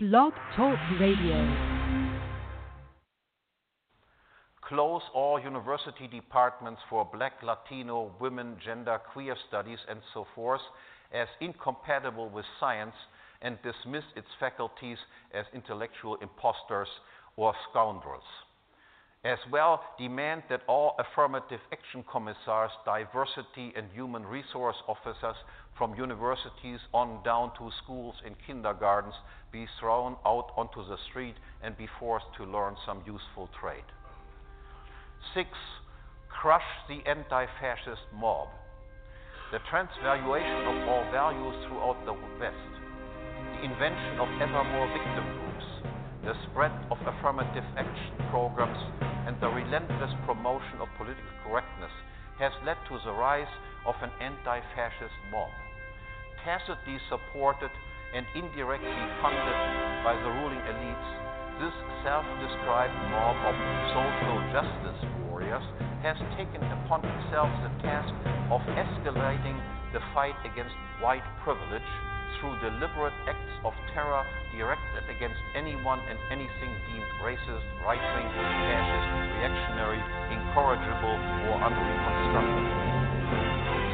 Blog 0.00 0.32
Talk 0.54 0.78
Radio. 1.00 1.34
close 4.62 5.02
all 5.12 5.40
university 5.40 6.06
departments 6.06 6.80
for 6.88 7.04
black, 7.12 7.32
Latino, 7.42 8.12
women, 8.20 8.56
gender, 8.64 9.00
queer 9.12 9.34
studies, 9.48 9.80
and 9.90 9.98
so 10.14 10.24
forth 10.36 10.60
as 11.12 11.26
incompatible 11.40 12.28
with 12.28 12.44
science 12.60 12.94
and 13.42 13.58
dismiss 13.64 14.04
its 14.14 14.28
faculties 14.38 14.98
as 15.34 15.46
intellectual 15.52 16.16
impostors 16.22 16.86
or 17.36 17.52
scoundrels. 17.68 18.22
As 19.24 19.38
well, 19.50 19.82
demand 19.98 20.44
that 20.48 20.62
all 20.68 20.94
affirmative 20.98 21.58
action 21.72 22.04
commissars, 22.10 22.70
diversity 22.84 23.72
and 23.76 23.90
human 23.92 24.24
resource 24.24 24.76
officers 24.86 25.34
from 25.76 25.94
universities 25.96 26.78
on 26.94 27.22
down 27.24 27.50
to 27.58 27.70
schools 27.82 28.14
and 28.24 28.36
kindergartens 28.46 29.14
be 29.50 29.66
thrown 29.80 30.16
out 30.24 30.52
onto 30.56 30.86
the 30.88 30.96
street 31.10 31.34
and 31.62 31.76
be 31.76 31.88
forced 31.98 32.26
to 32.36 32.44
learn 32.44 32.76
some 32.86 33.02
useful 33.06 33.48
trade. 33.60 33.84
Six, 35.34 35.48
crush 36.28 36.62
the 36.88 37.02
anti-fascist 37.08 38.06
mob. 38.14 38.48
The 39.50 39.58
transvaluation 39.68 40.62
of 40.62 40.88
all 40.88 41.04
values 41.10 41.56
throughout 41.66 41.98
the 42.04 42.12
West. 42.12 42.54
The 43.56 43.64
invention 43.64 44.20
of 44.20 44.28
ever 44.40 44.62
more 44.62 44.86
victim 44.86 45.24
groups. 45.24 45.47
The 46.24 46.34
spread 46.50 46.72
of 46.90 46.98
affirmative 47.06 47.64
action 47.78 48.16
programs 48.30 48.78
and 49.26 49.38
the 49.40 49.48
relentless 49.48 50.10
promotion 50.26 50.82
of 50.82 50.88
political 50.98 51.30
correctness 51.46 51.94
has 52.38 52.52
led 52.66 52.76
to 52.88 52.98
the 53.04 53.12
rise 53.12 53.50
of 53.86 53.94
an 54.02 54.10
anti-fascist 54.20 55.14
mob. 55.30 55.50
Tacitly 56.44 56.98
supported 57.08 57.70
and 58.14 58.26
indirectly 58.34 59.04
funded 59.22 59.58
by 60.02 60.18
the 60.18 60.30
ruling 60.42 60.62
elites, 60.66 61.10
this 61.62 61.74
self-described 62.02 62.98
mob 63.10 63.36
of 63.46 63.56
social 63.94 64.38
justice 64.54 65.00
warriors 65.26 65.64
has 66.02 66.18
taken 66.38 66.62
upon 66.82 67.02
itself 67.02 67.50
the 67.62 67.72
task 67.82 68.10
of 68.50 68.62
escalating 68.74 69.58
the 69.92 70.00
fight 70.14 70.38
against 70.46 70.74
white 71.02 71.26
privilege 71.42 71.90
through 72.38 72.54
deliberate 72.60 73.16
acts 73.26 73.54
of 73.64 73.72
terror 73.94 74.22
directed 74.52 75.04
against 75.08 75.40
anyone 75.56 76.00
and 76.08 76.18
anything 76.30 76.72
deemed 76.90 77.12
racist, 77.24 77.64
right-wing, 77.84 78.28
fascist, 78.28 79.08
reactionary, 79.38 80.00
incorrigible, 80.30 81.16
or 81.48 81.56
unreconstructible. 81.64 82.68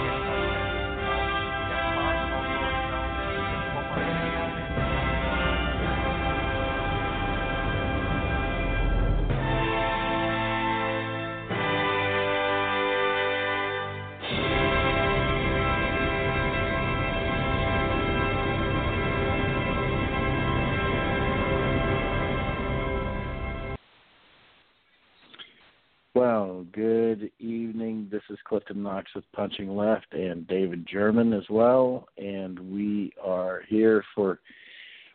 Well, 26.15 26.67
good 26.73 27.31
evening. 27.39 28.09
This 28.13 28.21
is 28.29 28.37
Clifton 28.45 28.83
Knox 28.83 29.11
with 29.15 29.25
Punching 29.33 29.75
Left 29.75 30.13
and 30.13 30.47
David 30.47 30.87
German 30.87 31.33
as 31.33 31.45
well. 31.49 32.07
And 32.19 32.59
we 32.71 33.15
are 33.25 33.63
here 33.67 34.05
for 34.15 34.39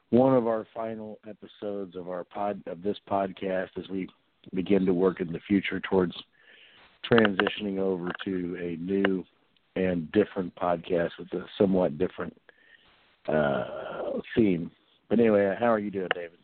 one 0.09 0.33
of 0.33 0.47
our 0.47 0.65
final 0.73 1.19
episodes 1.29 1.95
of 1.95 2.09
our 2.09 2.23
pod 2.23 2.63
of 2.65 2.81
this 2.81 2.97
podcast 3.07 3.69
as 3.77 3.87
we 3.89 4.09
begin 4.55 4.87
to 4.87 4.93
work 4.95 5.21
in 5.21 5.31
the 5.31 5.39
future 5.47 5.79
towards 5.79 6.15
transitioning 7.07 7.77
over 7.77 8.09
to 8.25 8.57
a 8.59 8.81
new 8.81 9.23
and 9.75 10.11
different 10.13 10.55
podcast 10.55 11.11
with 11.19 11.31
a 11.33 11.45
somewhat 11.59 11.99
different 11.99 12.35
uh, 13.27 13.65
theme. 14.35 14.71
But 15.09 15.19
anyway, 15.19 15.55
how 15.59 15.71
are 15.71 15.79
you 15.79 15.91
doing, 15.91 16.09
David? 16.15 16.39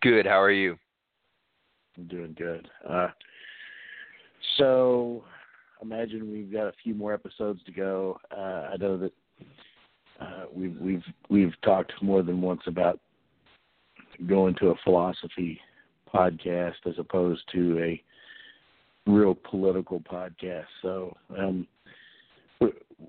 Good. 0.00 0.26
How 0.26 0.40
are 0.42 0.50
you? 0.50 0.76
I'm 1.96 2.06
doing 2.06 2.34
good. 2.38 2.68
Uh, 2.88 3.08
so, 4.58 5.24
imagine 5.82 6.30
we've 6.30 6.52
got 6.52 6.66
a 6.66 6.72
few 6.82 6.94
more 6.94 7.12
episodes 7.12 7.60
to 7.66 7.72
go. 7.72 8.18
Uh, 8.36 8.70
I 8.72 8.76
know 8.78 8.98
that 8.98 9.12
uh, 10.20 10.44
we've 10.52 10.76
we've 10.80 11.04
we've 11.28 11.54
talked 11.64 11.92
more 12.02 12.22
than 12.22 12.40
once 12.40 12.62
about 12.66 13.00
going 14.26 14.54
to 14.56 14.68
a 14.68 14.74
philosophy 14.84 15.60
podcast 16.12 16.74
as 16.86 16.94
opposed 16.98 17.42
to 17.52 17.78
a 17.78 18.02
real 19.10 19.34
political 19.34 20.00
podcast. 20.00 20.66
So, 20.82 21.16
um, 21.36 21.66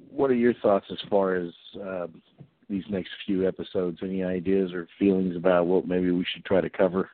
what 0.09 0.31
are 0.31 0.35
your 0.35 0.53
thoughts 0.55 0.85
as 0.91 0.97
far 1.09 1.35
as 1.35 1.51
um, 1.81 2.21
these 2.69 2.83
next 2.89 3.09
few 3.25 3.47
episodes? 3.47 3.99
Any 4.01 4.23
ideas 4.23 4.73
or 4.73 4.87
feelings 4.97 5.35
about 5.35 5.67
what 5.67 5.87
maybe 5.87 6.11
we 6.11 6.25
should 6.33 6.45
try 6.45 6.61
to 6.61 6.69
cover? 6.69 7.09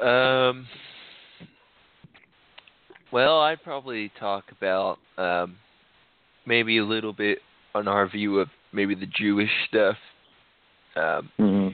Um. 0.00 0.66
Well, 3.10 3.40
I'd 3.40 3.62
probably 3.62 4.12
talk 4.20 4.44
about 4.52 4.98
um, 5.16 5.56
maybe 6.46 6.78
a 6.78 6.84
little 6.84 7.14
bit 7.14 7.38
on 7.74 7.88
our 7.88 8.06
view 8.06 8.38
of 8.38 8.48
maybe 8.72 8.94
the 8.94 9.06
Jewish 9.06 9.50
stuff, 9.68 9.96
um, 10.94 11.30
mm-hmm. 11.40 11.68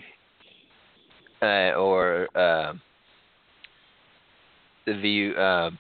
uh, 1.43 1.77
or 1.77 2.29
uh, 2.37 2.75
the 4.87 4.95
view, 4.95 5.37
um, 5.37 5.79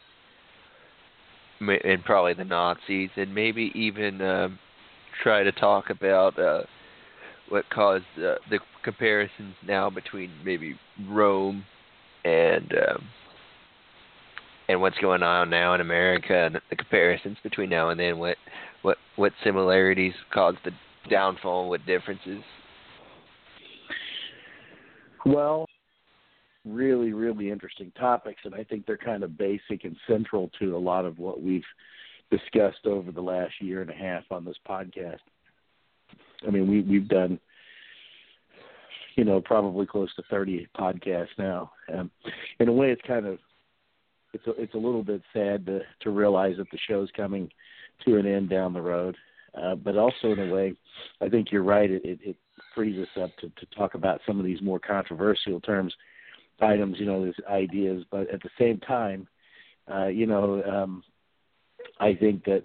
and 1.60 2.04
probably 2.04 2.34
the 2.34 2.44
Nazis, 2.44 3.10
and 3.16 3.32
maybe 3.32 3.70
even 3.76 4.20
um, 4.20 4.58
try 5.22 5.44
to 5.44 5.52
talk 5.52 5.90
about 5.90 6.36
uh, 6.38 6.62
what 7.48 7.68
caused 7.70 8.04
uh, 8.18 8.34
the 8.50 8.58
comparisons 8.82 9.54
now 9.66 9.88
between 9.88 10.30
maybe 10.44 10.76
Rome 11.08 11.64
and 12.24 12.72
um, 12.88 13.04
and 14.68 14.80
what's 14.80 14.98
going 14.98 15.22
on 15.22 15.50
now 15.50 15.74
in 15.74 15.80
America 15.80 16.34
and 16.34 16.60
the 16.70 16.76
comparisons 16.76 17.36
between 17.42 17.68
now 17.68 17.90
and 17.90 18.00
then. 18.00 18.18
What 18.18 18.36
what 18.82 18.98
what 19.16 19.32
similarities 19.42 20.14
caused 20.32 20.58
the 20.64 20.72
downfall? 21.10 21.68
What 21.68 21.84
differences? 21.86 22.42
Well, 25.26 25.66
really, 26.64 27.12
really 27.12 27.50
interesting 27.50 27.92
topics, 27.98 28.42
and 28.44 28.54
I 28.54 28.64
think 28.64 28.86
they're 28.86 28.96
kind 28.96 29.22
of 29.22 29.38
basic 29.38 29.84
and 29.84 29.96
central 30.06 30.50
to 30.60 30.76
a 30.76 30.78
lot 30.78 31.04
of 31.04 31.18
what 31.18 31.42
we've 31.42 31.64
discussed 32.30 32.86
over 32.86 33.10
the 33.10 33.22
last 33.22 33.54
year 33.60 33.80
and 33.80 33.90
a 33.90 33.94
half 33.94 34.24
on 34.30 34.44
this 34.44 34.56
podcast. 34.68 35.20
I 36.46 36.50
mean, 36.50 36.68
we 36.68 36.82
we've 36.82 37.08
done 37.08 37.38
you 39.16 39.24
know, 39.24 39.40
probably 39.40 39.86
close 39.86 40.14
to 40.16 40.22
30 40.30 40.68
podcasts 40.76 41.28
now. 41.38 41.72
Um, 41.92 42.10
in 42.58 42.68
a 42.68 42.72
way, 42.72 42.90
it's 42.90 43.02
kind 43.06 43.26
of 43.26 43.38
it's 44.32 44.46
a, 44.46 44.50
it's 44.60 44.74
a 44.74 44.78
little 44.78 45.02
bit 45.02 45.22
sad 45.32 45.66
to 45.66 45.80
to 46.00 46.10
realize 46.10 46.56
that 46.58 46.70
the 46.70 46.78
show's 46.88 47.10
coming 47.16 47.48
to 48.04 48.16
an 48.16 48.26
end 48.26 48.50
down 48.50 48.72
the 48.72 48.80
road. 48.80 49.16
Uh, 49.54 49.76
but 49.76 49.96
also 49.96 50.32
in 50.32 50.40
a 50.40 50.52
way, 50.52 50.74
I 51.20 51.28
think 51.28 51.52
you're 51.52 51.62
right. 51.62 51.88
It, 51.88 52.04
it, 52.04 52.18
it 52.24 52.36
frees 52.74 52.98
us 52.98 53.22
up 53.22 53.30
to, 53.36 53.48
to 53.48 53.66
talk 53.76 53.94
about 53.94 54.20
some 54.26 54.40
of 54.40 54.44
these 54.44 54.60
more 54.60 54.80
controversial 54.80 55.60
terms, 55.60 55.94
items, 56.60 56.96
you 56.98 57.06
know, 57.06 57.24
these 57.24 57.34
ideas. 57.48 58.04
But 58.10 58.28
at 58.30 58.42
the 58.42 58.50
same 58.58 58.80
time, 58.80 59.28
uh, 59.88 60.06
you 60.06 60.26
know, 60.26 60.60
um, 60.64 61.04
I 62.00 62.14
think 62.14 62.44
that 62.46 62.62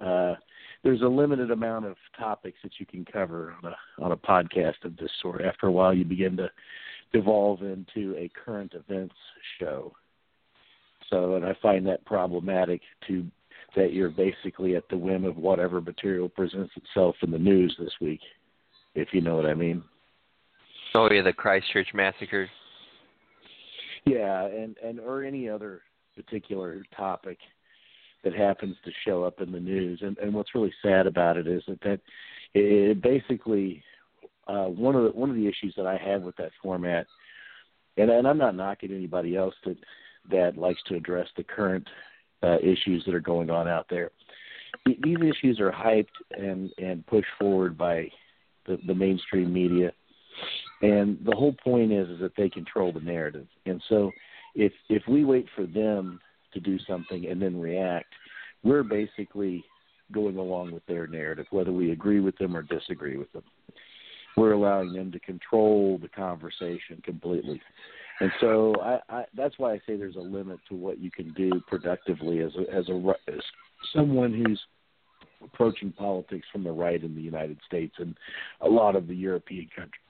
uh, 0.00 0.36
there's 0.84 1.00
a 1.00 1.06
limited 1.06 1.50
amount 1.50 1.86
of 1.86 1.96
topics 2.16 2.58
that 2.62 2.72
you 2.78 2.86
can 2.86 3.04
cover 3.04 3.54
on 3.62 3.72
a 3.72 4.04
on 4.04 4.12
a 4.12 4.16
podcast 4.16 4.84
of 4.84 4.96
this 4.98 5.10
sort. 5.20 5.40
After 5.40 5.66
a 5.66 5.72
while, 5.72 5.94
you 5.94 6.04
begin 6.04 6.36
to 6.36 6.50
devolve 7.12 7.62
into 7.62 8.14
a 8.16 8.30
current 8.44 8.74
events 8.74 9.14
show. 9.58 9.92
So, 11.10 11.36
and 11.36 11.44
I 11.44 11.56
find 11.62 11.86
that 11.86 12.04
problematic 12.04 12.82
to 13.08 13.24
that 13.74 13.92
you're 13.92 14.10
basically 14.10 14.76
at 14.76 14.88
the 14.88 14.96
whim 14.96 15.24
of 15.24 15.36
whatever 15.36 15.80
material 15.80 16.28
presents 16.28 16.72
itself 16.76 17.16
in 17.22 17.30
the 17.30 17.38
news 17.38 17.74
this 17.78 17.92
week, 18.00 18.20
if 18.94 19.08
you 19.12 19.20
know 19.20 19.36
what 19.36 19.46
I 19.46 19.54
mean. 19.54 19.82
Oh 20.94 21.08
yeah, 21.10 21.22
the 21.22 21.32
Christchurch 21.32 21.88
massacre. 21.94 22.48
Yeah, 24.04 24.44
and 24.44 24.76
and 24.84 25.00
or 25.00 25.24
any 25.24 25.48
other 25.48 25.80
particular 26.14 26.84
topic 26.96 27.38
that 28.24 28.34
happens 28.34 28.76
to 28.84 28.90
show 29.06 29.22
up 29.22 29.40
in 29.40 29.52
the 29.52 29.60
news. 29.60 30.00
And, 30.02 30.16
and 30.18 30.34
what's 30.34 30.54
really 30.54 30.72
sad 30.82 31.06
about 31.06 31.36
it 31.36 31.46
is 31.46 31.62
that, 31.68 31.80
that 31.82 32.00
it 32.54 33.00
basically 33.02 33.82
uh, 34.46 34.64
one 34.64 34.94
of 34.94 35.04
the 35.04 35.10
one 35.10 35.30
of 35.30 35.36
the 35.36 35.46
issues 35.46 35.74
that 35.76 35.86
I 35.86 35.96
have 35.96 36.22
with 36.22 36.36
that 36.36 36.50
format, 36.62 37.06
and, 37.96 38.10
and 38.10 38.26
I'm 38.26 38.38
not 38.38 38.56
knocking 38.56 38.92
anybody 38.92 39.36
else 39.36 39.54
that 39.64 39.76
that 40.30 40.56
likes 40.56 40.80
to 40.88 40.96
address 40.96 41.28
the 41.36 41.44
current 41.44 41.86
uh, 42.42 42.58
issues 42.58 43.04
that 43.06 43.14
are 43.14 43.20
going 43.20 43.50
on 43.50 43.68
out 43.68 43.86
there. 43.88 44.10
these 44.86 45.18
issues 45.18 45.60
are 45.60 45.72
hyped 45.72 46.06
and 46.30 46.70
and 46.78 47.06
pushed 47.06 47.28
forward 47.38 47.76
by 47.76 48.08
the, 48.66 48.78
the 48.86 48.94
mainstream 48.94 49.52
media, 49.52 49.92
and 50.82 51.18
the 51.24 51.34
whole 51.36 51.54
point 51.64 51.92
is 51.92 52.08
is 52.08 52.20
that 52.20 52.36
they 52.36 52.48
control 52.48 52.92
the 52.92 53.00
narrative. 53.00 53.46
And 53.66 53.82
so, 53.88 54.10
if 54.54 54.72
if 54.88 55.02
we 55.08 55.24
wait 55.24 55.46
for 55.56 55.66
them 55.66 56.20
to 56.54 56.60
do 56.60 56.78
something 56.86 57.26
and 57.26 57.40
then 57.40 57.60
react, 57.60 58.12
we're 58.62 58.82
basically 58.82 59.64
going 60.12 60.36
along 60.36 60.72
with 60.72 60.84
their 60.86 61.06
narrative, 61.06 61.46
whether 61.50 61.72
we 61.72 61.92
agree 61.92 62.20
with 62.20 62.36
them 62.38 62.56
or 62.56 62.62
disagree 62.62 63.16
with 63.16 63.32
them. 63.32 63.42
We're 64.36 64.52
allowing 64.52 64.92
them 64.92 65.12
to 65.12 65.20
control 65.20 65.98
the 66.00 66.08
conversation 66.08 67.00
completely. 67.04 67.60
And 68.20 68.30
so 68.40 68.74
I, 68.82 68.98
I 69.08 69.24
that's 69.36 69.58
why 69.58 69.72
I 69.72 69.78
say 69.86 69.96
there's 69.96 70.16
a 70.16 70.20
limit 70.20 70.58
to 70.68 70.76
what 70.76 70.98
you 70.98 71.10
can 71.10 71.32
do 71.32 71.50
productively 71.68 72.40
as 72.40 72.52
a 72.56 72.72
as 72.72 72.88
a 72.88 73.14
as 73.28 73.40
someone 73.94 74.32
who's 74.32 74.60
approaching 75.42 75.92
politics 75.92 76.46
from 76.52 76.64
the 76.64 76.70
right 76.70 77.02
in 77.02 77.14
the 77.14 77.20
United 77.20 77.58
States 77.66 77.94
and 77.98 78.16
a 78.60 78.68
lot 78.68 78.96
of 78.96 79.06
the 79.06 79.14
European 79.14 79.68
countries. 79.74 80.00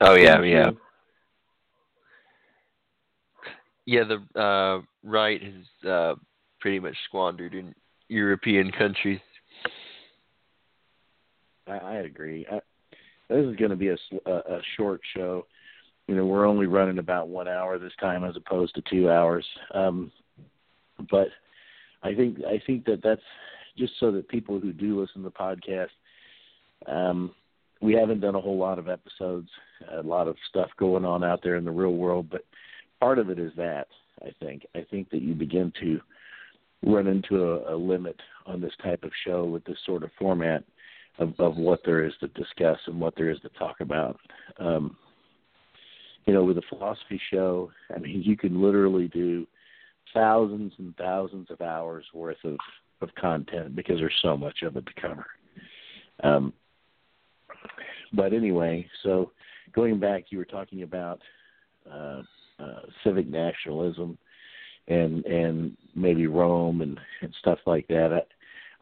Oh 0.00 0.14
yeah, 0.14 0.42
yeah. 0.42 0.70
Yeah, 3.86 4.02
the 4.04 4.40
uh, 4.40 4.82
right 5.02 5.40
has 5.42 5.88
uh, 5.90 6.14
pretty 6.60 6.78
much 6.78 6.96
squandered 7.08 7.54
in 7.54 7.74
European 8.08 8.70
countries. 8.70 9.20
I, 11.66 11.78
I 11.78 11.94
agree. 11.98 12.46
I, 12.50 12.60
this 13.28 13.46
is 13.46 13.56
going 13.56 13.70
to 13.70 13.76
be 13.76 13.88
a, 13.88 13.96
a, 14.26 14.32
a 14.32 14.60
short 14.76 15.00
show. 15.16 15.46
You 16.06 16.16
know, 16.16 16.26
we're 16.26 16.46
only 16.46 16.66
running 16.66 16.98
about 16.98 17.28
one 17.28 17.48
hour 17.48 17.78
this 17.78 17.92
time 18.00 18.24
as 18.24 18.36
opposed 18.36 18.74
to 18.74 18.82
two 18.90 19.10
hours. 19.10 19.46
Um, 19.72 20.12
but 21.10 21.28
I 22.02 22.14
think 22.14 22.38
I 22.44 22.60
think 22.66 22.84
that 22.86 23.00
that's 23.02 23.22
just 23.78 23.94
so 23.98 24.10
that 24.12 24.28
people 24.28 24.60
who 24.60 24.72
do 24.72 25.00
listen 25.00 25.22
to 25.22 25.28
the 25.28 25.30
podcast, 25.30 25.88
um, 26.86 27.32
we 27.80 27.94
haven't 27.94 28.20
done 28.20 28.34
a 28.34 28.40
whole 28.40 28.58
lot 28.58 28.78
of 28.78 28.88
episodes, 28.88 29.48
a 29.92 30.02
lot 30.02 30.28
of 30.28 30.36
stuff 30.48 30.68
going 30.76 31.04
on 31.04 31.24
out 31.24 31.40
there 31.42 31.56
in 31.56 31.64
the 31.64 31.70
real 31.70 31.94
world, 31.94 32.28
but 32.30 32.44
part 33.02 33.18
of 33.18 33.30
it 33.30 33.38
is 33.40 33.50
that 33.56 33.88
I 34.22 34.30
think 34.38 34.64
I 34.76 34.86
think 34.88 35.10
that 35.10 35.22
you 35.22 35.34
begin 35.34 35.72
to 35.80 36.00
run 36.84 37.08
into 37.08 37.42
a, 37.42 37.74
a 37.74 37.76
limit 37.76 38.14
on 38.46 38.60
this 38.60 38.72
type 38.80 39.02
of 39.02 39.10
show 39.26 39.44
with 39.44 39.64
this 39.64 39.78
sort 39.84 40.04
of 40.04 40.10
format 40.16 40.62
of, 41.18 41.34
of 41.40 41.56
what 41.56 41.80
there 41.84 42.04
is 42.04 42.12
to 42.20 42.28
discuss 42.28 42.78
and 42.86 43.00
what 43.00 43.14
there 43.16 43.30
is 43.30 43.40
to 43.40 43.48
talk 43.58 43.80
about. 43.80 44.20
Um, 44.60 44.96
you 46.26 46.32
know, 46.32 46.44
with 46.44 46.58
a 46.58 46.62
philosophy 46.68 47.20
show, 47.32 47.72
I 47.94 47.98
mean, 47.98 48.22
you 48.22 48.36
can 48.36 48.62
literally 48.62 49.08
do 49.08 49.48
thousands 50.14 50.72
and 50.78 50.96
thousands 50.96 51.50
of 51.50 51.60
hours 51.60 52.04
worth 52.14 52.44
of, 52.44 52.56
of 53.00 53.12
content 53.16 53.74
because 53.74 53.98
there's 53.98 54.12
so 54.22 54.36
much 54.36 54.62
of 54.62 54.76
it 54.76 54.86
to 54.86 55.00
cover. 55.00 55.26
Um, 56.22 56.52
but 58.12 58.32
anyway, 58.32 58.86
so 59.02 59.32
going 59.74 59.98
back, 59.98 60.26
you 60.30 60.38
were 60.38 60.44
talking 60.44 60.84
about 60.84 61.20
uh, 61.92 62.22
uh, 62.58 62.80
civic 63.04 63.28
nationalism 63.28 64.18
and 64.88 65.24
and 65.26 65.76
maybe 65.94 66.26
Rome 66.26 66.80
and, 66.80 66.98
and 67.20 67.34
stuff 67.40 67.58
like 67.66 67.86
that. 67.88 68.26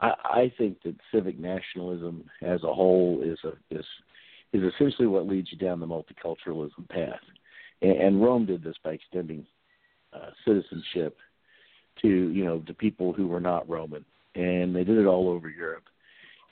I, 0.00 0.12
I 0.25 0.52
think 0.56 0.82
that 0.82 0.94
civic 1.12 1.38
nationalism 1.38 2.25
as 2.43 2.62
a 2.62 2.72
whole 2.72 3.22
is 3.22 3.38
a 3.44 3.52
is 3.75 3.84
is 4.52 4.72
essentially 4.75 5.06
what 5.06 5.26
leads 5.26 5.52
you 5.52 5.58
down 5.58 5.81
the 5.81 5.87
multiculturalism 5.87 6.88
path. 6.88 7.20
And, 7.82 7.93
and 7.93 8.22
Rome 8.22 8.46
did 8.46 8.64
this 8.64 8.76
by 8.82 8.93
extending 8.93 9.46
uh, 10.12 10.31
citizenship 10.44 11.16
to 12.02 12.08
you 12.08 12.44
know 12.44 12.61
to 12.61 12.75
people 12.75 13.12
who 13.12 13.26
were 13.26 13.40
not 13.40 13.69
Roman, 13.69 14.05
and 14.34 14.75
they 14.75 14.84
did 14.84 14.99
it 14.99 15.06
all 15.06 15.28
over 15.28 15.49
Europe. 15.49 15.84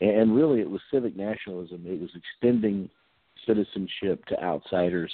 And 0.01 0.37
really, 0.37 0.61
it 0.61 0.71
was 0.71 0.81
civic 0.93 1.17
nationalism. 1.17 1.85
It 1.87 2.01
was 2.01 2.11
extending 2.15 2.89
citizenship 3.47 4.25
to 4.27 4.41
outsiders 4.43 5.13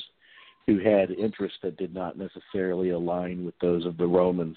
who 0.66 0.78
had 0.78 1.10
interests 1.10 1.58
that 1.62 1.76
did 1.76 1.94
not 1.94 2.16
necessarily 2.16 2.90
align 2.90 3.44
with 3.44 3.54
those 3.60 3.84
of 3.84 3.96
the 3.96 4.06
Romans 4.06 4.56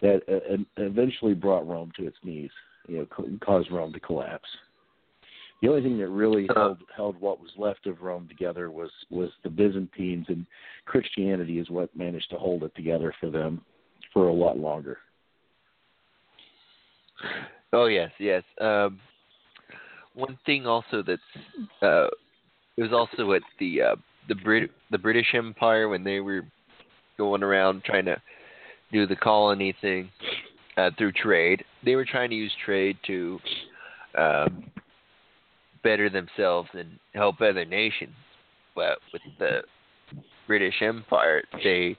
that 0.00 0.22
uh, 0.28 0.56
eventually 0.76 1.34
brought 1.34 1.66
Rome 1.66 1.92
to 1.96 2.06
its 2.06 2.16
knees, 2.22 2.50
you 2.88 2.98
know, 2.98 3.36
caused 3.44 3.70
Rome 3.70 3.92
to 3.92 4.00
collapse. 4.00 4.48
The 5.62 5.68
only 5.68 5.82
thing 5.82 5.98
that 5.98 6.08
really 6.08 6.48
uh-huh. 6.48 6.60
held 6.60 6.78
held 6.94 7.20
what 7.20 7.40
was 7.40 7.50
left 7.56 7.86
of 7.86 8.02
Rome 8.02 8.28
together 8.28 8.70
was 8.70 8.90
was 9.10 9.30
the 9.42 9.50
Byzantines, 9.50 10.26
and 10.28 10.46
Christianity 10.84 11.58
is 11.58 11.70
what 11.70 11.96
managed 11.96 12.28
to 12.30 12.36
hold 12.36 12.64
it 12.64 12.74
together 12.74 13.14
for 13.20 13.30
them 13.30 13.62
for 14.12 14.28
a 14.28 14.32
lot 14.32 14.58
longer. 14.58 14.98
Oh 17.72 17.86
yes, 17.86 18.10
yes. 18.18 18.42
Um, 18.60 19.00
one 20.14 20.38
thing 20.44 20.66
also 20.66 21.02
that's 21.02 21.22
uh, 21.82 22.08
it 22.76 22.82
was 22.82 22.92
also 22.92 23.32
at 23.32 23.42
the 23.58 23.80
uh, 23.80 23.96
the 24.28 24.34
Brit 24.34 24.70
the 24.90 24.98
British 24.98 25.34
Empire 25.34 25.88
when 25.88 26.04
they 26.04 26.20
were 26.20 26.42
going 27.18 27.42
around 27.42 27.84
trying 27.84 28.04
to 28.06 28.20
do 28.92 29.06
the 29.06 29.16
colony 29.16 29.74
thing 29.80 30.10
uh, 30.76 30.90
through 30.96 31.12
trade. 31.12 31.64
They 31.84 31.96
were 31.96 32.04
trying 32.04 32.30
to 32.30 32.36
use 32.36 32.52
trade 32.64 32.96
to 33.06 33.38
um, 34.16 34.70
better 35.82 36.08
themselves 36.08 36.68
and 36.72 36.98
help 37.14 37.40
other 37.40 37.64
nations. 37.64 38.14
But 38.74 38.98
with 39.12 39.22
the 39.38 39.62
British 40.46 40.74
Empire, 40.80 41.42
they 41.62 41.96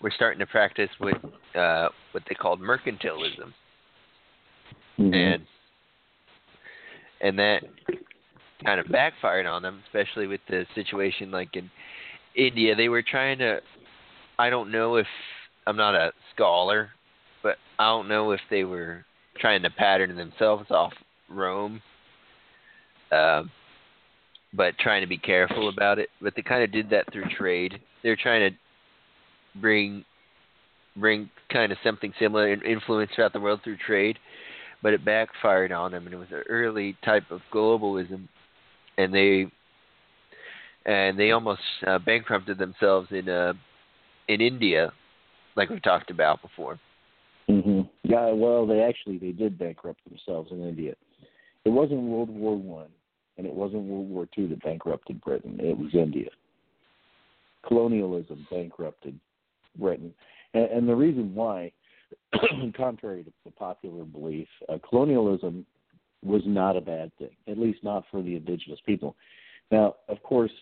were 0.00 0.12
starting 0.14 0.40
to 0.40 0.46
practice 0.46 0.90
what 0.98 1.14
uh, 1.54 1.88
what 2.12 2.22
they 2.28 2.34
called 2.34 2.60
mercantilism, 2.60 3.52
mm-hmm. 4.98 5.14
and 5.14 5.46
and 7.20 7.38
that 7.38 7.62
kind 8.64 8.80
of 8.80 8.88
backfired 8.90 9.46
on 9.46 9.62
them, 9.62 9.82
especially 9.86 10.26
with 10.26 10.40
the 10.48 10.66
situation 10.74 11.30
like 11.30 11.54
in 11.54 11.70
India. 12.34 12.74
They 12.74 12.88
were 12.88 13.02
trying 13.02 13.38
to. 13.38 13.60
I 14.38 14.50
don't 14.50 14.70
know 14.70 14.96
if 14.96 15.06
I'm 15.66 15.76
not 15.76 15.94
a 15.94 16.12
scholar, 16.34 16.90
but 17.42 17.56
I 17.78 17.86
don't 17.86 18.08
know 18.08 18.32
if 18.32 18.40
they 18.50 18.64
were 18.64 19.04
trying 19.40 19.62
to 19.62 19.70
pattern 19.70 20.16
themselves 20.16 20.70
off 20.70 20.92
Rome, 21.28 21.82
uh, 23.12 23.42
but 24.52 24.78
trying 24.78 25.02
to 25.02 25.08
be 25.08 25.18
careful 25.18 25.68
about 25.68 25.98
it. 25.98 26.08
But 26.20 26.34
they 26.36 26.42
kind 26.42 26.62
of 26.62 26.72
did 26.72 26.90
that 26.90 27.12
through 27.12 27.28
trade. 27.36 27.80
They're 28.02 28.16
trying 28.16 28.50
to 28.50 29.60
bring 29.60 30.04
bring 30.96 31.30
kind 31.52 31.70
of 31.70 31.78
something 31.84 32.12
similar 32.18 32.52
and 32.52 32.62
influence 32.64 33.10
throughout 33.14 33.32
the 33.32 33.40
world 33.40 33.60
through 33.62 33.76
trade, 33.76 34.18
but 34.82 34.92
it 34.92 35.04
backfired 35.04 35.70
on 35.70 35.92
them, 35.92 36.06
and 36.06 36.14
it 36.14 36.18
was 36.18 36.28
an 36.32 36.42
early 36.48 36.96
type 37.04 37.30
of 37.30 37.40
globalism 37.52 38.26
and 38.98 39.14
they 39.14 39.46
and 40.84 41.18
they 41.18 41.30
almost 41.30 41.62
uh, 41.86 41.98
bankrupted 41.98 42.58
themselves 42.58 43.08
in 43.10 43.28
uh, 43.28 43.54
in 44.28 44.40
India, 44.40 44.92
like 45.56 45.70
we've 45.70 45.82
talked 45.82 46.10
about 46.10 46.42
before. 46.42 46.78
hmm 47.46 47.82
Yeah, 48.02 48.32
well, 48.32 48.66
they 48.66 48.80
actually 48.82 49.18
they 49.18 49.32
did 49.32 49.58
bankrupt 49.58 50.00
themselves 50.08 50.52
in 50.52 50.62
India. 50.62 50.94
It 51.64 51.70
wasn't 51.70 52.02
World 52.02 52.30
War 52.30 52.56
One, 52.56 52.88
and 53.38 53.46
it 53.46 53.54
wasn't 53.54 53.84
World 53.84 54.10
War 54.10 54.28
Two 54.34 54.48
that 54.48 54.62
bankrupted 54.62 55.20
Britain. 55.22 55.58
It 55.60 55.78
was 55.78 55.94
India. 55.94 56.30
Colonialism 57.66 58.46
bankrupted 58.50 59.18
Britain, 59.78 60.12
and, 60.54 60.64
and 60.64 60.88
the 60.88 60.96
reason 60.96 61.34
why, 61.34 61.72
contrary 62.76 63.24
to 63.24 63.32
the 63.44 63.50
popular 63.52 64.04
belief, 64.04 64.48
uh, 64.68 64.78
colonialism 64.88 65.66
was 66.24 66.42
not 66.46 66.76
a 66.76 66.80
bad 66.80 67.12
thing, 67.18 67.30
at 67.46 67.58
least 67.58 67.84
not 67.84 68.04
for 68.10 68.22
the 68.22 68.36
indigenous 68.36 68.80
people. 68.84 69.16
Now, 69.70 69.96
of 70.08 70.22
course, 70.22 70.52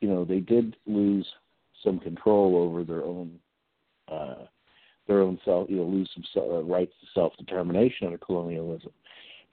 you 0.00 0.08
know 0.08 0.24
they 0.24 0.40
did 0.40 0.76
lose 0.86 1.26
some 1.84 1.98
control 1.98 2.56
over 2.56 2.84
their 2.84 3.04
own 3.04 3.38
uh, 4.10 4.46
their 5.06 5.20
own 5.20 5.38
self, 5.44 5.68
you 5.70 5.76
know, 5.76 5.84
lose 5.84 6.10
some 6.14 6.42
uh, 6.42 6.62
rights 6.62 6.92
to 7.00 7.06
self 7.14 7.32
determination 7.36 8.06
under 8.06 8.18
colonialism. 8.18 8.90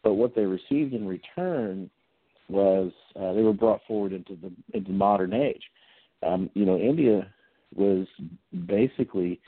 But 0.03 0.13
what 0.13 0.35
they 0.35 0.45
received 0.45 0.93
in 0.93 1.07
return 1.07 1.89
was 2.49 2.91
uh, 3.19 3.33
they 3.33 3.41
were 3.41 3.53
brought 3.53 3.81
forward 3.87 4.13
into 4.13 4.35
the 4.35 4.51
into 4.75 4.91
the 4.91 4.97
modern 4.97 5.33
age. 5.33 5.63
Um, 6.25 6.49
you 6.53 6.65
know, 6.65 6.77
India 6.77 7.27
was 7.75 8.07
basically 8.67 9.39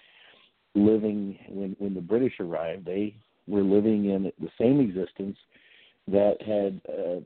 living 0.76 1.38
when 1.50 1.76
when 1.80 1.94
the 1.94 2.02
British 2.02 2.40
arrived. 2.40 2.86
They 2.86 3.16
were 3.48 3.64
living 3.64 4.10
in 4.10 4.32
the 4.40 4.50
same 4.60 4.80
existence 4.80 5.38
that 6.08 6.38
had 6.42 6.82
uh, 6.92 7.20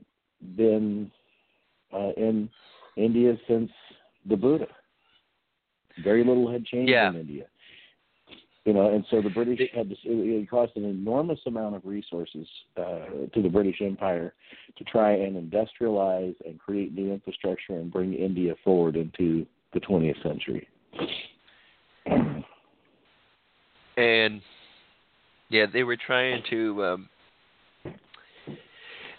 been 0.56 1.10
uh, 1.92 2.12
in 2.16 2.48
India 2.96 3.36
since 3.48 3.70
the 4.28 4.36
Buddha. 4.36 4.66
Very 6.02 6.24
little 6.24 6.50
had 6.50 6.64
changed 6.64 6.90
yeah. 6.90 7.10
in 7.10 7.16
India. 7.16 7.44
You 8.64 8.74
know, 8.74 8.90
and 8.94 9.04
so 9.10 9.22
the 9.22 9.30
British 9.30 9.60
had 9.74 9.88
to. 9.88 9.96
It 10.04 10.50
cost 10.50 10.72
an 10.76 10.84
enormous 10.84 11.40
amount 11.46 11.76
of 11.76 11.82
resources 11.84 12.46
uh, 12.76 13.26
to 13.32 13.42
the 13.42 13.48
British 13.48 13.80
Empire 13.80 14.34
to 14.76 14.84
try 14.84 15.12
and 15.12 15.34
industrialize 15.34 16.34
and 16.44 16.58
create 16.58 16.94
new 16.94 17.10
infrastructure 17.12 17.72
and 17.72 17.90
bring 17.90 18.12
India 18.12 18.54
forward 18.62 18.96
into 18.96 19.46
the 19.72 19.80
20th 19.80 20.22
century. 20.22 20.68
And 23.96 24.42
Yeah, 25.48 25.66
they 25.72 25.82
were 25.82 25.96
trying 25.96 26.42
to. 26.50 26.84
Um, 26.84 27.08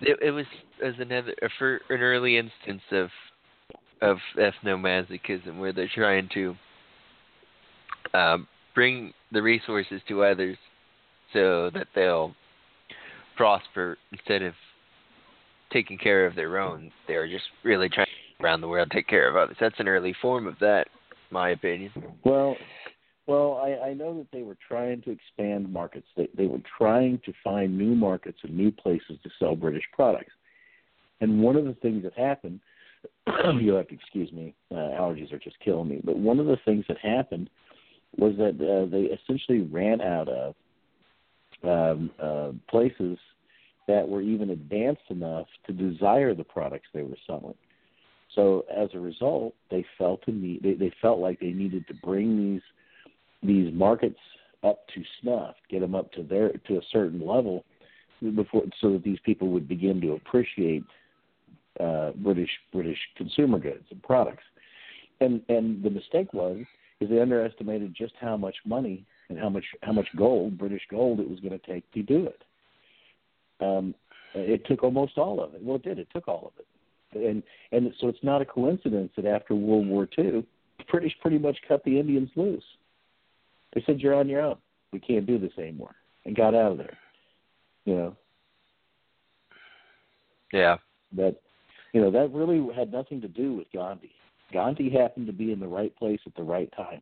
it, 0.01 0.19
it 0.21 0.31
was 0.31 0.45
as 0.83 0.93
another 0.99 1.33
for 1.57 1.81
an 1.89 2.01
early 2.01 2.37
instance 2.37 2.81
of 2.91 3.09
of 4.01 4.17
ethnomasochism, 4.37 5.59
where 5.59 5.71
they're 5.71 5.89
trying 5.93 6.27
to 6.33 6.55
um, 8.13 8.47
bring 8.73 9.13
the 9.31 9.41
resources 9.41 10.01
to 10.07 10.23
others 10.23 10.57
so 11.33 11.69
that 11.73 11.87
they'll 11.93 12.33
prosper 13.37 13.97
instead 14.11 14.41
of 14.41 14.53
taking 15.71 15.97
care 15.97 16.25
of 16.25 16.35
their 16.35 16.57
own. 16.57 16.91
They're 17.07 17.27
just 17.27 17.45
really 17.63 17.89
trying 17.89 18.07
to 18.07 18.43
around 18.43 18.61
the 18.61 18.67
world 18.67 18.89
take 18.91 19.07
care 19.07 19.29
of 19.29 19.35
others. 19.35 19.57
That's 19.59 19.79
an 19.79 19.87
early 19.87 20.15
form 20.21 20.47
of 20.47 20.55
that, 20.59 20.87
my 21.29 21.51
opinion. 21.51 21.91
Well, 22.25 22.55
well, 23.27 23.61
I, 23.63 23.89
I 23.89 23.93
know 23.93 24.17
that 24.17 24.27
they 24.31 24.43
were 24.43 24.57
trying 24.67 25.01
to 25.03 25.11
expand 25.11 25.71
markets. 25.71 26.07
They 26.17 26.27
they 26.35 26.47
were 26.47 26.61
trying 26.77 27.19
to 27.25 27.33
find 27.43 27.77
new 27.77 27.95
markets 27.95 28.39
and 28.43 28.55
new 28.55 28.71
places 28.71 29.17
to 29.23 29.29
sell 29.39 29.55
British 29.55 29.83
products. 29.93 30.33
And 31.21 31.41
one 31.41 31.55
of 31.55 31.65
the 31.65 31.75
things 31.75 32.03
that 32.03 32.17
happened, 32.17 32.59
you'll 33.59 33.77
have 33.77 33.87
to 33.89 33.95
excuse 33.95 34.31
me, 34.31 34.55
uh, 34.71 34.75
allergies 34.75 35.31
are 35.31 35.39
just 35.39 35.59
killing 35.59 35.87
me. 35.87 36.01
But 36.03 36.17
one 36.17 36.39
of 36.39 36.47
the 36.47 36.57
things 36.65 36.83
that 36.87 36.97
happened 36.97 37.49
was 38.17 38.35
that 38.37 38.55
uh, 38.59 38.89
they 38.89 39.03
essentially 39.03 39.61
ran 39.61 40.01
out 40.01 40.27
of 40.27 40.55
um, 41.63 42.09
uh, 42.21 42.51
places 42.69 43.17
that 43.87 44.07
were 44.07 44.21
even 44.21 44.49
advanced 44.49 45.01
enough 45.09 45.47
to 45.67 45.73
desire 45.73 46.33
the 46.33 46.43
products 46.43 46.87
they 46.93 47.03
were 47.03 47.17
selling. 47.27 47.55
So 48.35 48.65
as 48.75 48.89
a 48.93 48.99
result, 48.99 49.53
they 49.69 49.85
felt 49.97 50.21
need. 50.27 50.63
They, 50.63 50.73
they 50.73 50.93
felt 51.01 51.19
like 51.19 51.39
they 51.39 51.51
needed 51.51 51.87
to 51.87 51.93
bring 51.95 52.37
these 52.37 52.61
these 53.43 53.73
markets 53.73 54.19
up 54.63 54.87
to 54.93 55.03
snuff, 55.21 55.55
get 55.69 55.79
them 55.81 55.95
up 55.95 56.11
to 56.13 56.23
their 56.23 56.49
to 56.67 56.77
a 56.77 56.81
certain 56.91 57.25
level 57.25 57.63
before, 58.35 58.63
so 58.79 58.93
that 58.93 59.03
these 59.03 59.19
people 59.25 59.49
would 59.49 59.67
begin 59.67 59.99
to 60.01 60.13
appreciate 60.13 60.83
uh, 61.79 62.11
British 62.15 62.49
British 62.71 62.99
consumer 63.15 63.59
goods 63.59 63.85
and 63.89 64.01
products. 64.03 64.43
And 65.19 65.41
and 65.49 65.83
the 65.83 65.89
mistake 65.89 66.33
was 66.33 66.57
is 66.99 67.09
they 67.09 67.19
underestimated 67.19 67.95
just 67.95 68.13
how 68.19 68.37
much 68.37 68.55
money 68.65 69.03
and 69.29 69.39
how 69.39 69.49
much 69.49 69.65
how 69.81 69.91
much 69.91 70.07
gold, 70.15 70.57
British 70.57 70.83
gold, 70.89 71.19
it 71.19 71.29
was 71.29 71.39
going 71.39 71.57
to 71.57 71.65
take 71.65 71.89
to 71.93 72.03
do 72.03 72.27
it. 72.27 72.43
Um, 73.59 73.95
it 74.33 74.65
took 74.65 74.83
almost 74.83 75.17
all 75.17 75.41
of 75.43 75.53
it. 75.53 75.63
Well, 75.63 75.75
it 75.75 75.83
did. 75.83 75.99
It 75.99 76.07
took 76.13 76.27
all 76.27 76.53
of 76.53 76.59
it, 76.59 77.27
and 77.27 77.43
and 77.71 77.93
so 77.99 78.07
it's 78.07 78.23
not 78.23 78.41
a 78.41 78.45
coincidence 78.45 79.11
that 79.15 79.25
after 79.25 79.55
World 79.55 79.87
War 79.87 80.07
II, 80.17 80.45
the 80.77 80.83
British 80.89 81.13
pretty 81.21 81.37
much 81.37 81.57
cut 81.67 81.83
the 81.83 81.99
Indians 81.99 82.29
loose. 82.35 82.63
They 83.73 83.83
said, 83.85 83.99
"You're 83.99 84.15
on 84.15 84.27
your 84.27 84.41
own. 84.41 84.57
We 84.91 84.99
can't 84.99 85.25
do 85.25 85.37
this 85.37 85.53
anymore," 85.57 85.95
and 86.25 86.35
got 86.35 86.55
out 86.55 86.73
of 86.73 86.77
there. 86.77 86.97
You 87.85 87.95
know. 87.95 88.17
Yeah. 90.51 90.77
But 91.13 91.41
you 91.93 92.01
know 92.01 92.11
that 92.11 92.31
really 92.33 92.73
had 92.73 92.91
nothing 92.91 93.21
to 93.21 93.27
do 93.27 93.53
with 93.53 93.71
Gandhi. 93.73 94.11
Gandhi 94.51 94.89
happened 94.89 95.27
to 95.27 95.33
be 95.33 95.51
in 95.51 95.59
the 95.59 95.67
right 95.67 95.95
place 95.97 96.19
at 96.25 96.35
the 96.35 96.43
right 96.43 96.71
time. 96.75 97.01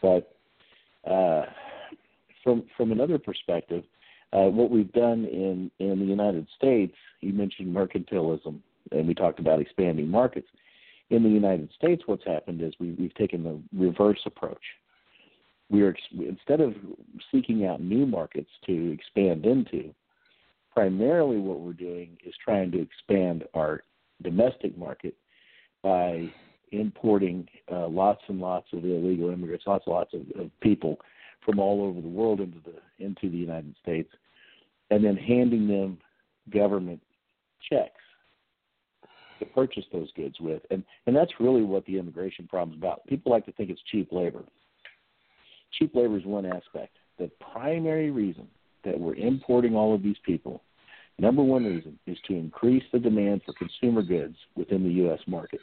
But 0.00 0.34
uh, 1.08 1.44
from 2.42 2.64
from 2.76 2.92
another 2.92 3.18
perspective, 3.18 3.84
uh, 4.32 4.48
what 4.48 4.70
we've 4.70 4.92
done 4.92 5.24
in 5.24 5.70
in 5.78 5.98
the 6.00 6.04
United 6.04 6.46
States, 6.56 6.94
you 7.20 7.32
mentioned 7.32 7.74
mercantilism, 7.74 8.58
and 8.90 9.06
we 9.06 9.14
talked 9.14 9.38
about 9.38 9.60
expanding 9.60 10.08
markets. 10.08 10.48
In 11.12 11.22
the 11.22 11.28
United 11.28 11.70
States, 11.76 12.04
what's 12.06 12.24
happened 12.24 12.62
is 12.62 12.72
we, 12.80 12.92
we've 12.92 13.14
taken 13.16 13.42
the 13.44 13.60
reverse 13.78 14.20
approach. 14.24 14.62
We 15.68 15.82
are 15.82 15.94
instead 16.18 16.62
of 16.62 16.74
seeking 17.30 17.66
out 17.66 17.82
new 17.82 18.06
markets 18.06 18.48
to 18.64 18.92
expand 18.92 19.44
into, 19.44 19.94
primarily 20.72 21.36
what 21.36 21.60
we're 21.60 21.74
doing 21.74 22.16
is 22.24 22.32
trying 22.42 22.70
to 22.72 22.80
expand 22.80 23.44
our 23.52 23.82
domestic 24.22 24.78
market 24.78 25.14
by 25.82 26.30
importing 26.70 27.46
uh, 27.70 27.88
lots 27.88 28.22
and 28.28 28.40
lots 28.40 28.68
of 28.72 28.82
illegal 28.82 29.28
immigrants, 29.28 29.66
lots 29.66 29.84
and 29.86 29.94
lots 29.94 30.14
of, 30.14 30.22
of 30.40 30.50
people 30.62 30.96
from 31.44 31.58
all 31.58 31.84
over 31.84 32.00
the 32.00 32.08
world 32.08 32.40
into 32.40 32.58
the 32.64 33.04
into 33.04 33.28
the 33.28 33.36
United 33.36 33.74
States, 33.82 34.08
and 34.90 35.04
then 35.04 35.16
handing 35.16 35.68
them 35.68 35.98
government 36.50 37.02
checks 37.68 38.01
to 39.44 39.50
purchase 39.52 39.84
those 39.92 40.10
goods 40.12 40.36
with, 40.40 40.62
and 40.70 40.82
and 41.06 41.14
that's 41.14 41.32
really 41.40 41.62
what 41.62 41.84
the 41.86 41.98
immigration 41.98 42.46
problem 42.46 42.76
is 42.76 42.78
about. 42.78 43.06
People 43.06 43.32
like 43.32 43.46
to 43.46 43.52
think 43.52 43.70
it's 43.70 43.82
cheap 43.90 44.12
labor. 44.12 44.44
Cheap 45.78 45.94
labor 45.94 46.18
is 46.18 46.24
one 46.24 46.46
aspect. 46.46 46.96
The 47.18 47.30
primary 47.52 48.10
reason 48.10 48.48
that 48.84 48.98
we're 48.98 49.14
importing 49.14 49.74
all 49.74 49.94
of 49.94 50.02
these 50.02 50.16
people 50.24 50.62
Number 51.18 51.42
one 51.42 51.64
reason 51.64 51.98
is 52.06 52.18
to 52.26 52.34
increase 52.34 52.82
the 52.92 52.98
demand 52.98 53.42
for 53.44 53.52
consumer 53.52 54.02
goods 54.02 54.36
within 54.56 54.82
the 54.82 54.90
U.S. 55.04 55.20
market. 55.26 55.60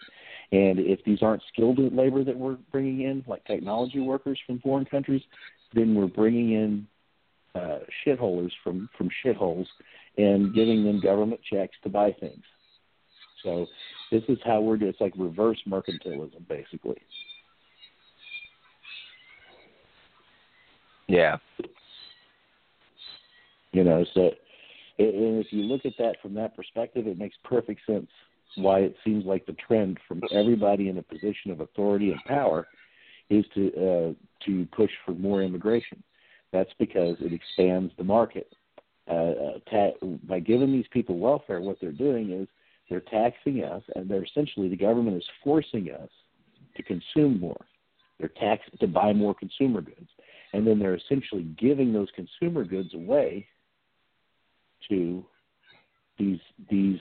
And 0.52 0.80
if 0.80 1.04
these 1.04 1.22
aren't 1.22 1.44
skilled 1.52 1.80
labor 1.94 2.24
that 2.24 2.38
we're 2.38 2.58
bringing 2.72 3.02
in, 3.02 3.24
like 3.28 3.44
technology 3.46 4.00
workers 4.00 4.40
from 4.46 4.60
foreign 4.60 4.86
countries, 4.86 5.22
then 5.74 5.96
we're 5.96 6.08
bringing 6.08 6.54
in 6.54 6.88
uh, 7.56 7.80
shitholers 8.06 8.52
from 8.64 8.90
from 8.98 9.10
shitholes 9.26 9.66
and 10.18 10.54
giving 10.54 10.86
them 10.86 11.02
government 11.02 11.42
checks 11.52 11.76
to 11.84 11.90
buy 11.90 12.16
things. 12.20 12.44
So 13.43 13.67
this 14.12 14.24
is 14.27 14.38
how 14.46 14.62
we're 14.62 14.77
doing. 14.77 14.91
It's 14.91 15.01
like 15.01 15.13
reverse 15.17 15.60
mercantilism, 15.67 16.48
basically. 16.48 16.98
Yeah. 21.08 21.38
You 23.72 23.84
know, 23.84 24.05
so 24.13 24.31
and 25.00 25.39
if 25.39 25.48
you 25.51 25.63
look 25.63 25.86
at 25.86 25.93
that 25.98 26.15
from 26.22 26.34
that 26.36 26.55
perspective, 26.55 27.08
it 27.08 27.17
makes 27.17 27.36
perfect 27.43 27.81
sense 27.86 28.10
why 28.55 28.79
it 28.79 28.96
seems 29.03 29.25
like 29.25 29.46
the 29.46 29.55
trend 29.67 29.98
from 30.08 30.22
everybody 30.31 30.89
in 30.89 30.98
a 30.98 31.03
position 31.03 31.51
of 31.51 31.62
authority 31.62 32.12
and 32.12 32.19
power 32.25 32.67
is 33.29 33.46
to 33.53 33.67
uh, 33.75 34.46
to 34.46 34.67
push 34.75 34.91
for 35.05 35.13
more 35.13 35.41
immigration. 35.41 36.03
That's 36.51 36.72
because 36.79 37.15
it 37.22 37.31
expands 37.31 37.93
the 37.98 38.03
market. 38.03 38.51
Uh, 39.10 39.13
uh 39.13 39.60
ta- 39.72 40.05
by 40.27 40.39
giving 40.39 40.72
these 40.72 40.88
people 40.91 41.17
welfare, 41.17 41.62
what 41.62 41.77
they're 41.79 41.91
doing 41.91 42.31
is 42.31 42.48
they're 42.89 43.01
taxing 43.01 43.63
us, 43.63 43.84
and 43.96 44.10
they're 44.10 44.24
essentially 44.24 44.67
the 44.67 44.75
government 44.75 45.17
is 45.17 45.29
forcing 45.43 45.89
us 45.91 46.10
to 46.75 46.84
consume 46.84 47.39
more. 47.39 47.65
They're 48.19 48.29
taxed 48.29 48.69
to 48.79 48.88
buy 48.88 49.13
more 49.13 49.34
consumer 49.34 49.81
goods, 49.81 50.10
and 50.53 50.65
then 50.65 50.79
they're 50.79 50.96
essentially 50.96 51.43
giving 51.58 51.93
those 51.93 52.10
consumer 52.15 52.63
goods 52.63 52.93
away 52.93 53.48
to 54.89 55.24
these 56.17 56.39
these 56.69 57.00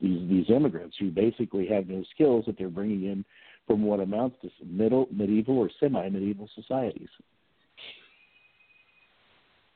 these 0.00 0.28
these 0.28 0.50
immigrants 0.50 0.96
who 0.98 1.10
basically 1.10 1.66
have 1.66 1.88
no 1.88 2.04
skills 2.14 2.44
that 2.46 2.56
they're 2.56 2.68
bringing 2.68 3.04
in 3.04 3.24
from 3.66 3.82
what 3.82 4.00
amounts 4.00 4.36
to 4.42 4.50
middle 4.64 5.08
medieval 5.10 5.58
or 5.58 5.70
semi 5.80 6.08
medieval 6.08 6.48
societies. 6.54 7.08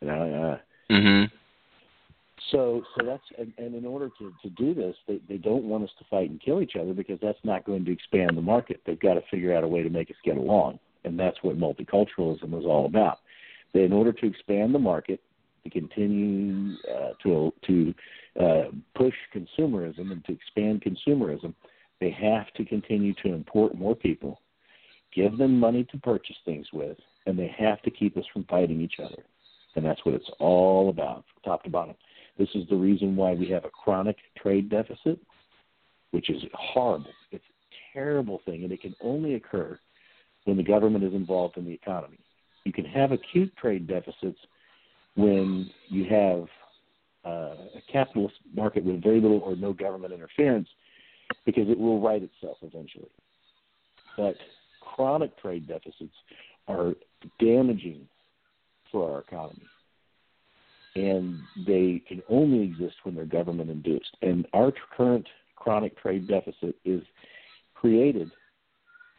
You 0.01 0.09
uh, 0.11 0.59
mm-hmm. 0.91 1.25
So 2.51 2.83
so 2.97 3.05
that's 3.05 3.23
and, 3.39 3.53
and 3.59 3.75
in 3.75 3.85
order 3.85 4.11
to 4.19 4.33
to 4.43 4.51
do 4.51 4.75
this, 4.75 4.97
they 5.07 5.21
they 5.29 5.37
don't 5.37 5.65
want 5.65 5.85
us 5.85 5.91
to 5.99 6.05
fight 6.11 6.31
and 6.31 6.41
kill 6.41 6.63
each 6.63 6.77
other 6.81 6.95
because 6.95 7.19
that's 7.21 7.39
not 7.45 7.65
going 7.65 7.85
to 7.85 7.93
expand 7.93 8.37
the 8.37 8.43
market. 8.43 8.81
They've 8.87 8.99
got 8.99 9.15
to 9.15 9.23
figure 9.31 9.55
out 9.55 9.65
a 9.65 9.69
way 9.69 9.83
to 9.83 9.91
make 9.91 10.11
us 10.11 10.17
get 10.25 10.37
along, 10.37 10.79
and 11.05 11.19
that's 11.19 11.37
what 11.43 11.59
multiculturalism 11.59 12.59
is 12.59 12.65
all 12.65 12.87
about. 12.87 13.19
That 13.75 13.83
in 13.83 13.93
order 13.93 14.13
to 14.13 14.27
expand 14.27 14.75
the 14.75 14.79
market, 14.79 15.21
to 15.65 15.71
continue 15.71 16.75
uh, 16.91 17.11
to 17.23 17.53
to 17.67 17.95
uh, 18.41 18.65
push 18.95 19.15
consumerism 19.35 20.13
and 20.13 20.25
to 20.25 20.33
expand 20.33 20.83
consumerism, 20.83 21.55
they 22.01 22.11
have 22.11 22.53
to 22.55 22.65
continue 22.65 23.15
to 23.23 23.33
import 23.33 23.75
more 23.75 23.95
people, 23.95 24.41
give 25.15 25.37
them 25.37 25.59
money 25.59 25.85
to 25.91 25.99
purchase 25.99 26.37
things 26.45 26.67
with, 26.73 26.97
and 27.27 27.39
they 27.39 27.53
have 27.59 27.83
to 27.83 27.91
keep 27.91 28.17
us 28.17 28.25
from 28.33 28.45
fighting 28.45 28.81
each 28.81 29.01
other. 29.03 29.23
And 29.77 29.85
that's 29.85 30.05
what 30.05 30.15
it's 30.15 30.31
all 30.39 30.89
about, 30.89 31.25
top 31.45 31.63
to 31.65 31.71
bottom. 31.71 31.95
This 32.39 32.49
is 32.55 32.69
the 32.69 32.77
reason 32.77 33.17
why 33.17 33.33
we 33.33 33.49
have 33.51 33.65
a 33.65 33.71
chronic 33.71 34.17
trade 34.41 34.71
deficit, 34.71 35.19
which 36.13 36.31
is 36.31 36.43
horrible. 36.55 37.11
It's 37.33 37.45
a 37.45 37.99
terrible 37.99 38.41
thing, 38.45 38.63
and 38.63 38.73
it 38.73 38.81
can 38.81 38.95
only 39.03 39.35
occur 39.35 39.79
when 40.45 40.57
the 40.57 40.63
government 40.63 41.05
is 41.05 41.15
involved 41.15 41.57
in 41.57 41.65
the 41.65 41.73
economy. 41.73 42.19
You 42.65 42.73
can 42.73 42.85
have 42.85 43.13
acute 43.13 43.55
trade 43.57 43.87
deficits 43.87 44.39
when 45.17 45.69
you 45.89 46.05
have 46.05 46.47
uh, 47.25 47.55
a 47.77 47.83
capitalist 47.93 48.37
market 48.55 48.85
with 48.85 49.03
very 49.03 49.21
little 49.21 49.41
or 49.41 49.57
no 49.57 49.73
government 49.73 50.13
interference 50.13 50.69
because 51.45 51.69
it 51.69 51.79
will 51.79 52.01
right 52.01 52.23
itself 52.23 52.59
eventually. 52.63 53.11
But 54.17 54.37
chronic 54.81 55.37
trade 55.41 55.67
deficits 55.67 56.15
are 56.69 56.95
damaging 57.41 58.09
for 58.91 59.13
our 59.13 59.21
economy. 59.21 59.67
And 60.97 61.39
they 61.67 62.03
can 62.09 62.23
only 62.29 62.63
exist 62.63 62.97
when 63.05 63.15
they're 63.15 63.25
government 63.25 63.71
induced. 63.71 64.17
And 64.23 64.47
our 64.53 64.73
current 64.97 65.27
chronic 65.57 65.97
trade 66.01 66.27
deficit 66.27 66.75
is 66.85 67.03
created 67.75 68.31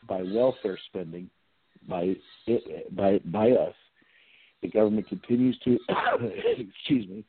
by 0.08 0.24
welfare 0.24 0.78
spending 0.88 1.30
by 1.88 2.16
it, 2.48 2.96
by 2.96 3.20
by 3.26 3.52
us 3.52 3.76
The 4.62 4.70
government 4.70 5.08
continues 5.08 5.58
to, 5.64 5.80
excuse 6.58 7.08
me, 7.08 7.26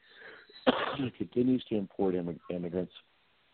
continues 1.19 1.65
to 1.69 1.77
import 1.77 2.15
immigrants, 2.15 2.93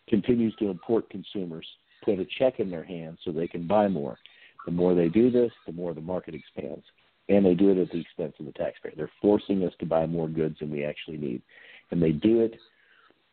continues 0.09 0.55
to 0.57 0.69
import 0.71 1.09
consumers, 1.11 1.66
put 2.05 2.19
a 2.19 2.26
check 2.38 2.61
in 2.61 2.71
their 2.71 2.85
hands 2.85 3.19
so 3.25 3.33
they 3.33 3.49
can 3.49 3.66
buy 3.66 3.88
more. 3.88 4.19
The 4.64 4.73
more 4.73 4.95
they 4.95 5.09
do 5.09 5.31
this, 5.31 5.52
the 5.66 5.73
more 5.73 5.95
the 5.95 6.00
market 6.00 6.35
expands. 6.35 6.85
And 7.28 7.45
they 7.45 7.54
do 7.54 7.71
it 7.71 7.78
at 7.78 7.90
the 7.90 8.00
expense 8.00 8.35
of 8.38 8.47
the 8.47 8.52
taxpayer. 8.52 8.92
They're 8.97 9.11
forcing 9.21 9.64
us 9.64 9.73
to 9.80 9.87
buy 9.87 10.06
more 10.06 10.28
goods 10.28 10.59
than 10.61 10.71
we 10.71 10.85
actually 10.85 11.18
need. 11.18 11.42
And 11.90 12.00
they 12.00 12.12
do 12.12 12.40
it 12.40 12.54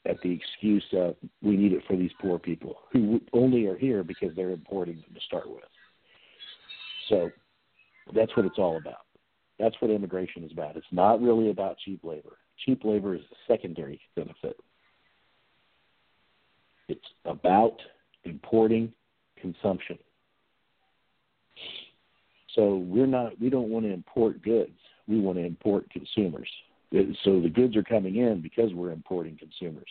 at 0.06 0.20
the 0.22 0.32
excuse 0.32 0.84
of 0.94 1.16
we 1.42 1.56
need 1.56 1.74
it 1.74 1.84
for 1.88 1.96
these 1.96 2.12
poor 2.20 2.40
people 2.40 2.78
who 2.92 3.22
only 3.34 3.68
are 3.68 3.78
here 3.78 4.04
because 4.04 4.36
they're 4.36 4.52
importing 4.52 4.96
them 4.96 5.14
to 5.14 5.22
start 5.22 5.50
with. 5.50 5.64
So 7.10 7.30
that's 8.16 8.36
what 8.36 8.46
it's 8.46 8.58
all 8.58 8.78
about. 8.78 9.06
That's 9.60 9.76
what 9.80 9.92
immigration 9.92 10.44
is 10.44 10.52
about. 10.52 10.76
It's 10.76 10.86
not 10.92 11.22
really 11.22 11.50
about 11.52 11.78
cheap 11.86 12.04
labor. 12.04 12.38
Cheap 12.66 12.84
labor 12.84 13.16
is 13.16 13.22
a 13.22 13.52
secondary 13.52 14.02
benefit. 14.16 14.58
It's 16.90 17.06
about 17.26 17.78
importing 18.26 18.92
consumption. 19.40 19.98
So 22.56 22.78
we're 22.78 23.08
not 23.08 23.40
we 23.40 23.50
don't 23.50 23.70
want 23.70 23.86
to 23.86 23.92
import 23.92 24.42
goods. 24.42 24.72
We 25.08 25.20
want 25.20 25.38
to 25.38 25.46
import 25.46 25.90
consumers. 25.90 26.50
So 27.24 27.42
the 27.42 27.50
goods 27.50 27.76
are 27.76 27.84
coming 27.84 28.18
in 28.18 28.42
because 28.42 28.74
we're 28.74 28.92
importing 28.92 29.38
consumers. 29.38 29.90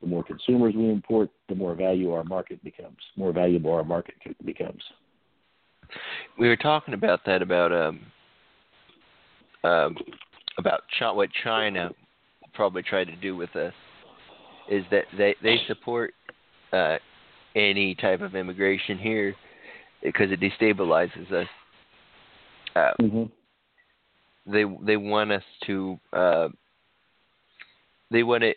The 0.00 0.06
more 0.06 0.24
consumers 0.24 0.74
we 0.74 0.88
import, 0.88 1.28
the 1.48 1.54
more 1.54 1.74
value 1.74 2.12
our 2.12 2.24
market 2.24 2.64
becomes. 2.64 2.96
More 3.16 3.32
valuable 3.32 3.74
our 3.74 3.84
market 3.84 4.14
becomes. 4.44 4.82
We 6.38 6.48
were 6.48 6.56
talking 6.56 6.94
about 6.94 7.20
that 7.26 7.42
about 7.42 7.72
um, 7.72 8.00
um, 9.64 9.96
about 10.58 10.82
what 11.14 11.28
China 11.44 11.90
probably 12.54 12.82
tried 12.82 13.04
to 13.04 13.16
do 13.16 13.36
with 13.36 13.54
us 13.56 13.74
is 14.70 14.84
that 14.90 15.04
they 15.18 15.34
they 15.42 15.56
support 15.66 16.14
uh, 16.72 16.96
any 17.54 17.94
type 17.94 18.20
of 18.20 18.34
immigration 18.34 18.98
here 18.98 19.34
because 20.02 20.30
it 20.30 20.40
destabilizes 20.40 21.30
us. 21.32 21.48
Uh, 22.74 22.92
mm-hmm 23.00 23.24
they 24.46 24.64
they 24.82 24.96
want 24.96 25.32
us 25.32 25.42
to 25.66 25.98
uh, 26.12 26.48
they 28.10 28.22
want 28.22 28.44
it, 28.44 28.56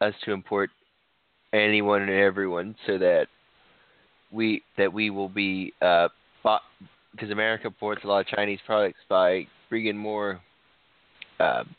us 0.00 0.14
to 0.24 0.32
import 0.32 0.70
anyone 1.52 2.02
and 2.02 2.10
everyone 2.10 2.74
so 2.86 2.98
that 2.98 3.26
we 4.32 4.62
that 4.78 4.92
we 4.92 5.10
will 5.10 5.28
be 5.28 5.72
uh, 5.82 6.08
bought 6.42 6.62
because 7.12 7.30
America 7.30 7.66
imports 7.66 8.02
a 8.04 8.06
lot 8.06 8.20
of 8.20 8.26
Chinese 8.26 8.60
products 8.66 9.00
by 9.08 9.46
bringing 9.68 9.96
more 9.96 10.40
um, 11.38 11.74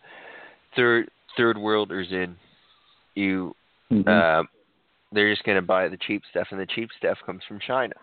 third 0.75 1.09
third 1.37 1.57
worlders 1.57 2.07
in. 2.11 2.35
You 3.15 3.55
mm-hmm. 3.91 4.07
uh, 4.07 4.43
they're 5.11 5.31
just 5.31 5.45
going 5.45 5.57
to 5.57 5.61
buy 5.61 5.87
the 5.89 5.97
cheap 6.07 6.23
stuff, 6.29 6.47
and 6.51 6.59
the 6.59 6.67
cheap 6.67 6.89
stuff 6.97 7.17
comes 7.25 7.41
from 7.47 7.59
China. 7.65 7.95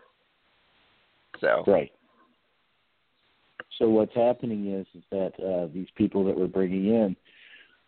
So 1.40 1.64
right. 1.66 1.92
So 3.78 3.88
what's 3.88 4.14
happening 4.14 4.72
is 4.72 4.86
is 4.94 5.04
that 5.10 5.32
uh, 5.40 5.72
these 5.72 5.86
people 5.96 6.24
that 6.24 6.36
we're 6.36 6.46
bringing 6.46 6.86
in, 6.86 7.16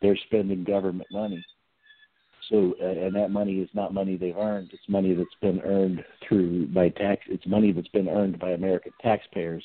they're 0.00 0.18
spending 0.26 0.64
government 0.64 1.08
money. 1.10 1.44
So 2.50 2.74
uh, 2.82 2.86
and 2.86 3.14
that 3.16 3.30
money 3.30 3.54
is 3.54 3.68
not 3.74 3.92
money 3.92 4.16
they've 4.16 4.36
earned. 4.36 4.70
It's 4.72 4.88
money 4.88 5.14
that's 5.14 5.28
been 5.40 5.60
earned 5.60 6.04
through 6.26 6.68
by 6.68 6.90
tax. 6.90 7.22
It's 7.28 7.46
money 7.46 7.72
that's 7.72 7.88
been 7.88 8.08
earned 8.08 8.38
by 8.38 8.50
American 8.50 8.92
taxpayers, 9.02 9.64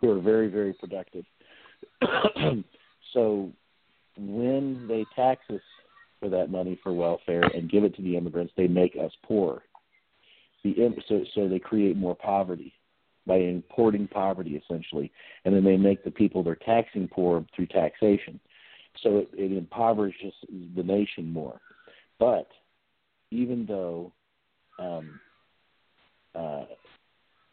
who 0.00 0.10
are 0.10 0.20
very 0.20 0.48
very 0.48 0.72
productive. 0.72 1.24
so 3.12 3.50
when 4.18 4.86
they 4.88 5.06
tax 5.14 5.42
us 5.50 5.60
for 6.18 6.28
that 6.28 6.50
money 6.50 6.78
for 6.82 6.92
welfare 6.92 7.42
and 7.54 7.70
give 7.70 7.84
it 7.84 7.94
to 7.96 8.02
the 8.02 8.16
immigrants, 8.16 8.52
they 8.56 8.68
make 8.68 8.96
us 8.96 9.12
poor. 9.24 9.62
The 10.64 10.74
so 11.08 11.24
so 11.34 11.48
they 11.48 11.58
create 11.58 11.96
more 11.96 12.14
poverty 12.14 12.74
by 13.30 13.36
importing 13.36 14.08
poverty 14.08 14.56
essentially, 14.56 15.12
and 15.44 15.54
then 15.54 15.62
they 15.62 15.76
make 15.76 16.02
the 16.02 16.10
people 16.10 16.42
they're 16.42 16.56
taxing 16.56 17.06
poor 17.06 17.46
through 17.54 17.68
taxation. 17.68 18.40
So 19.04 19.18
it, 19.18 19.28
it 19.34 19.56
impoverishes 19.56 20.34
the 20.74 20.82
nation 20.82 21.32
more. 21.32 21.60
But 22.18 22.48
even 23.30 23.66
though 23.66 24.12
um, 24.80 25.20
uh, 26.34 26.64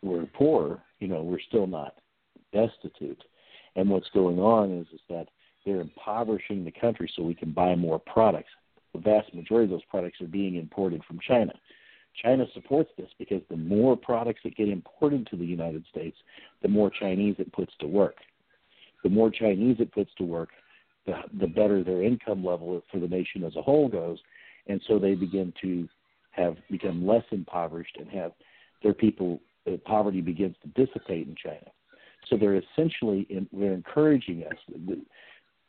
we're 0.01 0.25
poor, 0.25 0.81
you 0.97 1.07
know, 1.07 1.21
we're 1.21 1.39
still 1.47 1.67
not 1.67 1.93
destitute. 2.51 3.23
And 3.75 3.87
what's 3.87 4.09
going 4.15 4.39
on 4.39 4.71
is 4.71 4.87
is 4.91 5.01
that 5.09 5.27
they're 5.63 5.81
impoverishing 5.81 6.65
the 6.65 6.71
country 6.71 7.07
so 7.15 7.21
we 7.21 7.35
can 7.35 7.51
buy 7.51 7.75
more 7.75 7.99
products. 7.99 8.49
The 8.95 8.99
vast 9.01 9.31
majority 9.31 9.65
of 9.65 9.77
those 9.77 9.85
products 9.91 10.21
are 10.21 10.25
being 10.27 10.55
imported 10.55 11.03
from 11.03 11.19
China. 11.27 11.53
China 12.21 12.45
supports 12.53 12.89
this 12.97 13.09
because 13.19 13.41
the 13.49 13.57
more 13.57 13.95
products 13.95 14.41
that 14.43 14.55
get 14.55 14.69
imported 14.69 15.27
to 15.27 15.35
the 15.35 15.45
United 15.45 15.85
States, 15.89 16.17
the 16.61 16.67
more 16.67 16.89
Chinese 16.89 17.35
it 17.39 17.51
puts 17.53 17.73
to 17.79 17.87
work. 17.87 18.15
The 19.03 19.09
more 19.09 19.29
Chinese 19.29 19.77
it 19.79 19.91
puts 19.91 20.11
to 20.17 20.23
work, 20.23 20.49
the, 21.05 21.13
the 21.39 21.47
better 21.47 21.83
their 21.83 22.03
income 22.03 22.43
level 22.43 22.81
for 22.91 22.99
the 22.99 23.07
nation 23.07 23.43
as 23.43 23.55
a 23.55 23.61
whole 23.61 23.87
goes, 23.87 24.17
and 24.67 24.81
so 24.87 24.99
they 24.99 25.15
begin 25.15 25.53
to 25.61 25.87
have 26.31 26.57
become 26.69 27.05
less 27.05 27.23
impoverished 27.31 27.97
and 27.99 28.09
have 28.09 28.31
their 28.83 28.93
people 28.93 29.39
uh, 29.67 29.77
poverty 29.85 30.21
begins 30.21 30.55
to 30.61 30.85
dissipate 30.85 31.27
in 31.27 31.35
China. 31.41 31.71
So 32.29 32.37
they're 32.37 32.55
essentially 32.57 33.25
in, 33.29 33.47
they're 33.53 33.73
encouraging 33.73 34.43
us. 34.43 34.57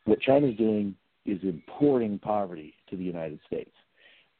What 0.04 0.20
China's 0.20 0.56
doing 0.56 0.94
is 1.24 1.38
importing 1.42 2.18
poverty 2.18 2.74
to 2.90 2.96
the 2.96 3.04
United 3.04 3.38
States. 3.46 3.70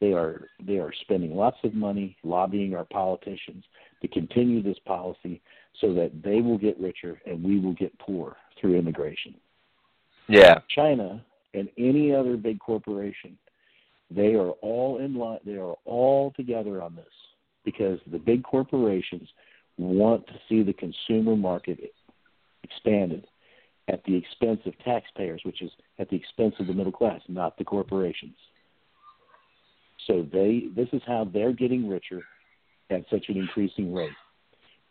They 0.01 0.13
are 0.13 0.47
they 0.65 0.77
are 0.77 0.93
spending 1.01 1.35
lots 1.35 1.57
of 1.63 1.73
money 1.73 2.15
lobbying 2.23 2.73
our 2.75 2.85
politicians 2.85 3.65
to 4.01 4.07
continue 4.07 4.63
this 4.63 4.79
policy 4.85 5.41
so 5.81 5.93
that 5.93 6.11
they 6.23 6.41
will 6.41 6.57
get 6.57 6.79
richer 6.79 7.21
and 7.25 7.43
we 7.43 7.59
will 7.59 7.73
get 7.73 7.97
poor 7.99 8.37
through 8.59 8.77
immigration. 8.77 9.35
Yeah. 10.29 10.59
China 10.73 11.23
and 11.53 11.67
any 11.77 12.13
other 12.13 12.37
big 12.37 12.59
corporation, 12.59 13.37
they 14.09 14.35
are 14.35 14.51
all 14.61 14.99
in 14.99 15.15
line 15.15 15.39
they 15.45 15.57
are 15.57 15.75
all 15.85 16.31
together 16.35 16.81
on 16.81 16.95
this 16.95 17.05
because 17.65 17.99
the 18.11 18.19
big 18.19 18.43
corporations 18.43 19.27
want 19.77 20.25
to 20.27 20.33
see 20.47 20.63
the 20.63 20.73
consumer 20.73 21.35
market 21.35 21.79
expanded 22.63 23.25
at 23.87 24.03
the 24.05 24.15
expense 24.15 24.59
of 24.65 24.77
taxpayers, 24.79 25.41
which 25.43 25.61
is 25.61 25.71
at 25.97 26.09
the 26.09 26.15
expense 26.15 26.53
of 26.59 26.67
the 26.67 26.73
middle 26.73 26.91
class, 26.91 27.21
not 27.27 27.57
the 27.57 27.63
corporations. 27.63 28.35
So 30.07 30.25
they 30.31 30.65
this 30.75 30.87
is 30.93 31.01
how 31.05 31.29
they're 31.31 31.53
getting 31.53 31.87
richer 31.87 32.21
at 32.89 33.05
such 33.11 33.25
an 33.29 33.37
increasing 33.37 33.93
rate. 33.93 34.09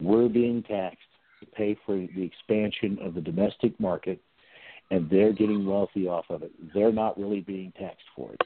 We're 0.00 0.28
being 0.28 0.62
taxed 0.62 0.98
to 1.40 1.46
pay 1.46 1.76
for 1.84 1.96
the 1.96 2.22
expansion 2.22 2.98
of 3.02 3.14
the 3.14 3.20
domestic 3.20 3.78
market 3.80 4.20
and 4.90 5.08
they're 5.10 5.32
getting 5.32 5.66
wealthy 5.66 6.06
off 6.08 6.24
of 6.30 6.42
it. 6.42 6.52
They're 6.74 6.92
not 6.92 7.18
really 7.18 7.40
being 7.40 7.72
taxed 7.78 8.06
for 8.16 8.32
it. 8.32 8.40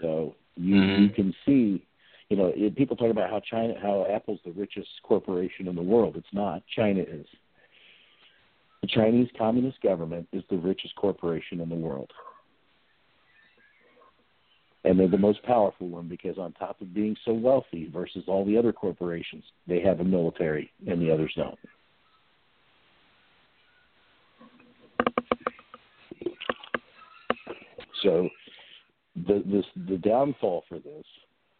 So 0.00 0.34
you 0.56 0.76
mm-hmm. 0.76 1.02
you 1.02 1.08
can 1.10 1.34
see, 1.44 1.86
you 2.30 2.36
know, 2.36 2.52
people 2.76 2.96
talk 2.96 3.10
about 3.10 3.28
how 3.28 3.40
China, 3.40 3.74
how 3.80 4.06
Apple's 4.10 4.40
the 4.44 4.52
richest 4.52 4.88
corporation 5.02 5.68
in 5.68 5.74
the 5.74 5.82
world. 5.82 6.16
It's 6.16 6.26
not. 6.32 6.62
China 6.74 7.00
is. 7.00 7.26
The 8.80 8.86
Chinese 8.86 9.28
Communist 9.36 9.82
government 9.82 10.26
is 10.32 10.42
the 10.48 10.56
richest 10.56 10.96
corporation 10.96 11.60
in 11.60 11.68
the 11.68 11.74
world 11.74 12.10
and 14.84 14.98
they're 14.98 15.08
the 15.08 15.18
most 15.18 15.42
powerful 15.42 15.88
one 15.88 16.08
because 16.08 16.38
on 16.38 16.52
top 16.52 16.80
of 16.80 16.94
being 16.94 17.16
so 17.24 17.32
wealthy 17.32 17.90
versus 17.92 18.24
all 18.26 18.44
the 18.44 18.56
other 18.56 18.72
corporations, 18.72 19.44
they 19.66 19.80
have 19.80 20.00
a 20.00 20.04
military 20.04 20.70
and 20.86 21.00
the 21.00 21.10
others 21.12 21.32
don't. 21.36 21.58
So 28.02 28.28
the 29.14 29.42
this 29.44 29.64
the 29.88 29.98
downfall 29.98 30.64
for 30.68 30.78
this 30.78 31.04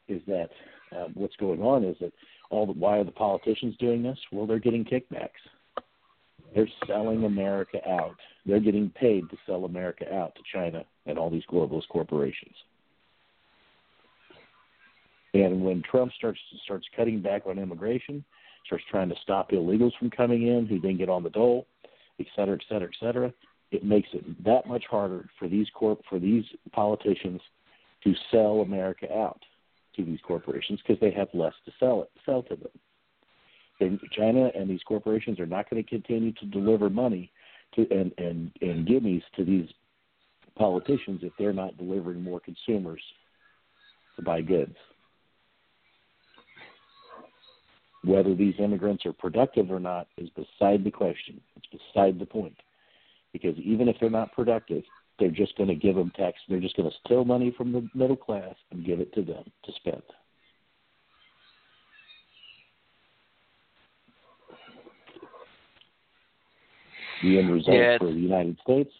is 0.08 0.22
that 0.26 0.48
uh, 0.96 1.08
what's 1.14 1.36
going 1.36 1.60
on 1.60 1.84
is 1.84 1.96
that 2.00 2.12
all 2.50 2.66
the, 2.66 2.72
why 2.72 2.98
are 2.98 3.04
the 3.04 3.12
politicians 3.12 3.76
doing 3.78 4.02
this? 4.02 4.18
Well, 4.32 4.46
they're 4.46 4.58
getting 4.58 4.84
kickbacks. 4.84 5.28
They're 6.54 6.68
selling 6.86 7.24
America 7.24 7.78
out. 7.88 8.16
They're 8.44 8.58
getting 8.60 8.90
paid 8.90 9.30
to 9.30 9.36
sell 9.46 9.66
America 9.66 10.12
out 10.12 10.34
to 10.34 10.40
China 10.52 10.84
and 11.06 11.16
all 11.16 11.30
these 11.30 11.44
globalist 11.48 11.88
corporations. 11.88 12.54
And 15.34 15.62
when 15.64 15.82
Trump 15.82 16.12
starts 16.16 16.40
starts 16.64 16.86
cutting 16.96 17.20
back 17.20 17.42
on 17.46 17.58
immigration, 17.58 18.24
starts 18.66 18.84
trying 18.90 19.08
to 19.08 19.14
stop 19.22 19.50
illegals 19.50 19.96
from 19.98 20.10
coming 20.10 20.48
in 20.48 20.66
who 20.66 20.80
then 20.80 20.96
get 20.96 21.08
on 21.08 21.22
the 21.22 21.30
dole, 21.30 21.66
et 22.18 22.26
cetera, 22.34 22.54
et 22.54 22.64
cetera, 22.68 22.88
et 22.88 22.96
cetera, 22.98 23.32
it 23.70 23.84
makes 23.84 24.08
it 24.12 24.44
that 24.44 24.66
much 24.66 24.84
harder 24.90 25.28
for 25.38 25.48
these 25.48 25.68
corp 25.74 26.00
for 26.08 26.18
these 26.18 26.44
politicians 26.72 27.40
to 28.04 28.14
sell 28.30 28.60
America 28.60 29.06
out 29.16 29.40
to 29.96 30.04
these 30.04 30.18
corporations 30.26 30.80
because 30.86 31.00
they 31.00 31.10
have 31.10 31.28
less 31.34 31.54
to 31.64 31.72
sell 31.78 32.02
it 32.02 32.10
sell 32.26 32.42
to 32.44 32.56
them. 32.56 32.70
And 33.80 33.98
China 34.12 34.50
and 34.54 34.68
these 34.68 34.82
corporations 34.82 35.40
are 35.40 35.46
not 35.46 35.70
going 35.70 35.82
to 35.82 35.88
continue 35.88 36.32
to 36.32 36.46
deliver 36.46 36.90
money 36.90 37.30
to 37.76 37.86
and 37.90 38.12
and 38.18 38.50
and 38.60 38.86
gimmies 38.86 39.22
to 39.36 39.44
these 39.44 39.68
politicians 40.56 41.20
if 41.22 41.32
they're 41.38 41.52
not 41.52 41.78
delivering 41.78 42.22
more 42.22 42.40
consumers 42.40 43.00
to 44.16 44.22
buy 44.22 44.40
goods. 44.40 44.76
Whether 48.02 48.34
these 48.34 48.54
immigrants 48.58 49.04
are 49.04 49.12
productive 49.12 49.70
or 49.70 49.80
not 49.80 50.08
is 50.16 50.30
beside 50.30 50.84
the 50.84 50.90
question. 50.90 51.40
It's 51.56 51.66
beside 51.66 52.18
the 52.18 52.26
point. 52.26 52.56
Because 53.32 53.56
even 53.58 53.88
if 53.88 53.96
they're 54.00 54.10
not 54.10 54.32
productive, 54.32 54.82
they're 55.18 55.30
just 55.30 55.56
going 55.56 55.68
to 55.68 55.74
give 55.74 55.94
them 55.96 56.10
tax. 56.16 56.38
They're 56.48 56.60
just 56.60 56.76
going 56.76 56.90
to 56.90 56.96
steal 57.04 57.24
money 57.24 57.54
from 57.56 57.72
the 57.72 57.88
middle 57.94 58.16
class 58.16 58.54
and 58.70 58.84
give 58.84 59.00
it 59.00 59.12
to 59.14 59.22
them 59.22 59.44
to 59.64 59.72
spend. 59.76 60.02
The 67.22 67.38
end 67.38 67.52
result 67.52 67.76
Yeah, 67.76 67.98
for 67.98 68.06
the 68.06 68.12
United 68.18 68.58
States, 68.62 68.90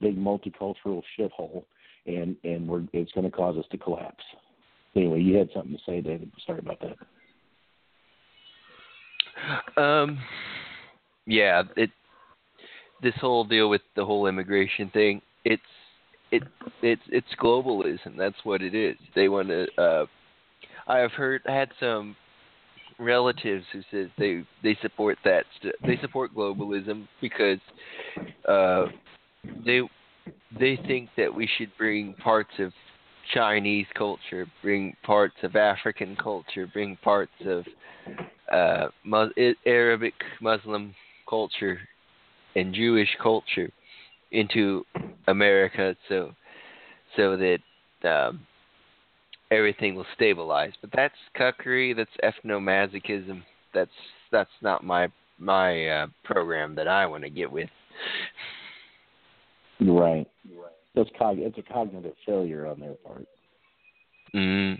big 0.00 0.16
multicultural 0.16 1.02
shithole, 1.18 1.64
and 2.06 2.36
and 2.44 2.68
we're 2.68 2.84
it's 2.92 3.10
going 3.10 3.24
to 3.24 3.36
cause 3.36 3.56
us 3.56 3.64
to 3.72 3.78
collapse. 3.78 4.22
Anyway, 4.94 5.20
you 5.20 5.36
had 5.36 5.48
something 5.52 5.72
to 5.72 5.82
say, 5.84 6.00
David. 6.00 6.30
Sorry 6.46 6.60
about 6.60 6.80
that. 6.80 6.96
Um, 9.76 10.18
yeah, 11.26 11.62
it 11.76 11.90
this 13.02 13.14
whole 13.20 13.44
deal 13.44 13.68
with 13.68 13.82
the 13.94 14.04
whole 14.04 14.26
immigration 14.26 14.90
thing, 14.90 15.20
it's 15.44 15.62
it 16.30 16.42
it's 16.82 17.02
it's 17.08 17.26
globalism. 17.40 18.16
That's 18.16 18.36
what 18.44 18.62
it 18.62 18.74
is. 18.74 18.96
They 19.14 19.28
want 19.28 19.48
to. 19.48 19.66
Uh, 19.78 20.06
I 20.86 20.98
have 20.98 21.12
heard 21.12 21.42
I 21.48 21.52
had 21.52 21.70
some 21.78 22.16
relatives 22.98 23.64
who 23.72 23.82
says 23.90 24.08
they 24.18 24.44
they 24.62 24.76
support 24.82 25.18
that 25.24 25.44
they 25.84 25.98
support 26.00 26.34
globalism 26.34 27.06
because 27.20 27.60
uh, 28.48 28.86
they 29.64 29.82
they 30.58 30.78
think 30.86 31.10
that 31.16 31.32
we 31.32 31.48
should 31.58 31.70
bring 31.76 32.14
parts 32.14 32.52
of 32.58 32.72
Chinese 33.34 33.86
culture, 33.94 34.46
bring 34.62 34.96
parts 35.02 35.36
of 35.42 35.56
African 35.56 36.16
culture, 36.16 36.66
bring 36.72 36.96
parts 37.02 37.32
of 37.44 37.64
uh, 38.52 38.88
Arabic 39.66 40.14
Muslim 40.40 40.94
culture 41.28 41.78
and 42.54 42.74
Jewish 42.74 43.08
culture 43.22 43.70
into 44.32 44.84
America, 45.28 45.96
so 46.08 46.32
so 47.16 47.36
that 47.36 47.58
um, 48.08 48.40
everything 49.50 49.94
will 49.94 50.06
stabilize. 50.14 50.72
But 50.80 50.90
that's 50.94 51.14
cuckery. 51.38 51.94
That's 51.96 52.10
ethnomasochism. 52.44 53.42
That's 53.74 53.90
that's 54.32 54.50
not 54.62 54.84
my 54.84 55.08
my 55.38 55.88
uh, 55.88 56.06
program 56.24 56.74
that 56.76 56.88
I 56.88 57.06
want 57.06 57.24
to 57.24 57.30
get 57.30 57.50
with. 57.50 57.68
Right. 59.80 60.26
That's 60.96 61.10
cog- 61.18 61.38
it's 61.38 61.58
a 61.58 61.62
cognitive 61.72 62.14
failure 62.24 62.66
on 62.66 62.80
their 62.80 62.94
part. 62.94 63.26
Mm. 64.34 64.74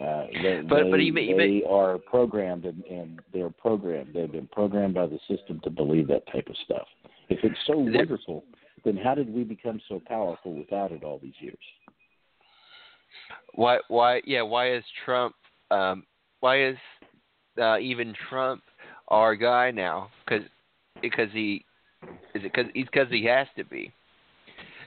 Uh, 0.00 0.26
they, 0.42 0.62
But- 0.68 0.84
they, 0.84 0.90
but 0.90 1.00
you 1.00 1.12
may- 1.12 1.22
you 1.24 1.36
they 1.36 1.48
may- 1.60 1.62
are 1.64 1.98
programmed 1.98 2.64
and, 2.64 2.82
and 2.84 3.20
they're 3.32 3.50
programmed. 3.50 4.14
They've 4.14 4.30
been 4.30 4.46
programmed 4.48 4.94
by 4.94 5.06
the 5.06 5.18
system 5.28 5.60
to 5.64 5.70
believe 5.70 6.06
that 6.08 6.26
type 6.32 6.48
of 6.48 6.56
stuff. 6.64 6.86
If 7.28 7.40
it's 7.42 7.58
so 7.66 7.74
They're- 7.84 7.92
wonderful, 7.98 8.44
then 8.84 8.96
how 8.96 9.14
did 9.14 9.32
we 9.34 9.42
become 9.42 9.80
so 9.88 10.00
powerful 10.06 10.54
without 10.54 10.92
it 10.92 11.02
all 11.02 11.18
these 11.18 11.34
years? 11.40 11.58
Why? 13.54 13.78
Why? 13.88 14.22
Yeah. 14.24 14.42
Why 14.42 14.72
is 14.72 14.84
Trump? 15.04 15.34
Um, 15.70 16.04
why 16.40 16.62
is 16.62 16.76
uh, 17.60 17.78
even 17.78 18.14
Trump 18.28 18.62
our 19.08 19.34
guy 19.34 19.70
now? 19.70 20.10
Because 20.24 20.46
because 21.02 21.30
he 21.32 21.64
is 22.34 22.42
it 22.44 22.52
because 22.52 22.66
he's 22.74 22.84
because 22.84 23.08
he 23.10 23.24
has 23.24 23.46
to 23.56 23.64
be. 23.64 23.90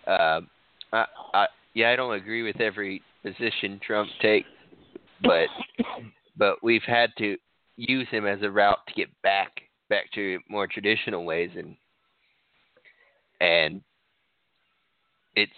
Um, 0.07 0.47
I, 0.91 1.05
I 1.33 1.45
yeah 1.73 1.91
I 1.91 1.95
don't 1.95 2.13
agree 2.13 2.43
with 2.43 2.59
every 2.59 3.01
position 3.23 3.79
Trump 3.85 4.09
takes, 4.21 4.47
but 5.23 5.47
but 6.37 6.63
we've 6.63 6.83
had 6.85 7.11
to 7.17 7.37
use 7.77 8.07
him 8.09 8.25
as 8.25 8.39
a 8.41 8.49
route 8.49 8.79
to 8.87 8.93
get 8.93 9.09
back 9.21 9.61
back 9.89 10.11
to 10.13 10.39
more 10.49 10.67
traditional 10.67 11.25
ways 11.25 11.51
and 11.55 11.75
and 13.41 13.81
it's 15.35 15.51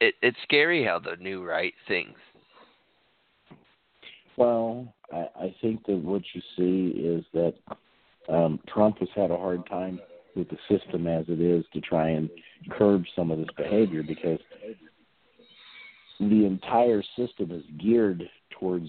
it, 0.00 0.14
it's 0.22 0.38
scary 0.44 0.84
how 0.84 0.98
the 0.98 1.16
new 1.20 1.44
right 1.44 1.74
thinks. 1.88 2.20
Well, 4.36 4.94
I, 5.12 5.26
I 5.40 5.56
think 5.60 5.84
that 5.86 5.96
what 5.96 6.22
you 6.32 6.40
see 6.56 6.96
is 6.96 7.24
that 7.34 7.54
um, 8.28 8.60
Trump 8.68 8.98
has 9.00 9.08
had 9.16 9.32
a 9.32 9.36
hard 9.36 9.66
time 9.66 9.98
with 10.38 10.48
the 10.48 10.58
system 10.68 11.06
as 11.06 11.24
it 11.28 11.40
is 11.40 11.64
to 11.72 11.80
try 11.80 12.10
and 12.10 12.30
curb 12.70 13.04
some 13.14 13.30
of 13.30 13.38
this 13.38 13.48
behavior 13.56 14.02
because 14.02 14.38
the 16.20 16.46
entire 16.46 17.02
system 17.16 17.50
is 17.50 17.62
geared 17.78 18.28
towards 18.58 18.86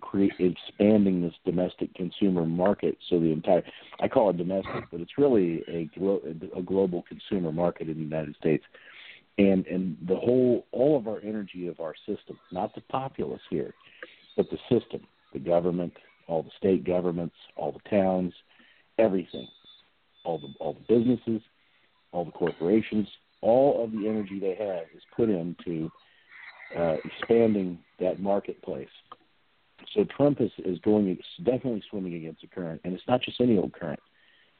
cre- 0.00 0.24
expanding 0.38 1.22
this 1.22 1.34
domestic 1.44 1.92
consumer 1.94 2.46
market. 2.46 2.96
So 3.10 3.18
the 3.18 3.32
entire, 3.32 3.62
I 4.00 4.08
call 4.08 4.30
it 4.30 4.36
domestic, 4.36 4.84
but 4.90 5.00
it's 5.00 5.18
really 5.18 5.62
a, 5.68 5.90
glo- 5.98 6.22
a 6.56 6.62
global 6.62 7.04
consumer 7.08 7.52
market 7.52 7.88
in 7.88 7.94
the 7.94 8.02
United 8.02 8.36
States. 8.36 8.64
And 9.36 9.66
and 9.66 9.96
the 10.06 10.14
whole, 10.14 10.64
all 10.70 10.96
of 10.96 11.08
our 11.08 11.20
energy 11.24 11.66
of 11.66 11.80
our 11.80 11.94
system, 12.06 12.38
not 12.52 12.72
the 12.76 12.82
populace 12.82 13.42
here, 13.50 13.74
but 14.36 14.46
the 14.48 14.58
system, 14.70 15.00
the 15.32 15.40
government, 15.40 15.92
all 16.28 16.44
the 16.44 16.52
state 16.56 16.84
governments, 16.84 17.34
all 17.56 17.72
the 17.72 17.90
towns, 17.90 18.32
everything, 18.96 19.48
all 20.24 20.38
the 20.38 20.52
all 20.58 20.74
the 20.74 20.94
businesses, 20.94 21.42
all 22.12 22.24
the 22.24 22.32
corporations, 22.32 23.08
all 23.40 23.84
of 23.84 23.92
the 23.92 24.08
energy 24.08 24.38
they 24.40 24.54
have 24.54 24.84
is 24.94 25.02
put 25.14 25.28
into 25.28 25.90
uh, 26.76 26.96
expanding 27.04 27.78
that 28.00 28.20
marketplace. 28.20 28.88
So 29.94 30.04
Trump 30.16 30.40
is 30.40 30.50
is 30.64 30.78
going 30.80 31.16
definitely 31.44 31.82
swimming 31.90 32.14
against 32.14 32.40
the 32.40 32.48
current, 32.48 32.80
and 32.84 32.94
it's 32.94 33.06
not 33.06 33.22
just 33.22 33.40
any 33.40 33.58
old 33.58 33.72
current. 33.72 34.00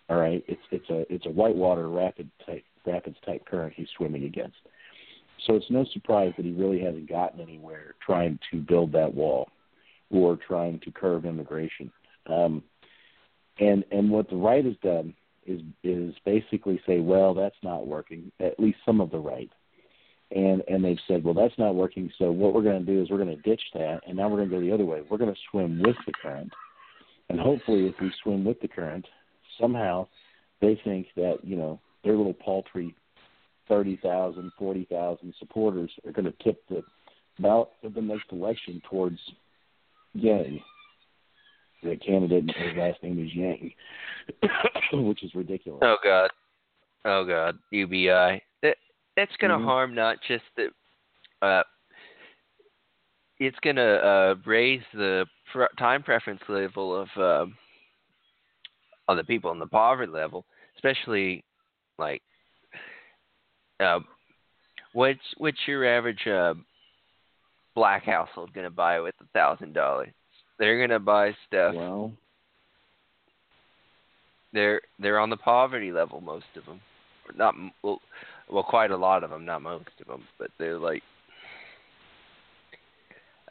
All 0.09 0.18
right, 0.18 0.44
it's 0.46 0.61
it's 0.70 0.88
a 0.90 1.12
it's 1.12 1.27
a 1.27 1.31
whitewater 1.31 1.88
rapid 1.88 2.31
type 2.44 2.64
rapids 2.87 3.16
type 3.24 3.44
current 3.46 3.72
he's 3.74 3.88
swimming 3.96 4.24
against. 4.24 4.57
So 5.46 5.55
it's 5.55 5.70
no 5.70 5.85
surprise 5.92 6.33
that 6.37 6.44
he 6.44 6.53
really 6.53 6.81
hasn't 6.81 7.09
gotten 7.09 7.40
anywhere 7.40 7.94
trying 8.05 8.38
to 8.50 8.61
build 8.61 8.92
that 8.92 9.12
wall 9.12 9.48
or 10.11 10.37
trying 10.37 10.79
to 10.81 10.90
curb 10.90 11.24
immigration. 11.24 11.90
Um, 12.27 12.62
and 13.59 13.85
and 13.90 14.11
what 14.11 14.29
the 14.29 14.37
right 14.37 14.64
has 14.64 14.77
done 14.83 15.14
is 15.47 15.61
is 15.83 16.15
basically 16.25 16.81
say, 16.87 17.01
well, 17.01 17.35
that's 17.35 17.57
not 17.63 17.87
working. 17.87 18.31
At 18.41 18.59
least 18.59 18.79
some 18.85 19.01
of 19.01 19.11
the 19.11 19.19
right, 19.19 19.51
and 20.31 20.63
and 20.69 20.85
they've 20.85 20.99
said, 21.07 21.25
well, 21.25 21.35
that's 21.35 21.59
not 21.59 21.75
working. 21.75 22.11
So 22.19 22.31
what 22.31 22.55
we're 22.55 22.63
going 22.63 22.85
to 22.85 22.93
do 22.93 23.03
is 23.03 23.11
we're 23.11 23.23
going 23.23 23.37
to 23.37 23.43
ditch 23.43 23.63
that, 23.75 24.01
and 24.07 24.17
now 24.17 24.29
we're 24.29 24.39
going 24.39 24.51
to 24.51 24.57
go 24.57 24.61
the 24.61 24.73
other 24.73 24.85
way. 24.85 25.03
We're 25.09 25.19
going 25.19 25.35
to 25.35 25.41
swim 25.51 25.81
with 25.83 25.97
the 26.07 26.13
current, 26.23 26.53
and 27.29 27.39
hopefully, 27.41 27.87
if 27.87 27.95
we 28.01 28.13
swim 28.23 28.45
with 28.45 28.61
the 28.61 28.69
current, 28.69 29.07
somehow 29.61 30.07
they 30.61 30.81
think 30.85 31.09
that 31.17 31.39
you 31.43 31.57
know 31.57 31.81
their 32.05 32.17
little 32.17 32.35
paltry 32.35 32.95
thirty 33.69 33.99
thousand, 34.03 34.53
forty 34.59 34.87
thousand 34.91 35.35
supporters 35.39 35.91
are 36.07 36.13
going 36.13 36.25
to 36.25 36.45
tip 36.45 36.63
the 36.69 36.83
ballot 37.39 37.69
of 37.83 37.95
the 37.95 38.01
next 38.01 38.31
election 38.33 38.81
towards 38.89 39.19
Yang. 40.15 40.61
The 41.85 41.97
candidate, 41.97 42.44
his 42.57 42.77
last 42.79 43.03
name 43.03 43.23
is 43.23 43.35
Yang, 43.35 43.73
which 45.07 45.23
is 45.23 45.35
ridiculous. 45.35 45.81
Oh 45.83 45.97
God, 46.03 46.31
oh 47.05 47.27
God, 47.27 47.59
UBI. 47.73 48.42
That 48.62 48.77
that's 49.16 49.37
going 49.37 49.51
to 49.51 49.59
Mhm. 49.59 49.64
harm 49.64 49.94
not 49.94 50.16
just 50.27 50.44
the. 50.57 50.70
Uh, 51.42 51.62
it's 53.38 53.59
going 53.61 53.77
to 53.77 53.83
uh, 53.83 54.35
raise 54.47 54.83
the 54.94 55.27
pr- 55.53 55.64
time 55.79 56.03
preference 56.03 56.40
level 56.49 56.97
of 56.97 57.09
um, 57.18 57.55
of 59.09 59.18
the 59.18 59.25
people 59.25 59.51
in 59.51 59.59
the 59.59 59.66
poverty 59.66 60.11
level, 60.11 60.47
especially 60.77 61.44
like 61.99 62.23
uh, 63.81 64.01
what's 64.94 65.20
what's 65.37 65.59
your 65.66 65.85
average 65.85 66.27
uh, 66.27 66.55
black 67.75 68.05
household 68.05 68.55
going 68.55 68.64
to 68.64 68.70
buy 68.70 69.01
with 69.01 69.14
a 69.20 69.27
thousand 69.35 69.75
dollars? 69.75 70.09
They're 70.59 70.79
going 70.79 70.90
to 70.90 71.01
buy 71.01 71.35
stuff. 71.49 71.75
Well, 71.75 72.12
they're 74.53 74.81
they're 75.01 75.19
on 75.19 75.31
the 75.31 75.37
poverty 75.37 75.93
level 75.93 76.21
most 76.21 76.45
of 76.57 76.64
them 76.64 76.81
not 77.37 77.55
well 77.83 78.01
well 78.49 78.62
quite 78.62 78.93
a 78.93 78.97
lot 78.97 79.25
of 79.25 79.31
them 79.31 79.45
not 79.45 79.61
most 79.61 79.88
of 80.01 80.07
them 80.07 80.23
but 80.38 80.49
they're 80.59 80.79
like 80.79 81.03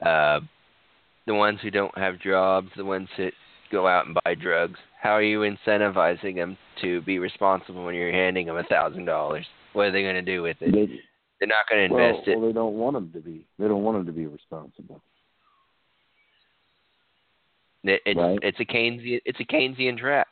uh 0.06 0.40
the 1.28 1.34
ones 1.34 1.60
who 1.62 1.70
don't 1.70 1.96
have 1.98 2.20
jobs 2.20 2.70
the 2.78 2.86
ones 2.86 3.10
that 3.18 3.34
go 3.70 3.86
out 3.86 4.06
and 4.06 4.18
buy 4.24 4.34
drugs 4.34 4.80
how 5.02 5.12
are 5.12 5.22
you 5.22 5.40
incentivizing 5.40 6.36
them 6.36 6.58
to 6.82 7.02
be 7.02 7.20
responsible 7.20 7.84
when 7.84 7.96
you're 7.96 8.12
handing 8.12 8.48
them 8.48 8.58
a 8.58 8.64
thousand 8.64 9.04
dollars 9.04 9.46
what 9.74 9.88
are 9.88 9.92
they 9.92 10.04
going 10.04 10.16
to 10.16 10.22
do 10.22 10.42
with 10.42 10.56
it 10.62 10.72
they, 10.72 11.02
they're 11.40 11.48
not 11.48 11.68
going 11.70 11.90
to 11.90 11.94
well, 11.94 12.10
invest 12.10 12.28
it 12.30 12.38
well, 12.38 12.48
they 12.48 12.54
don't 12.54 12.76
want 12.76 12.94
them 12.94 13.12
to 13.12 13.20
be. 13.20 13.46
They 13.60 13.68
don't 13.68 13.84
want 13.84 13.98
them 13.98 14.06
to 14.06 14.14
be 14.14 14.28
responsible. 14.28 15.02
It, 17.84 18.02
it's 18.06 18.18
Right. 18.18 18.40
it's 18.42 18.60
a 18.60 18.66
Keynesian 18.66 19.22
it's 19.26 19.40
a 19.40 19.46
Keynesian 19.46 19.98
trap. 19.98 20.28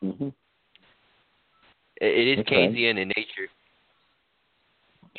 hmm 0.00 0.28
It, 2.00 2.06
it 2.06 2.26
is 2.28 2.38
Okay. 2.40 2.68
Keynesian 2.68 2.98
in 2.98 3.08
nature. 3.08 3.48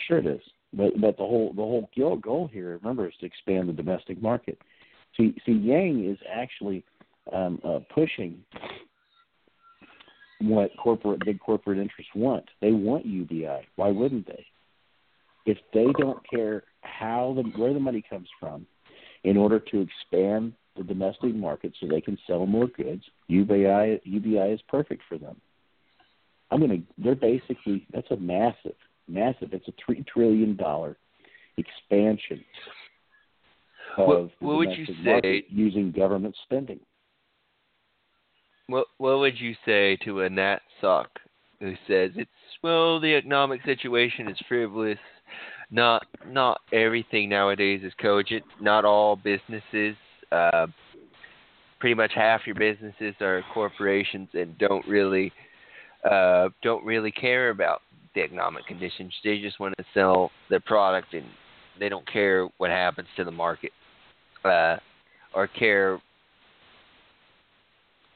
Sure, 0.08 0.20
it 0.20 0.26
is. 0.26 0.42
But 0.74 1.00
but 1.00 1.18
the 1.18 1.24
whole 1.24 1.54
the 1.54 1.62
whole 1.62 1.90
goal, 1.96 2.18
goal 2.18 2.48
here, 2.48 2.78
remember, 2.82 3.08
is 3.08 3.16
to 3.20 3.26
expand 3.26 3.70
the 3.70 3.74
domestic 3.74 4.22
market. 4.22 4.60
See, 5.16 5.36
see, 5.46 5.54
Yang 5.54 6.06
is 6.06 6.18
actually 6.32 6.84
um, 7.32 7.60
uh, 7.64 7.80
pushing 7.94 8.44
what 10.40 10.76
corporate 10.78 11.26
big 11.26 11.40
corporate 11.40 11.80
interests 11.80 12.12
want. 12.16 12.46
They 12.62 12.72
want 12.72 13.06
UBI. 13.06 13.68
Why 13.76 13.90
wouldn't 13.90 14.28
they? 14.28 14.46
If 15.46 15.58
they 15.74 15.88
don't 15.98 16.20
care 16.30 16.64
how 16.82 17.34
the 17.36 17.44
where 17.58 17.74
the 17.74 17.80
money 17.80 18.04
comes 18.08 18.28
from, 18.40 18.68
in 19.24 19.38
order 19.38 19.60
to 19.60 19.82
expand 19.82 20.54
the 20.78 20.84
domestic 20.84 21.36
market 21.36 21.74
so 21.80 21.88
they 21.88 22.02
can 22.02 22.18
sell 22.28 22.46
more 22.46 22.68
goods, 22.68 23.04
UBI 23.28 24.00
UBI 24.04 24.54
is 24.54 24.62
perfect 24.68 25.02
for 25.10 25.18
them. 25.18 25.40
I'm 26.52 26.62
gonna. 26.62 26.78
They're 26.98 27.16
basically 27.16 27.86
that's 27.92 28.10
a 28.12 28.18
massive, 28.18 28.76
massive. 29.08 29.54
It's 29.54 29.68
a 29.68 29.74
three 29.84 30.04
trillion 30.12 30.56
dollar 30.56 30.98
expansion 31.58 32.44
of 33.98 34.08
What- 34.08 34.40
the 34.40 34.46
what 34.46 34.58
would 34.58 34.78
you 34.78 34.86
say- 35.04 35.46
using 35.50 35.92
government 35.92 36.36
spending. 36.44 36.80
What 38.68 38.88
what 38.98 39.20
would 39.20 39.40
you 39.40 39.56
say 39.66 39.98
to 40.04 40.22
a 40.22 40.30
Nat 40.30 40.62
Sock 40.82 41.20
who 41.60 41.76
says 41.88 42.12
it's 42.16 42.30
well 42.62 43.00
the 43.00 43.16
economic 43.16 43.64
situation 43.64 44.28
is 44.28 44.40
frivolous, 44.48 45.00
not 45.72 46.06
not 46.26 46.62
everything 46.72 47.30
nowadays 47.30 47.84
is 47.84 47.94
cogent, 47.96 48.46
not 48.62 48.86
all 48.86 49.16
businesses, 49.16 49.96
uh, 50.32 50.68
pretty 51.80 51.96
much 51.96 52.12
half 52.16 52.42
your 52.46 52.56
businesses 52.56 53.16
are 53.22 53.44
corporations 53.54 54.30
and 54.34 54.58
don't 54.58 54.86
really 54.88 55.32
uh, 56.10 56.50
don't 56.64 56.86
really 56.86 57.12
care 57.12 57.50
about 57.50 57.82
the 58.16 58.22
economic 58.22 58.66
conditions. 58.66 59.14
They 59.24 59.40
just 59.40 59.60
want 59.60 59.76
to 59.78 59.86
sell 59.94 60.32
their 60.50 60.60
product 60.60 61.14
and 61.14 61.26
they 61.80 61.90
don't 61.90 62.08
care 62.12 62.48
what 62.58 62.70
happens 62.70 63.08
to 63.18 63.24
the 63.24 63.32
market 63.32 63.72
uh, 64.44 64.78
or 65.34 65.48
care 65.48 66.00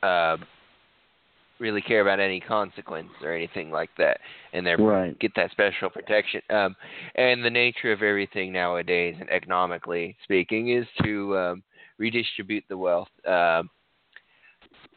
uh, 0.03 0.37
really 1.59 1.81
care 1.81 2.01
about 2.01 2.19
any 2.19 2.39
consequence 2.39 3.11
or 3.21 3.33
anything 3.33 3.69
like 3.69 3.91
that, 3.97 4.19
and 4.53 4.65
they 4.65 4.75
Right. 4.75 5.17
get 5.19 5.31
that 5.35 5.51
special 5.51 5.89
protection. 5.89 6.41
Um, 6.49 6.75
and 7.15 7.45
the 7.45 7.49
nature 7.49 7.91
of 7.91 8.01
everything 8.01 8.51
nowadays, 8.51 9.15
and 9.19 9.29
economically 9.29 10.17
speaking, 10.23 10.69
is 10.69 10.87
to 11.03 11.37
um, 11.37 11.63
redistribute 12.01 12.63
the 12.67 12.77
wealth. 12.77 13.07
Um, 13.27 13.69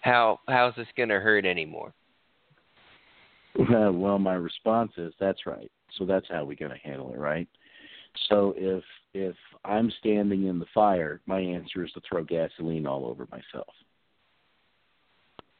how 0.00 0.40
how's 0.48 0.74
this 0.74 0.88
going 0.96 1.10
to 1.10 1.20
hurt 1.20 1.44
anymore? 1.44 1.92
Uh, 3.58 3.92
well, 3.92 4.18
my 4.18 4.34
response 4.34 4.92
is 4.96 5.12
that's 5.20 5.46
right. 5.46 5.70
So 5.98 6.06
that's 6.06 6.26
how 6.28 6.44
we're 6.44 6.56
going 6.56 6.72
to 6.72 6.88
handle 6.88 7.12
it, 7.12 7.18
right? 7.18 7.46
So 8.28 8.54
if 8.56 8.82
if 9.12 9.36
I'm 9.64 9.92
standing 10.00 10.46
in 10.46 10.58
the 10.58 10.66
fire, 10.74 11.20
my 11.26 11.38
answer 11.38 11.84
is 11.84 11.92
to 11.92 12.00
throw 12.08 12.24
gasoline 12.24 12.86
all 12.86 13.06
over 13.06 13.28
myself. 13.30 13.72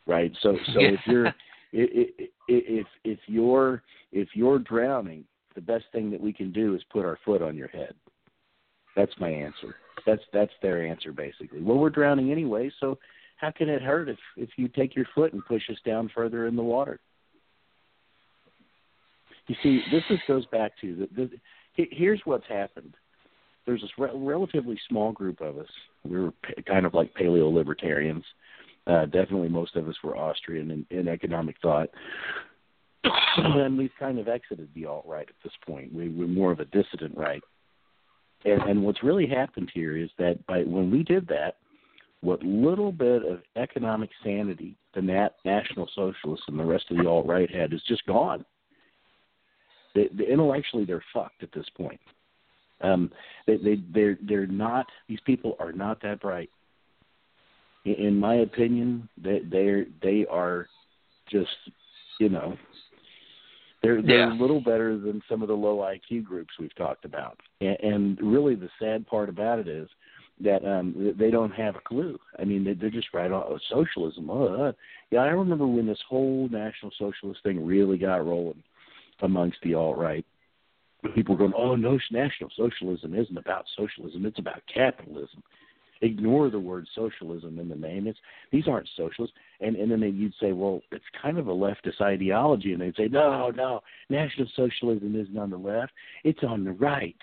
Right. 0.07 0.33
So 0.41 0.57
so 0.73 0.81
if 0.81 1.01
you're 1.07 1.27
i- 1.27 1.33
i- 1.73 2.15
i- 2.21 2.29
if 2.49 2.87
if 3.05 3.19
you're 3.27 3.83
if 4.13 4.29
you're 4.35 4.59
drowning, 4.61 5.25
the 5.55 5.61
best 5.61 5.85
thing 5.93 6.11
that 6.11 6.21
we 6.21 6.33
can 6.33 6.53
do 6.53 6.75
is 6.75 6.83
put 6.91 7.05
our 7.05 7.19
foot 7.25 7.43
on 7.43 7.55
your 7.55 7.69
head. 7.69 7.95
That's 8.97 9.13
my 9.19 9.29
answer. 9.29 9.75
That's 10.07 10.23
that's 10.33 10.53
their 10.63 10.87
answer 10.87 11.13
basically. 11.13 11.63
Well, 11.63 11.79
we're 11.79 11.91
drowning 11.91 12.31
anyway, 12.31 12.71
so 12.81 12.99
how 13.37 13.51
can 13.51 13.69
it 13.69 13.83
hurt 13.83 14.09
if 14.09 14.19
if 14.37 14.51
you 14.57 14.69
take 14.69 14.95
your 14.95 15.07
foot 15.15 15.33
and 15.33 15.45
push 15.45 15.63
us 15.71 15.79
down 15.85 16.11
further 16.15 16.47
in 16.47 16.57
the 16.57 16.63
water? 16.63 17.01
You 19.47 19.57
see, 19.63 19.83
this 19.91 20.03
is, 20.09 20.19
goes 20.27 20.47
back 20.47 20.73
to 20.81 21.09
the, 21.17 21.29
the. 21.77 21.87
Here's 21.91 22.21
what's 22.25 22.47
happened. 22.49 22.95
There's 23.67 23.81
this 23.81 23.91
re- 23.99 24.11
relatively 24.15 24.79
small 24.89 25.13
group 25.13 25.41
of 25.41 25.59
us. 25.59 25.69
We 26.05 26.21
were 26.21 26.31
pa- 26.31 26.63
kind 26.67 26.87
of 26.87 26.95
like 26.95 27.13
paleo 27.15 27.53
libertarians. 27.53 28.25
Uh, 28.87 29.07
definitely, 29.07 29.49
most 29.49 29.77
of 29.77 29.89
us 29.89 29.97
were 30.05 30.17
Austrian 30.17 30.71
in, 30.71 30.87
in 30.97 31.09
economic 31.09 31.57
thought, 31.61 31.89
and 33.37 33.77
we've 33.77 33.91
kind 33.99 34.19
of 34.19 34.29
exited 34.29 34.69
the 34.75 34.87
alt 34.87 35.05
right 35.07 35.29
at 35.29 35.35
this 35.43 35.53
point. 35.67 35.93
We, 35.93 36.09
we're 36.09 36.27
more 36.27 36.53
of 36.53 36.61
a 36.61 36.67
dissident 36.67 37.17
right. 37.17 37.43
And, 38.45 38.63
and 38.63 38.83
what's 38.83 39.03
really 39.03 39.27
happened 39.27 39.71
here 39.73 39.97
is 39.97 40.11
that 40.19 40.45
by 40.47 40.63
when 40.63 40.91
we 40.91 41.03
did 41.03 41.27
that, 41.29 41.57
what 42.21 42.43
little 42.43 42.93
bit 42.93 43.25
of 43.25 43.41
economic 43.57 44.11
sanity 44.23 44.77
the 44.95 45.03
nat- 45.03 45.37
National 45.45 45.89
Socialists 45.95 46.47
and 46.49 46.59
the 46.59 46.65
rest 46.65 46.85
of 46.91 46.99
the 46.99 47.07
alt 47.07 47.27
right 47.27 47.51
had 47.51 47.73
is 47.73 47.83
just 47.89 48.07
gone 48.07 48.45
they, 49.95 50.09
they 50.13 50.27
intellectually 50.27 50.85
they're 50.85 51.05
fucked 51.13 51.43
at 51.43 51.53
this 51.53 51.67
point. 51.77 52.01
Um, 52.81 53.11
they 53.47 53.57
they 53.57 53.77
they're 53.93 54.19
they're 54.27 54.47
not 54.47 54.87
these 55.09 55.21
people 55.25 55.57
are 55.59 55.73
not 55.73 56.03
that 56.03 56.21
bright. 56.21 56.51
In, 57.85 57.95
in 57.95 58.19
my 58.19 58.37
opinion, 58.37 59.09
they 59.17 59.41
they're 59.51 59.87
they 60.03 60.27
are 60.29 60.67
just 61.31 61.51
you 62.19 62.29
know 62.29 62.57
they're 63.85 64.03
they're 64.03 64.29
Yeah. 64.29 64.33
a 64.33 64.41
little 64.41 64.61
better 64.61 64.99
than 64.99 65.23
some 65.29 65.43
of 65.43 65.49
the 65.49 65.57
low 65.57 65.79
IQ 65.79 66.25
groups 66.25 66.55
we've 66.59 66.75
talked 66.75 67.05
about. 67.05 67.39
And, 67.61 67.79
and 67.81 68.21
really, 68.21 68.55
the 68.55 68.71
sad 68.79 69.07
part 69.07 69.29
about 69.29 69.59
it 69.59 69.69
is 69.69 69.89
that 70.41 70.65
um 70.65 71.15
they 71.17 71.31
don't 71.31 71.53
have 71.53 71.77
a 71.77 71.81
clue. 71.81 72.19
I 72.39 72.45
mean, 72.45 72.65
they, 72.65 72.75
they're 72.75 72.91
just 72.91 73.15
right 73.15 73.31
on 73.31 73.45
oh, 73.47 73.59
socialism. 73.71 74.29
Uh, 74.31 74.73
yeah, 75.11 75.21
I 75.21 75.29
remember 75.29 75.67
when 75.67 75.87
this 75.87 76.03
whole 76.09 76.49
National 76.51 76.91
Socialist 76.99 77.43
thing 77.43 77.65
really 77.65 77.99
got 77.99 78.27
rolling 78.27 78.63
amongst 79.21 79.59
the 79.63 79.75
alt 79.75 79.97
right. 79.97 80.25
People 81.15 81.37
were 81.37 81.39
going, 81.39 81.53
"Oh 81.57 81.77
no, 81.77 81.99
National 82.11 82.51
Socialism 82.57 83.15
isn't 83.15 83.37
about 83.37 83.67
socialism; 83.77 84.27
it's 84.27 84.39
about 84.39 84.63
capitalism." 84.73 85.43
Ignore 86.03 86.51
the 86.51 86.59
word 86.59 86.87
socialism 86.95 87.59
in 87.59 87.69
the 87.69 87.77
name. 87.77 88.07
It's 88.07 88.19
these 88.51 88.69
aren't 88.69 88.89
socialists. 88.97 89.37
And 89.61 89.77
and 89.77 89.91
then 89.91 90.01
they, 90.01 90.09
you'd 90.09 90.35
say, 90.41 90.53
"Well, 90.53 90.81
it's 90.91 91.05
kind 91.21 91.39
of 91.39 91.49
a 91.49 91.53
leftist 91.53 92.01
ideology," 92.01 92.73
and 92.73 92.81
they'd 92.81 92.97
say, 92.97 93.09
"No, 93.09 93.51
no, 93.51 93.81
National 94.09 94.49
Socialism 94.57 95.15
isn't 95.19 95.39
on 95.39 95.51
the 95.51 95.57
left; 95.57 95.93
it's 96.25 96.43
on 96.43 96.65
the 96.65 96.73
right." 96.73 97.17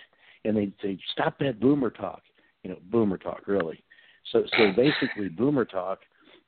And 0.46 0.56
they'd 0.58 0.74
say, 0.82 0.98
"Stop 1.12 1.38
that 1.40 1.60
boomer 1.60 1.90
talk." 1.90 2.22
You 2.64 2.72
know, 2.72 2.78
boomer 2.92 3.18
talk, 3.18 3.48
really. 3.48 3.84
So 4.32 4.44
so 4.58 4.72
basically, 4.76 5.30
boomer 5.30 5.66
talk 5.66 6.00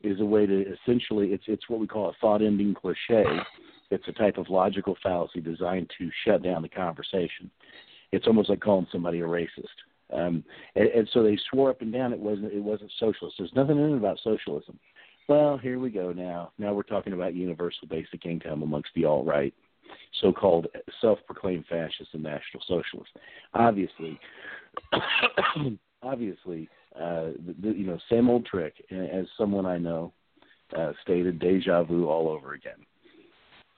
is 0.01 0.19
a 0.19 0.25
way 0.25 0.45
to 0.45 0.73
essentially 0.73 1.33
it's 1.33 1.45
it's 1.47 1.69
what 1.69 1.79
we 1.79 1.88
call 1.88 2.09
a 2.09 2.13
thought-ending 2.21 2.73
cliche 2.73 3.25
it's 3.93 4.07
a 4.07 4.12
type 4.13 4.38
of 4.38 4.49
logical 4.49 4.97
fallacy 5.03 5.39
designed 5.39 5.91
to 5.99 6.09
shut 6.25 6.41
down 6.41 6.63
the 6.63 6.69
conversation. 6.69 7.51
It's 8.12 8.27
almost 8.27 8.49
like 8.49 8.59
calling 8.59 8.88
somebody 8.91 9.19
a 9.19 9.23
racist. 9.23 9.77
Um, 10.13 10.43
and, 10.76 10.88
and 10.89 11.10
so 11.13 11.23
they 11.23 11.38
swore 11.49 11.69
up 11.69 11.82
and 11.82 11.91
down 11.91 12.13
it 12.13 12.19
wasn't 12.19 12.54
it 12.54 12.62
wasn't 12.62 12.91
socialist. 12.99 13.36
There's 13.38 13.54
nothing 13.56 13.78
in 13.78 13.93
it 13.93 13.97
about 13.97 14.19
socialism. 14.23 14.80
Well, 15.28 15.58
here 15.58 15.80
we 15.80 15.89
go 15.89 16.12
now. 16.12 16.52
Now 16.58 16.73
we're 16.73 16.84
talking 16.84 17.13
about 17.13 17.34
universal 17.34 17.88
basic 17.88 18.26
income 18.26 18.62
amongst 18.62 18.89
the 18.93 19.06
alt 19.06 19.26
right, 19.26 19.54
so-called 20.21 20.67
self-proclaimed 20.99 21.65
fascists 21.69 22.13
and 22.13 22.23
national 22.23 22.62
socialists. 22.67 23.13
Obviously, 23.54 24.19
obviously, 26.04 26.69
uh, 26.95 27.32
the, 27.45 27.56
the, 27.62 27.69
you 27.69 27.88
know, 27.88 27.97
same 28.10 28.30
old 28.30 28.45
trick. 28.45 28.73
As 28.91 29.26
someone 29.38 29.65
I 29.65 29.78
know 29.78 30.12
uh, 30.78 30.91
stated, 31.04 31.39
deja 31.39 31.84
vu 31.84 32.10
all 32.10 32.28
over 32.28 32.54
again 32.54 32.86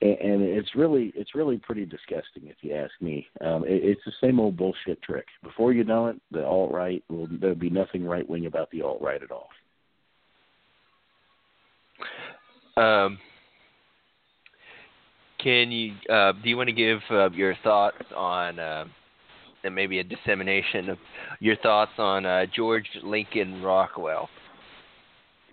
and 0.02 0.42
it's 0.42 0.74
really 0.74 1.12
it's 1.16 1.34
really 1.34 1.56
pretty 1.58 1.86
disgusting 1.86 2.44
if 2.44 2.56
you 2.60 2.74
ask 2.74 2.92
me. 3.00 3.26
Um, 3.40 3.64
it, 3.64 3.82
it's 3.82 4.02
the 4.04 4.12
same 4.20 4.38
old 4.38 4.56
bullshit 4.56 5.00
trick. 5.02 5.26
Before 5.42 5.72
you 5.72 5.84
know 5.84 6.08
it, 6.08 6.16
the 6.30 6.44
alt 6.44 6.72
right 6.72 7.02
will 7.08 7.28
there'll 7.40 7.56
be 7.56 7.70
nothing 7.70 8.04
right 8.04 8.28
wing 8.28 8.46
about 8.46 8.70
the 8.70 8.82
alt 8.82 9.00
right 9.00 9.22
at 9.22 9.30
all. 9.30 9.48
Um, 12.76 13.18
can 15.42 15.70
you 15.70 15.94
uh, 16.12 16.32
do 16.32 16.50
you 16.50 16.58
want 16.58 16.68
to 16.68 16.74
give 16.74 17.00
uh, 17.10 17.30
your 17.30 17.56
thoughts 17.64 18.04
on 18.14 18.58
uh, 18.58 18.84
and 19.64 19.74
maybe 19.74 19.98
a 20.00 20.04
dissemination 20.04 20.90
of 20.90 20.98
your 21.40 21.56
thoughts 21.56 21.92
on 21.96 22.26
uh, 22.26 22.44
George 22.54 22.88
Lincoln 23.02 23.62
Rockwell? 23.62 24.28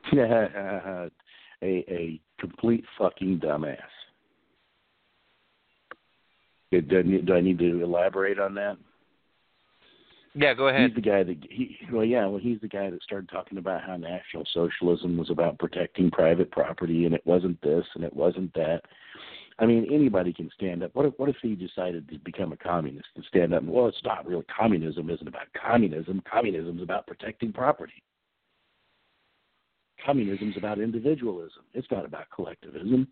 a 0.14 1.10
a 1.62 2.20
complete 2.40 2.84
fucking 2.98 3.40
dumbass. 3.40 3.78
Do, 6.82 7.34
I 7.34 7.42
need 7.42 7.60
to 7.60 7.84
elaborate 7.84 8.40
on 8.40 8.56
that? 8.56 8.78
Yeah, 10.36 10.54
go 10.56 10.68
ahead. 10.68 10.90
He's 10.90 10.96
the 10.96 11.10
guy 11.10 11.24
that 11.24 11.38
he 11.50 11.78
well 11.92 12.04
yeah, 12.04 12.26
well 12.26 12.40
he's 12.40 12.60
the 12.62 12.68
guy 12.68 12.90
that 12.90 13.04
started 13.04 13.30
talking 13.30 13.60
about 13.60 13.84
how 13.84 13.98
national 13.98 14.46
socialism 14.52 15.16
was 15.16 15.30
about 15.30 15.60
protecting 15.60 16.10
private 16.10 16.52
property 16.52 17.06
and 17.06 17.14
it 17.14 17.22
wasn't 17.26 17.62
this 17.62 17.86
and 17.94 18.04
it 18.04 18.16
wasn't 18.16 18.52
that. 18.56 18.82
I 19.60 19.68
mean, 19.68 19.88
anybody 19.92 20.34
can 20.34 20.50
stand 20.56 20.82
up. 20.82 20.96
What 20.96 21.06
if 21.06 21.14
what 21.18 21.30
if 21.30 21.36
he 21.42 21.54
decided 21.54 22.10
to 22.10 22.18
become 22.20 22.52
a 22.52 22.58
communist 22.58 23.10
and 23.16 23.24
stand 23.26 23.54
up 23.54 23.62
and 23.62 23.72
well, 23.72 23.88
it's 23.88 24.04
not 24.04 24.26
really 24.26 24.46
communism 24.46 25.12
isn't 25.12 25.28
about 25.28 25.48
communism. 25.54 26.24
Communism 26.30 26.78
is 26.78 26.84
about 26.84 27.06
protecting 27.06 27.54
property. 27.54 28.02
Communism 30.04 30.50
is 30.50 30.58
about 30.58 30.80
individualism. 30.80 31.62
It's 31.76 31.90
not 31.92 32.06
about 32.06 32.26
collectivism. 32.34 33.08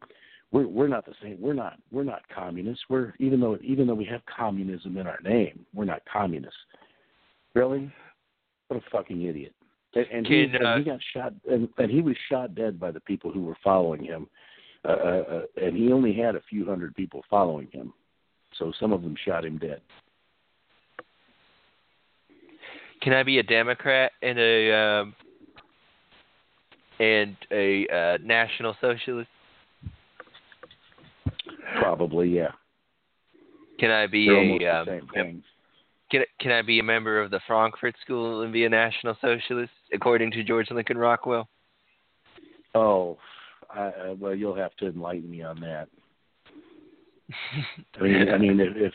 We're 0.52 0.68
we're 0.68 0.88
not 0.88 1.06
the 1.06 1.14
same. 1.22 1.38
We're 1.40 1.54
not 1.54 1.78
we're 1.92 2.04
not 2.04 2.22
communists. 2.34 2.84
We're 2.90 3.14
even 3.20 3.40
though 3.40 3.58
even 3.64 3.88
though 3.88 3.94
we 3.94 4.06
have 4.06 4.22
communism 4.26 4.98
in 4.98 5.08
our 5.08 5.20
name, 5.24 5.66
we're 5.74 5.86
not 5.86 6.02
communists. 6.12 6.60
Really? 7.54 7.92
What 8.68 8.82
a 8.82 8.90
fucking 8.90 9.22
idiot. 9.22 9.54
And, 9.94 10.06
and, 10.12 10.28
he, 10.28 10.48
Can, 10.48 10.66
uh, 10.66 10.70
and 10.76 10.86
he 10.86 10.90
got 10.90 11.00
shot, 11.14 11.34
and, 11.50 11.68
and 11.78 11.92
he 11.92 12.02
was 12.02 12.16
shot 12.30 12.56
dead 12.56 12.80
by 12.80 12.92
the 12.92 13.02
people 13.02 13.30
who 13.30 13.44
were 13.44 13.58
following 13.62 14.04
him. 14.04 14.28
Uh, 14.86 14.92
uh, 14.92 15.24
uh, 15.30 15.42
and 15.62 15.76
he 15.76 15.92
only 15.92 16.14
had 16.14 16.36
a 16.36 16.42
few 16.50 16.66
hundred 16.66 16.96
people 16.96 17.22
following 17.30 17.68
him, 17.72 17.94
so 18.58 18.72
some 18.80 18.94
of 18.94 19.02
them 19.02 19.16
shot 19.26 19.46
him 19.46 19.58
dead. 19.58 19.82
Can 23.02 23.14
I 23.14 23.24
be 23.24 23.40
a 23.40 23.44
Democrat 23.44 24.14
and 24.22 24.40
a 24.40 24.72
um, 24.74 25.16
and 27.00 27.36
a 27.52 27.88
uh, 27.88 28.18
National 28.24 28.76
Socialist? 28.80 29.30
Probably, 31.92 32.30
yeah. 32.30 32.52
Can 33.78 33.92
I 33.92 34.08
be 34.08 34.26
They're 34.26 34.72
a 34.72 34.82
um, 34.82 35.44
can 36.10 36.24
can 36.40 36.52
I 36.54 36.62
be 36.62 36.80
a 36.80 36.84
member 36.84 37.20
of 37.20 37.32
the 37.32 37.42
Frankfurt 37.46 37.96
School 38.02 38.44
and 38.44 38.54
be 38.54 38.64
a 38.64 38.70
National 38.70 39.18
Socialist 39.20 39.74
according 39.94 40.32
to 40.32 40.44
George 40.46 40.72
Lincoln 40.72 40.98
Rockwell? 40.98 41.50
Oh, 42.76 43.18
I, 43.70 44.16
well, 44.18 44.34
you'll 44.34 44.56
have 44.56 44.74
to 44.78 44.88
enlighten 44.88 45.30
me 45.30 45.42
on 45.44 45.60
that. 45.60 45.90
I 48.00 48.04
mean, 48.04 48.30
I 48.30 48.38
mean, 48.38 48.60
if, 48.62 48.78
if 48.78 48.94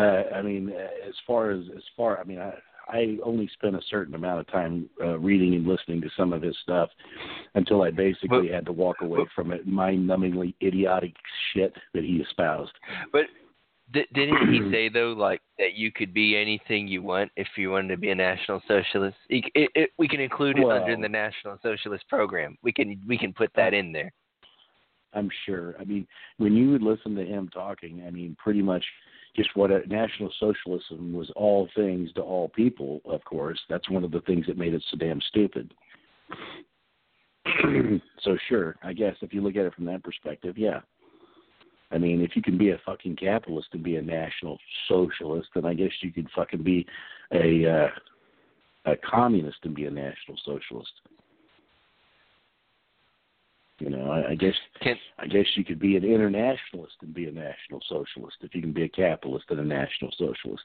uh, 0.00 0.36
I 0.36 0.40
mean, 0.40 0.70
as 0.70 1.14
far 1.26 1.50
as 1.50 1.64
as 1.76 1.82
far, 1.96 2.20
I 2.20 2.22
mean, 2.22 2.38
I 2.38 2.52
I 2.88 3.18
only 3.24 3.48
spent 3.52 3.74
a 3.74 3.80
certain 3.90 4.14
amount 4.14 4.40
of 4.40 4.46
time 4.48 4.88
uh, 5.02 5.18
reading 5.18 5.54
and 5.54 5.66
listening 5.66 6.00
to 6.02 6.10
some 6.16 6.32
of 6.32 6.42
his 6.42 6.56
stuff 6.62 6.88
until 7.54 7.82
I 7.82 7.90
basically 7.90 8.48
But- 8.48 8.54
had 8.54 8.66
to 8.66 8.72
walk 8.72 9.00
away 9.00 9.24
from 9.34 9.50
it, 9.52 9.66
mind-numbingly 9.66 10.54
idiotic 10.62 11.14
shit 11.52 11.74
that 11.94 12.04
he 12.04 12.18
espoused. 12.18 12.72
But 13.12 13.26
d- 13.92 14.06
didn't 14.14 14.52
he 14.52 14.60
say 14.72 14.88
though, 14.88 15.12
like 15.12 15.40
that 15.58 15.74
you 15.74 15.90
could 15.90 16.14
be 16.14 16.36
anything 16.36 16.86
you 16.86 17.02
want 17.02 17.30
if 17.36 17.48
you 17.56 17.70
wanted 17.70 17.88
to 17.88 17.96
be 17.96 18.10
a 18.10 18.14
National 18.14 18.62
Socialist? 18.68 19.16
It, 19.28 19.44
it, 19.54 19.70
it, 19.74 19.90
we 19.98 20.06
can 20.08 20.20
include 20.20 20.58
it 20.58 20.64
under 20.66 20.96
the 20.96 21.08
National 21.08 21.58
Socialist 21.62 22.08
program. 22.08 22.56
We 22.62 22.72
can 22.72 23.00
we 23.06 23.18
can 23.18 23.32
put 23.32 23.50
that 23.56 23.74
in 23.74 23.92
there. 23.92 24.12
I'm 25.12 25.30
sure. 25.46 25.74
I 25.80 25.84
mean, 25.84 26.06
when 26.36 26.52
you 26.54 26.70
would 26.72 26.82
listen 26.82 27.14
to 27.14 27.24
him 27.24 27.48
talking, 27.48 28.04
I 28.06 28.10
mean, 28.10 28.36
pretty 28.38 28.60
much 28.60 28.84
just 29.36 29.54
what 29.54 29.70
a 29.70 29.86
National 29.86 30.32
Socialism 30.40 31.12
was 31.12 31.30
all 31.36 31.68
things 31.76 32.12
to 32.14 32.22
all 32.22 32.48
people, 32.48 33.00
of 33.04 33.22
course. 33.24 33.60
That's 33.68 33.90
one 33.90 34.04
of 34.04 34.10
the 34.10 34.22
things 34.22 34.46
that 34.46 34.58
made 34.58 34.74
it 34.74 34.84
so 34.90 34.96
damn 34.96 35.20
stupid. 35.28 35.72
so, 38.22 38.36
sure, 38.48 38.76
I 38.82 38.92
guess 38.92 39.14
if 39.20 39.32
you 39.32 39.42
look 39.42 39.56
at 39.56 39.66
it 39.66 39.74
from 39.74 39.84
that 39.86 40.02
perspective, 40.02 40.58
yeah. 40.58 40.80
I 41.92 41.98
mean, 41.98 42.20
if 42.20 42.34
you 42.34 42.42
can 42.42 42.58
be 42.58 42.70
a 42.70 42.80
fucking 42.84 43.16
capitalist 43.16 43.68
and 43.72 43.84
be 43.84 43.96
a 43.96 44.02
National 44.02 44.58
Socialist, 44.88 45.48
then 45.54 45.64
I 45.64 45.74
guess 45.74 45.92
you 46.00 46.12
could 46.12 46.28
fucking 46.34 46.64
be 46.64 46.84
a 47.32 47.66
uh, 47.66 47.88
a 48.86 48.96
communist 48.96 49.58
and 49.64 49.74
be 49.74 49.86
a 49.86 49.90
National 49.90 50.36
Socialist. 50.44 50.92
You 53.78 53.90
know, 53.90 54.10
I, 54.10 54.30
I 54.30 54.34
guess 54.34 54.54
Can 54.82 54.96
I 55.18 55.26
guess 55.26 55.44
you 55.54 55.64
could 55.64 55.78
be 55.78 55.96
an 55.96 56.04
internationalist 56.04 56.94
and 57.02 57.12
be 57.12 57.26
a 57.26 57.32
national 57.32 57.80
socialist 57.88 58.38
if 58.40 58.54
you 58.54 58.62
can 58.62 58.72
be 58.72 58.84
a 58.84 58.88
capitalist 58.88 59.46
and 59.50 59.60
a 59.60 59.64
national 59.64 60.10
socialist. 60.12 60.64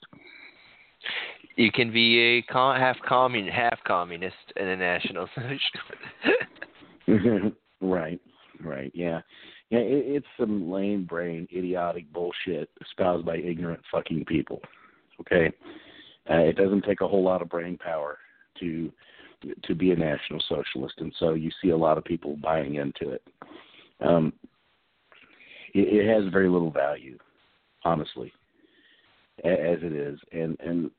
you 1.58 1.72
can 1.72 1.92
be 1.92 2.20
a 2.20 2.42
com- 2.44 2.80
half 2.80 2.96
commun 3.06 3.48
half 3.48 3.80
communist 3.86 4.36
and 4.56 4.70
a 4.70 4.78
National 4.78 5.28
Socialist? 5.36 7.56
right, 7.82 8.22
right, 8.64 8.92
yeah, 8.96 9.20
yeah. 9.70 9.80
It, 9.80 10.16
it's 10.16 10.28
some 10.40 10.72
lame 10.72 11.04
brain, 11.04 11.48
idiotic 11.54 12.12
bullshit 12.14 12.70
espoused 12.82 13.26
by 13.26 13.38
ignorant 13.38 13.82
fucking 13.92 14.24
people. 14.26 14.62
Okay, 15.20 15.52
uh, 16.30 16.38
it 16.38 16.56
doesn't 16.56 16.86
take 16.86 17.02
a 17.02 17.08
whole 17.08 17.24
lot 17.24 17.42
of 17.42 17.50
brain 17.50 17.78
power 17.78 18.18
to 18.62 18.90
to 19.64 19.76
be 19.76 19.92
a 19.92 19.96
national 19.96 20.42
socialist, 20.48 20.96
and 20.98 21.14
so 21.20 21.34
you 21.34 21.52
see 21.62 21.70
a 21.70 21.78
lot 21.78 21.98
of 21.98 22.04
people 22.04 22.38
buying 22.38 22.76
into 22.76 23.10
it. 23.12 23.24
Um, 24.00 24.34
it, 25.74 26.06
it 26.06 26.08
has 26.08 26.32
very 26.32 26.50
little 26.50 26.72
value, 26.72 27.18
honestly, 27.84 28.32
as 29.44 29.80
it 29.82 29.94
is, 29.94 30.20
and 30.32 30.58
and 30.60 30.92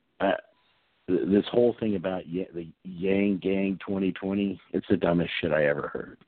th- 1.09 1.29
this 1.29 1.45
whole 1.51 1.77
thing 1.81 1.97
about 1.97 2.23
the 2.25 2.69
Yang 2.85 3.39
Gang 3.39 3.79
2020, 3.87 4.61
it's 4.73 4.87
the 4.89 4.97
dumbest 4.97 5.31
shit 5.41 5.53
I 5.53 5.67
ever 5.67 5.89
heard. 5.89 6.19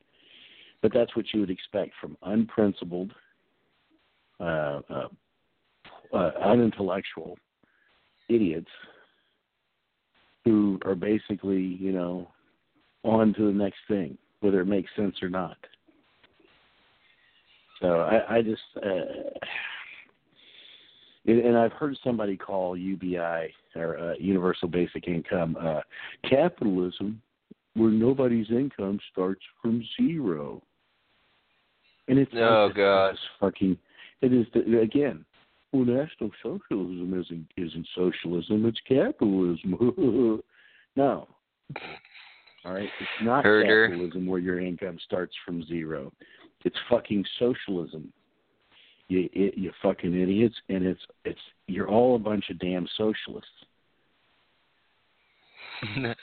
But 0.83 0.92
that's 0.92 1.14
what 1.16 1.27
you 1.33 1.40
would 1.40 1.50
expect 1.50 1.92
from 2.00 2.16
unprincipled, 2.22 3.12
uh, 4.40 4.81
uh, 4.90 5.09
uh, 6.12 6.31
unintellectual 6.42 7.38
idiots 8.29 8.68
who 10.44 10.78
are 10.85 10.94
basically, 10.94 11.61
you 11.61 11.92
know, 11.92 12.28
on 13.02 13.35
to 13.35 13.46
the 13.46 13.52
next 13.52 13.78
thing, 13.88 14.16
whether 14.40 14.61
it 14.61 14.66
makes 14.66 14.90
sense 14.96 15.16
or 15.22 15.28
not. 15.28 15.57
So 17.80 18.00
I, 18.00 18.37
I 18.37 18.42
just, 18.42 18.62
uh, 18.76 18.88
and 21.26 21.40
and 21.40 21.57
I've 21.57 21.72
heard 21.72 21.96
somebody 22.04 22.37
call 22.37 22.76
UBI 22.76 23.52
or 23.76 23.98
uh, 23.98 24.14
Universal 24.18 24.68
Basic 24.68 25.09
Income 25.09 25.57
uh, 25.61 25.80
capitalism, 26.28 27.20
where 27.74 27.90
nobody's 27.90 28.50
income 28.50 29.00
starts 29.12 29.42
from 29.61 29.83
zero. 30.00 30.62
And 32.09 32.18
it's 32.18 32.33
Oh, 32.35 32.70
God. 32.74 33.16
fucking. 33.40 33.76
It 34.20 34.33
is 34.33 34.46
the, 34.54 34.80
again. 34.80 35.24
Well, 35.74 35.84
National 35.84 36.30
Socialism 36.40 37.20
isn't 37.20 37.48
isn't 37.56 37.88
socialism; 37.96 38.64
it's 38.64 38.78
capitalism. 38.87 40.40
no. 40.96 41.26
All 42.64 42.72
right, 42.72 42.88
it's 43.00 43.10
not 43.22 43.44
Herder. 43.44 43.88
capitalism 43.88 44.24
where 44.28 44.38
your 44.38 44.60
income 44.60 44.98
starts 45.04 45.34
from 45.44 45.66
zero. 45.66 46.12
It's 46.64 46.76
fucking 46.88 47.24
socialism. 47.40 48.12
You 49.08 49.28
it, 49.32 49.58
you 49.58 49.72
fucking 49.82 50.14
idiots, 50.14 50.54
and 50.68 50.84
it's 50.84 51.00
it's 51.24 51.40
you're 51.66 51.88
all 51.88 52.14
a 52.14 52.20
bunch 52.20 52.50
of 52.50 52.60
damn 52.60 52.87
socialists. 52.96 53.50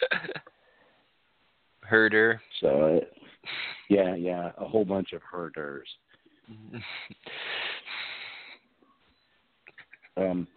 Herder. 1.81 2.41
So, 2.61 3.01
uh, 3.01 3.05
yeah, 3.89 4.15
yeah, 4.15 4.51
a 4.57 4.65
whole 4.65 4.85
bunch 4.85 5.11
of 5.11 5.21
herders. 5.29 5.89
Um, 10.21 10.47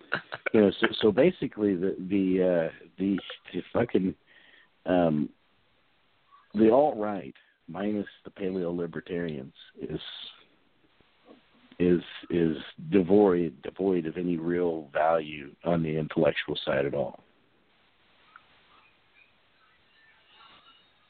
you 0.53 0.61
know, 0.61 0.70
so 0.81 0.87
so 1.00 1.12
basically 1.12 1.74
the 1.74 1.96
the 2.09 2.68
uh, 2.68 2.87
the, 2.98 3.18
the 3.53 3.62
fucking 3.72 4.14
um, 4.87 5.29
the 6.55 6.70
alt 6.70 6.96
right 6.96 7.35
minus 7.68 8.07
the 8.24 8.31
paleo 8.31 8.77
libertarians 8.77 9.55
is 9.81 10.00
is 11.79 12.00
is 12.31 12.57
devoid 12.90 13.55
devoid 13.62 14.07
of 14.07 14.16
any 14.16 14.37
real 14.37 14.88
value 14.92 15.50
on 15.64 15.83
the 15.83 15.96
intellectual 15.96 16.59
side 16.64 16.87
at 16.87 16.94
all. 16.94 17.20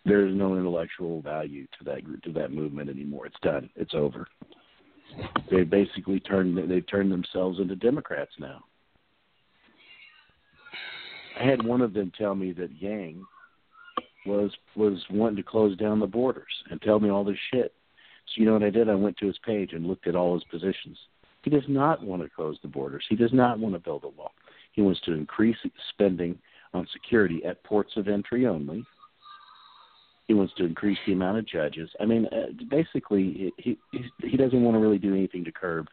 There 0.07 0.27
is 0.27 0.35
no 0.35 0.57
intellectual 0.57 1.23
value 1.23 1.67
to 1.79 1.85
that 1.85 2.05
group 2.05 2.23
to 2.25 2.33
that 2.33 2.53
movement 2.53 2.91
anymore. 2.91 3.27
It's 3.27 3.41
done. 3.43 3.71
It's 3.75 3.95
over. 3.95 4.27
They 5.51 5.65
basically 5.65 6.21
turned 6.21 6.71
they've 6.71 6.87
turned 6.87 7.13
themselves 7.13 7.61
into 7.61 7.77
Democrats 7.77 8.33
now. 8.39 8.65
I 11.39 11.45
had 11.45 11.65
one 11.65 11.81
of 11.81 11.93
them 11.93 12.13
tell 12.17 12.35
me 12.35 12.53
that 12.53 12.71
Yang 12.81 13.25
was 14.27 14.51
was 14.77 15.03
wanting 15.11 15.37
to 15.37 15.43
close 15.43 15.77
down 15.77 16.01
the 16.01 16.07
borders 16.07 16.53
and 16.71 16.81
tell 16.83 17.01
me 17.01 17.11
all 17.11 17.25
this 17.25 17.39
shit. 17.53 17.75
So 18.27 18.41
you 18.41 18.47
know 18.47 18.55
what 18.55 18.63
I 18.63 18.71
did? 18.71 18.89
I 18.89 18.95
went 18.95 19.17
to 19.19 19.27
his 19.27 19.39
page 19.45 19.73
and 19.73 19.87
looked 19.87 20.07
at 20.07 20.17
all 20.17 20.35
his 20.35 20.45
positions. 20.45 20.99
He 21.43 21.51
does 21.51 21.65
not 21.69 22.03
want 22.03 22.23
to 22.23 22.31
close 22.31 22.57
the 22.63 22.69
borders. 22.69 23.05
He 23.09 23.17
does 23.17 23.33
not 23.33 23.59
want 23.59 23.75
to 23.75 23.79
build 23.79 24.05
a 24.05 24.09
wall. 24.09 24.33
He 24.73 24.81
wants 24.81 25.01
to 25.03 25.13
increase 25.13 25.59
spending 25.91 26.39
on 26.73 26.87
security 26.93 27.45
at 27.45 27.63
ports 27.65 27.93
of 27.97 28.09
entry 28.09 28.47
only. 28.47 28.85
He 30.27 30.35
wants 30.35 30.55
to 30.55 30.65
increase 30.65 30.99
the 31.07 31.13
amount 31.13 31.39
of 31.39 31.47
judges. 31.47 31.91
I 32.01 32.07
mean, 32.07 32.27
uh, 32.27 32.47
basically, 32.71 33.53
he 33.59 33.79
he 33.93 34.05
he 34.23 34.37
doesn't 34.37 34.63
want 34.63 34.75
to 34.75 34.79
really 34.79 34.99
do 34.99 35.15
anything 35.15 35.45
to 35.45 35.53
curb 35.53 35.87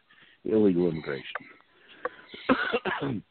illegal 0.44 0.88
immigration. 0.88 1.24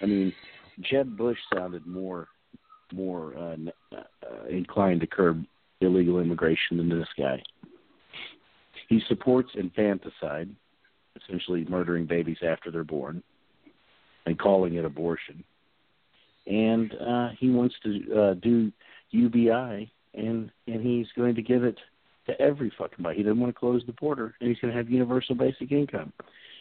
I 0.00 0.06
mean, 0.06 0.32
Jeb 0.80 1.16
Bush 1.16 1.38
sounded 1.52 1.86
more 1.86 2.28
more 2.92 3.36
uh, 3.36 3.56
uh, 3.96 4.46
inclined 4.48 5.00
to 5.00 5.06
curb 5.06 5.44
illegal 5.80 6.20
immigration 6.20 6.76
than 6.76 6.88
this 6.88 7.08
guy. 7.18 7.42
He 8.88 9.00
supports 9.08 9.50
infanticide, 9.54 10.48
essentially 11.22 11.64
murdering 11.68 12.06
babies 12.06 12.38
after 12.46 12.70
they're 12.70 12.84
born, 12.84 13.22
and 14.26 14.38
calling 14.38 14.74
it 14.74 14.84
abortion. 14.84 15.42
And 16.46 16.92
uh, 16.94 17.28
he 17.38 17.50
wants 17.50 17.74
to 17.84 18.20
uh, 18.20 18.34
do 18.34 18.70
UBI 19.14 19.90
and 20.14 20.50
and 20.66 20.82
he's 20.82 21.06
going 21.16 21.34
to 21.34 21.42
give 21.42 21.64
it 21.64 21.78
to 22.26 22.40
every 22.40 22.72
fucking 22.78 23.02
body. 23.02 23.18
He 23.18 23.22
doesn't 23.22 23.40
want 23.40 23.54
to 23.54 23.58
close 23.58 23.82
the 23.86 23.92
border, 23.92 24.34
and 24.40 24.48
he's 24.48 24.58
going 24.58 24.72
to 24.72 24.76
have 24.76 24.88
universal 24.88 25.34
basic 25.34 25.72
income, 25.72 26.12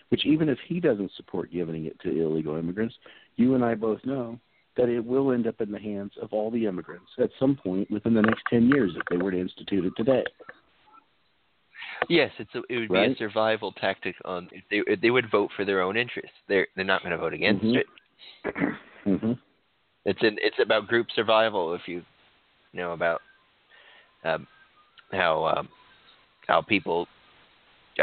which 0.09 0.25
even 0.25 0.49
if 0.49 0.57
he 0.67 0.79
doesn't 0.79 1.11
support 1.15 1.51
giving 1.51 1.85
it 1.85 1.97
to 2.01 2.09
illegal 2.09 2.57
immigrants, 2.57 2.95
you 3.37 3.55
and 3.55 3.63
I 3.63 3.75
both 3.75 3.99
know 4.05 4.39
that 4.75 4.89
it 4.89 4.99
will 4.99 5.31
end 5.31 5.47
up 5.47 5.61
in 5.61 5.71
the 5.71 5.79
hands 5.79 6.11
of 6.21 6.33
all 6.33 6.49
the 6.51 6.65
immigrants 6.65 7.09
at 7.19 7.29
some 7.39 7.55
point 7.55 7.89
within 7.91 8.13
the 8.13 8.21
next 8.21 8.41
10 8.49 8.69
years 8.69 8.91
if 8.95 9.03
they 9.09 9.17
were 9.17 9.31
to 9.31 9.39
institute 9.39 9.85
it 9.85 9.93
today. 9.95 10.23
Yes, 12.09 12.31
it's 12.39 12.53
a, 12.55 12.61
it 12.69 12.79
would 12.79 12.89
Right? 12.89 13.07
be 13.09 13.13
a 13.13 13.17
survival 13.17 13.71
tactic 13.71 14.15
on 14.25 14.49
if 14.51 14.63
they 14.69 14.81
if 14.91 14.99
they 14.99 15.11
would 15.11 15.29
vote 15.31 15.51
for 15.55 15.63
their 15.63 15.81
own 15.81 15.95
interests. 15.95 16.35
They're 16.47 16.67
they're 16.75 16.85
not 16.85 17.01
going 17.01 17.11
to 17.11 17.17
vote 17.17 17.33
against 17.33 17.63
Mhm. 17.63 17.77
it. 17.77 17.87
hmm 19.03 19.33
It's 20.05 20.21
an 20.21 20.37
it's 20.41 20.59
about 20.59 20.87
group 20.87 21.07
survival. 21.11 21.73
If 21.73 21.87
you 21.87 22.03
know 22.73 22.91
about 22.91 23.21
um, 24.23 24.47
how 25.11 25.45
um, 25.45 25.69
how 26.47 26.61
people 26.61 27.07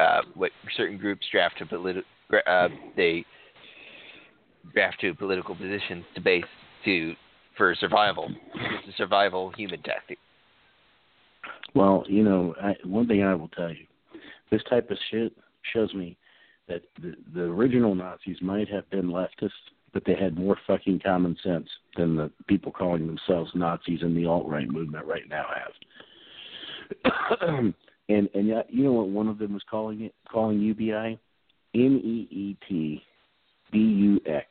uh, 0.00 0.22
what 0.34 0.50
certain 0.76 0.98
groups 0.98 1.26
draft 1.30 1.58
to 1.58 1.66
politi- 1.66 2.02
uh, 2.46 2.68
they 2.96 3.24
draft 4.72 5.00
to 5.00 5.14
political 5.14 5.54
positions 5.54 6.04
to 6.14 6.20
base 6.20 6.44
to 6.84 7.14
for 7.56 7.74
survival. 7.74 8.30
It's 8.54 8.88
a 8.88 8.96
survival 8.96 9.52
human 9.56 9.82
tactic. 9.82 10.18
Well, 11.74 12.04
you 12.08 12.24
know, 12.24 12.54
I, 12.60 12.74
one 12.84 13.06
thing 13.06 13.22
I 13.22 13.34
will 13.34 13.48
tell 13.48 13.70
you, 13.70 13.86
this 14.50 14.62
type 14.68 14.90
of 14.90 14.98
shit 15.10 15.32
shows 15.72 15.92
me 15.94 16.16
that 16.68 16.82
the, 17.00 17.14
the 17.34 17.42
original 17.42 17.94
Nazis 17.94 18.38
might 18.40 18.68
have 18.68 18.88
been 18.90 19.06
leftists, 19.06 19.50
but 19.92 20.04
they 20.04 20.14
had 20.14 20.38
more 20.38 20.56
fucking 20.66 21.00
common 21.04 21.36
sense 21.42 21.68
than 21.96 22.16
the 22.16 22.30
people 22.46 22.72
calling 22.72 23.06
themselves 23.06 23.50
Nazis 23.54 24.02
in 24.02 24.14
the 24.14 24.26
alt 24.26 24.46
right 24.48 24.68
movement 24.68 25.06
right 25.06 25.28
now 25.28 25.46
have. 25.54 25.72
and 28.08 28.28
and 28.34 28.46
you 28.68 28.84
know 28.84 28.92
what 28.92 29.08
one 29.08 29.28
of 29.28 29.38
them 29.38 29.54
was 29.54 29.62
calling 29.70 30.02
it? 30.02 30.14
Calling 30.30 30.60
UBI 30.60 31.18
N 31.74 32.00
E 32.04 32.28
E 32.30 32.56
T 32.68 33.02
B 33.72 33.78
U 33.78 34.20
X. 34.26 34.46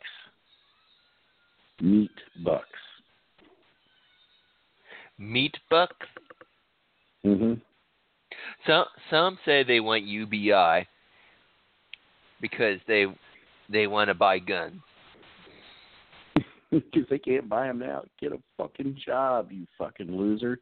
NEET 1.81 2.11
bucks. 2.43 2.65
NEET 5.17 5.57
bucks. 5.69 6.07
hmm 7.23 7.53
Some 8.67 8.85
some 9.09 9.39
say 9.45 9.63
they 9.63 9.79
want 9.79 10.03
UBI 10.03 10.87
because 12.41 12.79
they 12.87 13.05
they 13.69 13.87
want 13.87 14.09
to 14.09 14.13
buy 14.13 14.39
guns. 14.39 14.81
Because 16.91 17.09
they 17.09 17.17
can't 17.17 17.49
buy 17.49 17.65
them 17.65 17.79
now. 17.79 18.03
Get 18.21 18.31
a 18.31 18.37
fucking 18.55 18.99
job, 19.03 19.51
you 19.51 19.65
fucking 19.75 20.15
loser. 20.15 20.59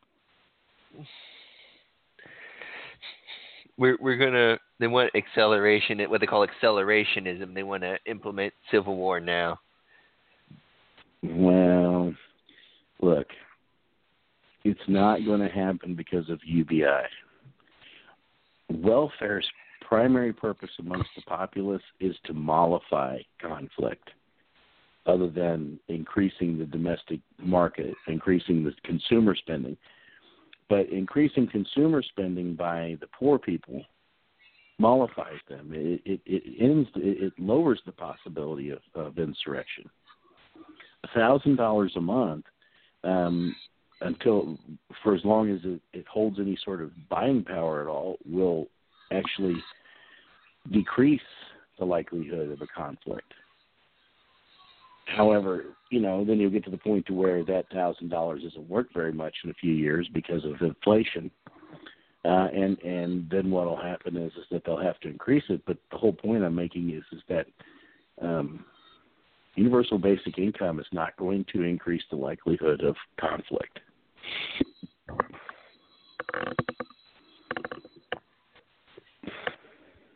We're 3.77 3.97
we're 3.99 4.15
gonna 4.15 4.57
they 4.79 4.87
want 4.87 5.11
acceleration 5.15 5.99
what 6.09 6.21
they 6.21 6.27
call 6.27 6.47
accelerationism. 6.47 7.53
They 7.53 7.63
want 7.63 7.83
to 7.83 7.97
implement 8.05 8.53
civil 8.71 8.95
war 8.95 9.19
now. 9.19 9.59
Well, 11.23 12.13
look, 13.01 13.27
it's 14.63 14.79
not 14.87 15.25
going 15.25 15.39
to 15.39 15.49
happen 15.49 15.95
because 15.95 16.29
of 16.29 16.39
UBI. 16.43 17.03
Welfare's 18.71 19.47
primary 19.81 20.33
purpose 20.33 20.69
amongst 20.79 21.09
the 21.15 21.21
populace 21.23 21.81
is 21.99 22.15
to 22.25 22.33
mollify 22.33 23.19
conflict, 23.41 24.09
other 25.07 25.29
than 25.29 25.79
increasing 25.87 26.57
the 26.57 26.65
domestic 26.65 27.19
market, 27.39 27.93
increasing 28.07 28.63
the 28.63 28.73
consumer 28.83 29.35
spending. 29.35 29.77
But 30.69 30.89
increasing 30.89 31.47
consumer 31.47 32.03
spending 32.03 32.55
by 32.55 32.97
the 32.99 33.07
poor 33.17 33.39
people 33.39 33.83
mollifies 34.79 35.39
them. 35.49 35.71
It 35.73 36.01
it, 36.05 36.21
it 36.25 36.43
ends 36.61 36.89
it, 36.95 37.33
lowers 37.39 37.79
the 37.85 37.91
possibility 37.91 38.69
of, 38.71 38.79
of 38.93 39.17
insurrection. 39.17 39.89
A 41.03 41.07
thousand 41.15 41.55
dollars 41.55 41.93
a 41.95 42.01
month 42.01 42.45
um, 43.03 43.55
until 44.01 44.57
for 45.03 45.15
as 45.15 45.23
long 45.23 45.49
as 45.49 45.59
it, 45.63 45.81
it 45.93 46.05
holds 46.07 46.39
any 46.39 46.57
sort 46.63 46.81
of 46.81 46.91
buying 47.09 47.43
power 47.43 47.81
at 47.81 47.87
all 47.87 48.17
will 48.29 48.67
actually 49.11 49.55
decrease 50.71 51.21
the 51.79 51.85
likelihood 51.85 52.51
of 52.51 52.61
a 52.61 52.67
conflict. 52.67 53.33
However, 55.15 55.65
you 55.89 56.01
know, 56.01 56.25
then 56.25 56.39
you'll 56.39 56.51
get 56.51 56.65
to 56.65 56.71
the 56.71 56.77
point 56.77 57.05
to 57.05 57.13
where 57.13 57.43
that 57.45 57.69
thousand 57.71 58.09
dollars 58.09 58.43
isn't 58.45 58.69
worth 58.69 58.87
very 58.93 59.13
much 59.13 59.35
in 59.43 59.49
a 59.49 59.55
few 59.55 59.73
years 59.73 60.07
because 60.13 60.43
of 60.43 60.61
inflation. 60.61 61.31
Uh, 62.25 62.47
and 62.53 62.77
and 62.79 63.29
then 63.29 63.49
what 63.49 63.65
will 63.65 63.81
happen 63.81 64.17
is 64.17 64.31
is 64.33 64.45
that 64.51 64.63
they'll 64.65 64.77
have 64.77 64.99
to 64.99 65.07
increase 65.07 65.43
it. 65.49 65.61
But 65.65 65.77
the 65.91 65.97
whole 65.97 66.13
point 66.13 66.43
I'm 66.43 66.55
making 66.55 66.89
is 66.89 67.03
is 67.13 67.21
that 67.29 67.45
um, 68.21 68.65
universal 69.55 69.97
basic 69.97 70.37
income 70.37 70.79
is 70.79 70.85
not 70.91 71.15
going 71.15 71.45
to 71.53 71.61
increase 71.61 72.03
the 72.09 72.17
likelihood 72.17 72.81
of 72.81 72.95
conflict. 73.19 73.79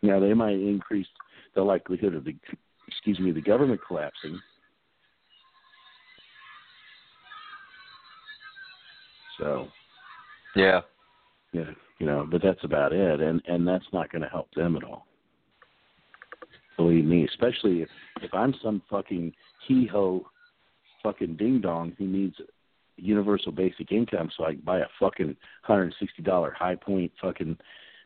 Now 0.01 0.19
they 0.19 0.33
might 0.33 0.59
increase 0.59 1.07
the 1.55 1.61
likelihood 1.61 2.13
of 2.13 2.25
the 2.25 2.35
excuse 2.87 3.19
me 3.19 3.31
the 3.31 3.41
government 3.41 3.79
collapsing. 3.87 4.39
So 9.41 9.67
Yeah. 10.55 10.81
yeah, 11.51 11.71
you 11.99 12.05
know, 12.05 12.27
but 12.29 12.41
that's 12.43 12.63
about 12.63 12.93
it, 12.93 13.19
and 13.19 13.41
and 13.47 13.67
that's 13.67 13.91
not 13.91 14.11
going 14.11 14.21
to 14.21 14.27
help 14.29 14.53
them 14.53 14.77
at 14.77 14.83
all. 14.83 15.07
Believe 16.77 17.05
me, 17.05 17.25
especially 17.25 17.81
if 17.81 17.89
if 18.21 18.33
I'm 18.33 18.53
some 18.63 18.81
fucking 18.89 19.33
hee 19.67 19.87
ho, 19.87 20.25
fucking 21.03 21.35
ding 21.37 21.59
dong 21.59 21.93
who 21.97 22.05
needs 22.05 22.35
universal 22.97 23.51
basic 23.51 23.91
income 23.91 24.29
so 24.37 24.45
I 24.45 24.51
can 24.53 24.61
buy 24.61 24.79
a 24.79 24.85
fucking 24.99 25.35
hundred 25.63 25.83
and 25.85 25.95
sixty 25.99 26.21
dollar 26.21 26.51
Hi-Point 26.57 27.11
fucking 27.19 27.57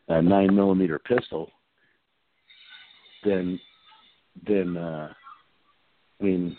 uh, 0.08 0.20
nine 0.22 0.54
millimeter 0.54 0.98
pistol, 0.98 1.50
then 3.24 3.60
then 4.46 4.76
uh, 4.78 5.12
I 6.20 6.24
mean, 6.24 6.56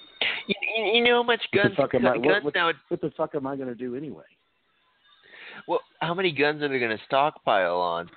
You, 0.47 0.55
you- 0.77 0.91
you 0.97 1.03
know 1.03 1.15
how 1.17 1.23
much 1.23 1.41
What 1.51 1.63
the 1.63 1.69
guns 1.69 1.75
fuck 1.77 1.95
am 1.95 2.05
I- 2.05 2.13
guns 2.17 2.25
what- 2.25 2.43
what- 2.43 2.55
now? 2.55 2.71
what 2.89 3.01
the 3.01 3.11
fuck 3.17 3.33
am 3.33 3.47
I 3.47 3.55
going 3.55 3.69
to 3.69 3.75
do 3.75 3.95
anyway? 3.95 4.23
Well, 5.67 5.81
how 5.99 6.13
many 6.13 6.31
guns 6.31 6.61
are 6.61 6.67
they 6.67 6.79
going 6.79 6.97
to 6.97 7.03
stockpile 7.05 7.77
on? 7.77 8.09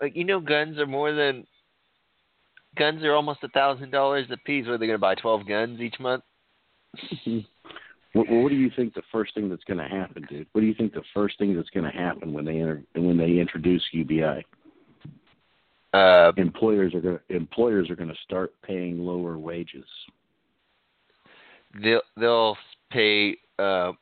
Like 0.00 0.16
you 0.16 0.24
know, 0.24 0.40
guns 0.40 0.78
are 0.78 0.86
more 0.86 1.12
than 1.12 1.46
guns 2.76 3.02
are 3.04 3.14
almost 3.14 3.40
a 3.42 3.48
thousand 3.48 3.90
dollars 3.90 4.26
a 4.30 4.36
piece. 4.38 4.66
What 4.66 4.74
are 4.74 4.78
they 4.78 4.86
going 4.86 4.98
to 4.98 5.00
buy? 5.00 5.14
Twelve 5.14 5.46
guns 5.46 5.80
each 5.80 5.98
month? 6.00 6.22
What, 8.12 8.28
what 8.28 8.48
do 8.48 8.56
you 8.56 8.70
think 8.74 8.94
the 8.94 9.02
first 9.12 9.34
thing 9.34 9.48
that's 9.48 9.62
going 9.64 9.78
to 9.78 9.86
happen, 9.86 10.26
dude? 10.28 10.48
What 10.52 10.62
do 10.62 10.66
you 10.66 10.74
think 10.74 10.92
the 10.92 11.02
first 11.14 11.38
thing 11.38 11.54
that's 11.54 11.70
going 11.70 11.84
to 11.84 11.96
happen 11.96 12.32
when 12.32 12.44
they 12.44 12.56
enter, 12.60 12.82
when 12.96 13.16
they 13.16 13.38
introduce 13.38 13.82
UBI? 13.92 14.44
Uh, 15.92 16.32
Employers 16.36 16.94
are 16.94 17.00
going 17.00 17.18
to, 17.18 17.36
employers 17.36 17.88
are 17.90 17.94
going 17.96 18.08
to 18.08 18.18
start 18.24 18.52
paying 18.62 18.98
lower 18.98 19.38
wages. 19.38 19.84
they'll 21.82 22.02
they'll 22.16 22.56
pay 22.90 23.36
uh 23.58 23.92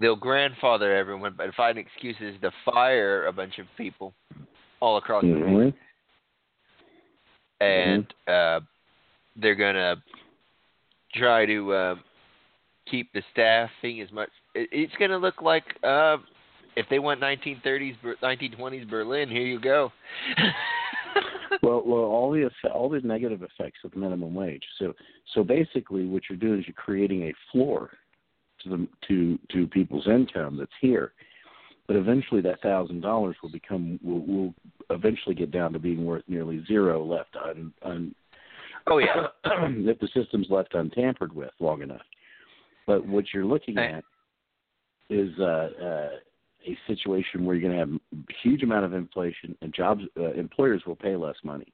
they'll 0.00 0.16
grandfather 0.16 0.96
everyone 0.96 1.34
by 1.36 1.48
find 1.56 1.78
excuses 1.78 2.34
to 2.42 2.50
fire 2.64 3.26
a 3.26 3.32
bunch 3.32 3.58
of 3.58 3.66
people 3.76 4.14
all 4.80 4.96
across 4.96 5.22
the 5.22 5.32
country. 5.32 5.72
Mhm. 5.72 5.74
and 7.60 8.14
uh 8.28 8.60
they're 9.36 9.54
gonna 9.54 10.02
try 11.14 11.46
to 11.46 11.72
uh, 11.72 11.94
keep 12.86 13.12
the 13.12 13.22
staffing 13.32 14.00
as 14.00 14.10
much 14.12 14.30
it, 14.54 14.68
it's 14.70 14.94
gonna 14.98 15.18
look 15.18 15.42
like 15.42 15.64
uh 15.82 16.18
if 16.76 16.86
they 16.90 17.00
want 17.00 17.20
1930s, 17.20 17.96
1920s 18.22 18.88
Berlin 18.88 19.28
here 19.28 19.46
you 19.46 19.58
go 19.58 19.92
Well, 21.62 21.82
well, 21.84 22.02
all 22.02 22.30
the 22.30 22.48
all 22.70 22.88
the 22.88 23.00
negative 23.00 23.42
effects 23.42 23.80
of 23.84 23.90
the 23.90 23.98
minimum 23.98 24.34
wage. 24.34 24.62
So, 24.78 24.94
so 25.34 25.42
basically, 25.42 26.06
what 26.06 26.22
you're 26.28 26.38
doing 26.38 26.60
is 26.60 26.66
you're 26.68 26.74
creating 26.74 27.22
a 27.24 27.34
floor 27.50 27.90
to 28.64 28.68
the 28.68 28.88
to 29.08 29.38
to 29.52 29.66
people's 29.68 30.06
income 30.06 30.56
that's 30.56 30.70
here, 30.80 31.12
but 31.86 31.96
eventually 31.96 32.40
that 32.42 32.60
thousand 32.62 33.00
dollars 33.00 33.36
will 33.42 33.50
become 33.50 33.98
will, 34.02 34.24
will 34.26 34.54
eventually 34.90 35.34
get 35.34 35.50
down 35.50 35.72
to 35.72 35.78
being 35.78 36.04
worth 36.04 36.24
nearly 36.28 36.64
zero 36.66 37.04
left 37.04 37.36
un, 37.36 37.72
un 37.82 38.14
oh 38.86 38.98
yeah. 38.98 39.26
if 39.44 39.98
the 39.98 40.08
system's 40.14 40.48
left 40.50 40.74
untampered 40.74 41.34
with 41.34 41.50
long 41.60 41.82
enough. 41.82 42.02
But 42.86 43.06
what 43.06 43.26
you're 43.34 43.44
looking 43.44 43.76
at 43.78 44.02
is 45.10 45.30
uh, 45.38 45.68
uh, 45.82 46.08
a 46.66 46.78
situation 46.86 47.44
where 47.44 47.56
you're 47.56 47.70
going 47.70 47.78
to 47.78 47.78
have 47.78 48.00
a 48.28 48.34
huge 48.42 48.62
amount 48.62 48.84
of 48.84 48.94
inflation, 48.94 49.56
and 49.62 49.72
jobs 49.74 50.02
uh, 50.18 50.32
employers 50.32 50.82
will 50.86 50.96
pay 50.96 51.16
less 51.16 51.36
money 51.44 51.72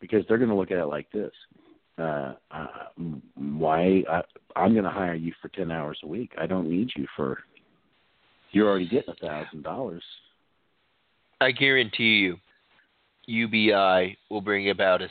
because 0.00 0.24
they're 0.28 0.38
going 0.38 0.50
to 0.50 0.56
look 0.56 0.70
at 0.70 0.78
it 0.78 0.86
like 0.86 1.10
this: 1.12 1.32
uh, 2.00 2.34
uh, 2.50 2.66
why 3.34 4.02
I, 4.10 4.22
I'm 4.56 4.72
going 4.72 4.84
to 4.84 4.90
hire 4.90 5.14
you 5.14 5.32
for 5.40 5.48
ten 5.48 5.70
hours 5.70 5.98
a 6.02 6.06
week. 6.06 6.32
I 6.38 6.46
don't 6.46 6.68
need 6.70 6.90
you 6.96 7.06
for 7.16 7.38
You're 8.52 8.68
already 8.68 8.88
getting 8.88 9.14
a 9.14 9.26
thousand 9.26 9.62
dollars. 9.62 10.02
I 11.40 11.52
guarantee 11.52 12.18
you, 12.18 12.36
UBI 13.26 14.16
will 14.30 14.40
bring 14.40 14.70
about 14.70 15.02
a. 15.02 15.08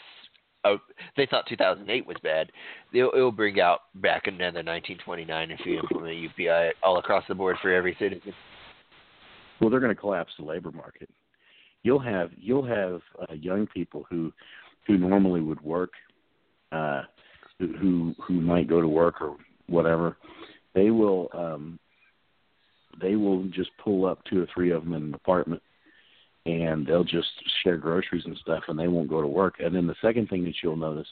a 0.65 0.75
they 1.17 1.25
thought 1.25 1.45
2008 1.47 2.05
was 2.05 2.17
bad. 2.21 2.51
It'll, 2.93 3.11
it'll 3.15 3.31
bring 3.31 3.59
out 3.59 3.79
back 3.95 4.27
another 4.27 4.63
1929 4.63 5.51
if 5.51 5.59
you 5.65 5.79
implement 5.79 6.17
UBI 6.17 6.71
all 6.83 6.97
across 6.97 7.23
the 7.27 7.35
board 7.35 7.57
for 7.61 7.73
every 7.73 7.95
citizen. 7.99 8.33
Well, 9.59 9.69
they're 9.69 9.79
going 9.79 9.95
to 9.95 9.99
collapse 9.99 10.31
the 10.37 10.45
labor 10.45 10.71
market. 10.71 11.09
You'll 11.83 11.99
have 11.99 12.31
you'll 12.37 12.65
have 12.65 13.01
uh, 13.21 13.33
young 13.33 13.67
people 13.67 14.05
who 14.09 14.31
who 14.85 14.97
normally 14.97 15.41
would 15.41 15.61
work, 15.61 15.91
uh, 16.71 17.03
who 17.59 18.13
who 18.25 18.41
might 18.41 18.67
go 18.67 18.81
to 18.81 18.87
work 18.87 19.21
or 19.21 19.37
whatever. 19.67 20.17
They 20.73 20.91
will 20.91 21.29
um, 21.33 21.79
they 23.01 23.15
will 23.15 23.43
just 23.45 23.71
pull 23.83 24.05
up 24.05 24.23
two 24.25 24.41
or 24.41 24.47
three 24.53 24.71
of 24.71 24.83
them 24.83 24.93
in 24.93 25.03
an 25.03 25.13
apartment 25.13 25.61
and 26.45 26.85
they'll 26.85 27.03
just 27.03 27.27
share 27.63 27.77
groceries 27.77 28.23
and 28.25 28.37
stuff 28.37 28.63
and 28.67 28.79
they 28.79 28.87
won't 28.87 29.09
go 29.09 29.21
to 29.21 29.27
work 29.27 29.55
and 29.59 29.75
then 29.75 29.87
the 29.87 29.95
second 30.01 30.27
thing 30.29 30.43
that 30.43 30.55
you'll 30.63 30.75
notice 30.75 31.07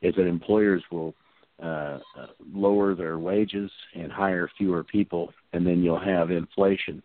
is 0.00 0.14
that 0.14 0.26
employers 0.26 0.82
will 0.90 1.14
uh, 1.62 1.98
uh 2.18 2.26
lower 2.52 2.94
their 2.94 3.18
wages 3.18 3.70
and 3.94 4.10
hire 4.10 4.50
fewer 4.56 4.82
people 4.82 5.32
and 5.52 5.66
then 5.66 5.82
you'll 5.82 6.00
have 6.00 6.30
inflation 6.30 7.02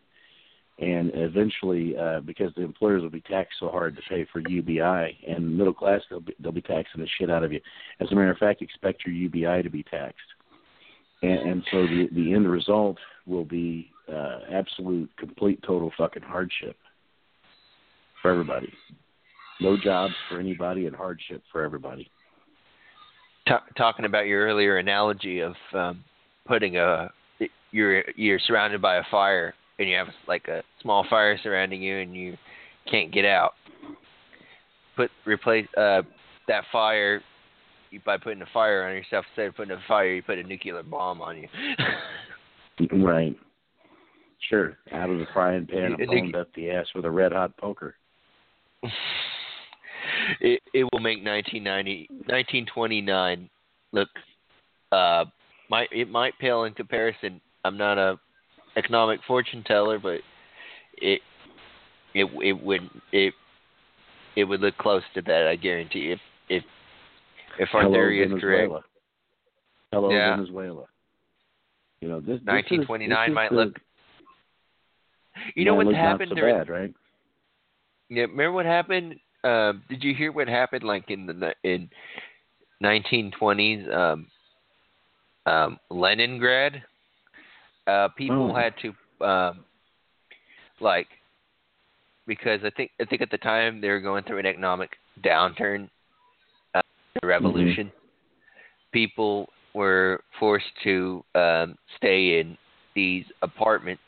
and 0.80 1.11
eventually 1.15 1.95
uh 1.97 2.19
because 2.21 2.53
the 2.55 2.61
employers 2.61 3.01
will 3.01 3.09
be 3.09 3.21
taxed 3.21 3.55
so 3.59 3.69
hard 3.69 3.95
to 3.95 4.01
pay 4.07 4.25
for 4.32 4.39
UBI 4.47 5.17
and 5.28 5.57
middle 5.57 5.73
class 5.73 6.01
they'll 6.09 6.19
be 6.19 6.36
they'll 6.39 6.51
be 6.51 6.61
taxing 6.61 7.01
the 7.01 7.07
shit 7.19 7.32
out 7.32 7.43
of 7.43 7.51
you 7.51 7.59
as 7.99 8.11
a 8.11 8.15
matter 8.15 8.32
of 8.32 8.38
fact 8.38 8.61
expect 8.61 9.03
your 9.05 9.15
UBI 9.15 9.63
to 9.63 9.69
be 9.69 9.84
taxed 9.84 10.19
and, 11.21 11.49
and 11.49 11.63
so 11.71 11.88
the 11.88 12.07
the 12.13 12.34
end 12.34 12.49
result 12.49 12.97
will 13.25 13.45
be 13.45 13.91
uh, 14.11 14.39
absolute, 14.51 15.09
complete, 15.17 15.61
total 15.65 15.91
fucking 15.97 16.23
hardship 16.23 16.78
for 18.21 18.32
everybody. 18.32 18.71
No 19.59 19.75
jobs 19.78 20.13
for 20.30 20.39
anybody, 20.39 20.86
and 20.86 20.95
hardship 20.95 21.43
for 21.51 21.63
everybody. 21.63 22.09
talking 23.78 24.05
about 24.05 24.28
your 24.28 24.45
earlier 24.45 24.78
analogy 24.78 25.39
of 25.39 25.55
um, 25.73 26.03
putting 26.45 26.78
a 26.78 27.09
you're 27.71 28.03
you're 28.15 28.39
surrounded 28.39 28.82
by 28.82 28.97
a 28.97 29.03
fire 29.09 29.53
and 29.80 29.89
you 29.89 29.95
have 29.95 30.07
like 30.28 30.47
a 30.47 30.63
small 30.82 31.05
fire 31.09 31.38
surrounding 31.41 31.82
you 31.82 31.99
and 31.99 32.15
you 32.15 32.38
can't 32.89 33.11
get 33.11 33.25
out. 33.25 33.53
Put 34.95 35.11
replace 35.25 35.67
uh, 35.78 36.01
that 36.47 36.63
fire 36.71 37.21
you, 37.91 38.01
by 38.05 38.17
putting 38.17 38.41
a 38.41 38.47
fire 38.53 38.84
on 38.88 38.93
yourself 38.93 39.25
instead 39.32 39.47
of 39.47 39.55
putting 39.55 39.75
a 39.75 39.80
fire, 39.88 40.13
you 40.13 40.23
put 40.23 40.39
a 40.39 40.43
nuclear 40.43 40.82
bomb 40.84 41.21
on 41.21 41.38
you. 41.38 41.47
right. 43.03 43.36
Sure. 44.49 44.78
Out 44.91 45.09
of 45.09 45.19
the 45.19 45.25
frying 45.34 45.65
pan 45.65 45.95
and 45.99 46.07
boned 46.07 46.36
up 46.36 46.47
the 46.55 46.71
ass 46.71 46.88
with 46.95 47.05
a 47.05 47.11
red 47.11 47.32
hot 47.32 47.55
poker. 47.57 47.95
It 50.39 50.61
it 50.73 50.84
will 50.91 50.99
make 50.99 51.23
1990 51.23 52.07
1929 52.09 53.49
look 53.91 54.09
uh 54.91 55.25
might 55.69 55.89
it 55.91 56.09
might 56.09 56.38
pale 56.39 56.63
in 56.63 56.73
comparison. 56.73 57.41
I'm 57.65 57.78
not 57.78 57.97
a 57.97 58.19
economic 58.78 59.19
fortune 59.28 59.63
teller, 59.63 59.99
but 59.99 60.21
it 60.97 61.21
it 62.13 62.25
it 62.43 62.53
would 62.63 62.89
it 63.11 63.34
it 64.36 64.43
would 64.43 64.61
look 64.61 64.78
close 64.78 65.03
to 65.15 65.21
that. 65.23 65.47
I 65.47 65.55
guarantee 65.55 66.11
if 66.11 66.19
if 66.49 66.63
if 67.59 67.69
our 67.73 67.82
Hello, 67.84 67.93
theory 67.93 68.23
is 68.23 68.30
Venezuela. 68.30 68.67
correct. 68.69 68.86
Hello, 69.91 70.11
Yeah. 70.11 70.36
Venezuela. 70.36 70.86
You 72.01 72.09
know 72.09 72.19
this. 72.19 72.28
this 72.36 72.41
is- 72.41 72.45
1929 72.47 73.30
this 73.30 73.36
might 73.36 73.49
the- 73.49 73.55
look. 73.55 73.80
You 75.55 75.65
know 75.65 75.75
what 75.75 75.93
happened 75.93 76.32
Not 76.32 76.39
so 76.39 76.45
bad, 76.45 76.69
right? 76.69 76.93
Yeah, 78.09 78.23
remember 78.23 78.51
what 78.53 78.65
happened? 78.65 79.19
Um, 79.43 79.84
did 79.88 80.03
you 80.03 80.13
hear 80.15 80.32
what 80.32 80.47
happened 80.47 80.84
like 80.84 81.09
in 81.11 81.25
the 81.28 81.53
in 81.63 81.89
1920s 82.84 83.88
um, 83.95 84.28
um, 85.45 85.80
Leningrad? 85.89 86.84
Uh, 87.88 88.09
people 88.09 88.51
Oh. 88.51 88.53
had 88.53 88.73
to 88.81 88.93
um, 89.25 89.63
like 90.79 91.07
because 92.27 92.59
I 92.63 92.69
think 92.71 92.91
I 93.01 93.05
think 93.05 93.21
at 93.21 93.31
the 93.31 93.38
time 93.38 93.81
they 93.81 93.89
were 93.89 94.01
going 94.01 94.23
through 94.25 94.39
an 94.39 94.45
economic 94.45 94.97
downturn, 95.23 95.89
uh, 96.75 96.81
the 97.21 97.27
revolution. 97.27 97.91
People 98.91 99.49
were 99.73 100.21
forced 100.39 100.65
to 100.83 101.23
um, 101.35 101.77
stay 101.95 102.39
in 102.39 102.57
these 102.95 103.25
apartments 103.41 104.01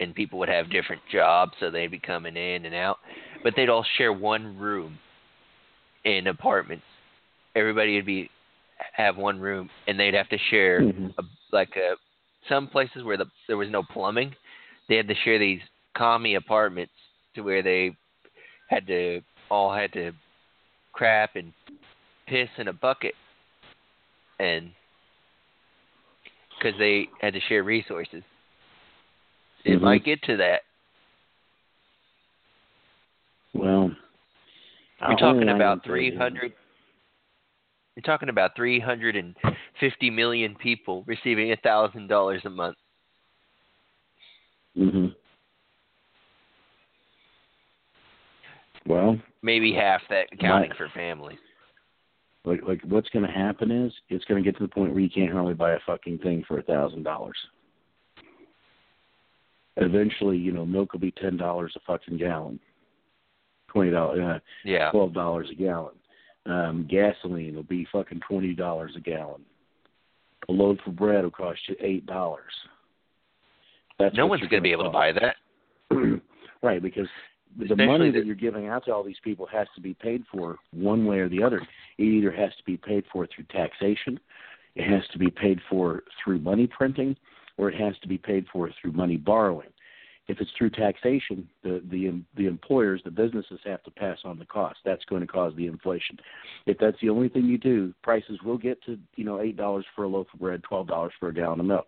and 0.00 0.14
people 0.14 0.38
would 0.38 0.48
have 0.48 0.70
different 0.70 1.02
jobs, 1.12 1.52
so 1.60 1.70
they'd 1.70 1.90
be 1.90 1.98
coming 1.98 2.36
in 2.36 2.64
and 2.64 2.74
out. 2.74 2.98
But 3.42 3.54
they'd 3.54 3.68
all 3.68 3.84
share 3.98 4.12
one 4.12 4.56
room 4.58 4.98
in 6.04 6.26
apartments. 6.28 6.84
Everybody 7.54 7.96
would 7.96 8.06
be 8.06 8.30
have 8.94 9.18
one 9.18 9.38
room, 9.38 9.68
and 9.86 10.00
they'd 10.00 10.14
have 10.14 10.28
to 10.30 10.38
share 10.50 10.80
Mhm. 10.82 11.14
a, 11.18 11.22
like 11.52 11.76
a, 11.76 11.96
some 12.48 12.66
places 12.68 13.02
where 13.04 13.16
the 13.16 13.26
there 13.46 13.56
was 13.56 13.70
no 13.70 13.82
plumbing. 13.82 14.34
They 14.88 14.96
had 14.96 15.08
to 15.08 15.14
share 15.24 15.38
these 15.38 15.60
commie 15.96 16.34
apartments 16.34 16.92
to 17.34 17.42
where 17.42 17.62
they 17.62 17.96
had 18.68 18.86
to 18.86 19.20
all 19.50 19.72
had 19.72 19.92
to 19.92 20.12
crap 20.92 21.36
and 21.36 21.52
piss 22.26 22.48
in 22.58 22.68
a 22.68 22.72
bucket, 22.72 23.14
and 24.38 24.70
because 26.58 26.78
they 26.78 27.08
had 27.20 27.32
to 27.34 27.40
share 27.40 27.62
resources. 27.62 28.22
It 29.64 29.78
Mhm. 29.78 29.82
might 29.82 30.04
get 30.04 30.22
to 30.22 30.36
that. 30.36 30.62
Well, 33.52 33.94
You're 35.08 35.16
talking 35.16 35.48
about 35.48 35.84
you- 35.86 35.92
300. 35.92 36.52
You're 37.96 38.02
talking 38.02 38.28
about 38.28 38.52
350 38.56 40.10
million 40.10 40.54
people 40.56 41.04
receiving 41.06 41.52
a 41.52 41.56
thousand 41.56 42.06
dollars 42.08 42.42
a 42.44 42.50
month. 42.50 42.76
Mhm. 44.76 45.14
Well, 48.86 49.20
Maybe 49.42 49.72
half 49.72 50.02
that 50.08 50.28
accounting 50.32 50.70
Right. 50.70 50.76
for 50.76 50.88
families. 50.90 51.38
like 52.46 52.62
like 52.62 52.80
what's 52.84 53.08
going 53.10 53.26
to 53.26 53.30
happen 53.30 53.70
is 53.70 53.92
it's 54.08 54.24
going 54.24 54.42
to 54.42 54.50
get 54.50 54.56
to 54.56 54.64
the 54.66 54.72
point 54.72 54.92
where 54.92 55.00
you 55.02 55.10
can't 55.10 55.30
hardly 55.30 55.52
buy 55.52 55.72
a 55.72 55.80
fucking 55.80 56.18
thing 56.20 56.42
for 56.44 56.58
a 56.58 56.62
thousand 56.62 57.02
dollars. 57.02 57.36
Eventually, 59.76 60.38
you 60.38 60.50
know, 60.50 60.64
milk 60.64 60.94
will 60.94 61.00
be 61.00 61.10
ten 61.10 61.36
dollars 61.36 61.76
a 61.76 61.80
fucking 61.80 62.16
gallon, 62.16 62.58
twenty 63.68 63.90
dollars, 63.90 64.20
uh, 64.20 64.40
Yeah. 64.64 64.90
twelve 64.90 65.12
dollars 65.12 65.50
a 65.50 65.54
gallon. 65.54 65.99
Um, 66.46 66.86
gasoline 66.90 67.54
will 67.54 67.62
be 67.62 67.86
fucking 67.92 68.20
twenty 68.28 68.54
dollars 68.54 68.92
a 68.96 69.00
gallon. 69.00 69.42
A 70.48 70.52
load 70.52 70.80
for 70.84 70.90
bread 70.90 71.24
will 71.24 71.30
cost 71.30 71.60
you 71.68 71.76
eight 71.80 72.06
dollars. 72.06 72.52
That's 73.98 74.16
no 74.16 74.26
one's 74.26 74.40
going 74.40 74.50
to 74.52 74.60
be 74.62 74.72
able 74.72 74.84
to 74.84 74.90
buy 74.90 75.12
that. 75.12 75.36
right, 76.62 76.82
because 76.82 77.06
the 77.58 77.64
Especially 77.64 77.86
money 77.86 78.10
the- 78.10 78.20
that 78.20 78.26
you're 78.26 78.34
giving 78.34 78.68
out 78.68 78.84
to 78.86 78.94
all 78.94 79.02
these 79.02 79.20
people 79.22 79.46
has 79.46 79.66
to 79.74 79.80
be 79.80 79.92
paid 79.94 80.24
for 80.32 80.56
one 80.72 81.04
way 81.04 81.18
or 81.18 81.28
the 81.28 81.42
other. 81.42 81.60
It 81.98 82.02
either 82.04 82.30
has 82.32 82.50
to 82.56 82.64
be 82.64 82.76
paid 82.78 83.04
for 83.12 83.26
through 83.26 83.44
taxation, 83.50 84.18
it 84.76 84.88
has 84.88 85.02
to 85.12 85.18
be 85.18 85.30
paid 85.30 85.60
for 85.68 86.04
through 86.22 86.38
money 86.38 86.66
printing, 86.66 87.16
or 87.58 87.68
it 87.68 87.78
has 87.78 87.94
to 88.00 88.08
be 88.08 88.16
paid 88.16 88.46
for 88.52 88.70
through 88.80 88.92
money 88.92 89.16
borrowing. 89.16 89.68
If 90.30 90.40
it's 90.40 90.50
through 90.56 90.70
taxation, 90.70 91.48
the 91.64 91.82
the 91.90 92.22
the 92.36 92.46
employers, 92.46 93.00
the 93.04 93.10
businesses 93.10 93.58
have 93.64 93.82
to 93.82 93.90
pass 93.90 94.18
on 94.24 94.38
the 94.38 94.44
cost. 94.44 94.78
That's 94.84 95.04
going 95.06 95.22
to 95.22 95.26
cause 95.26 95.52
the 95.56 95.66
inflation. 95.66 96.20
If 96.66 96.78
that's 96.78 96.96
the 97.02 97.08
only 97.08 97.28
thing 97.28 97.46
you 97.46 97.58
do, 97.58 97.92
prices 98.04 98.38
will 98.44 98.56
get 98.56 98.80
to 98.84 98.96
you 99.16 99.24
know 99.24 99.40
eight 99.40 99.56
dollars 99.56 99.84
for 99.96 100.04
a 100.04 100.08
loaf 100.08 100.28
of 100.32 100.38
bread, 100.38 100.62
twelve 100.62 100.86
dollars 100.86 101.12
for 101.18 101.30
a 101.30 101.34
gallon 101.34 101.58
of 101.58 101.66
milk. 101.66 101.86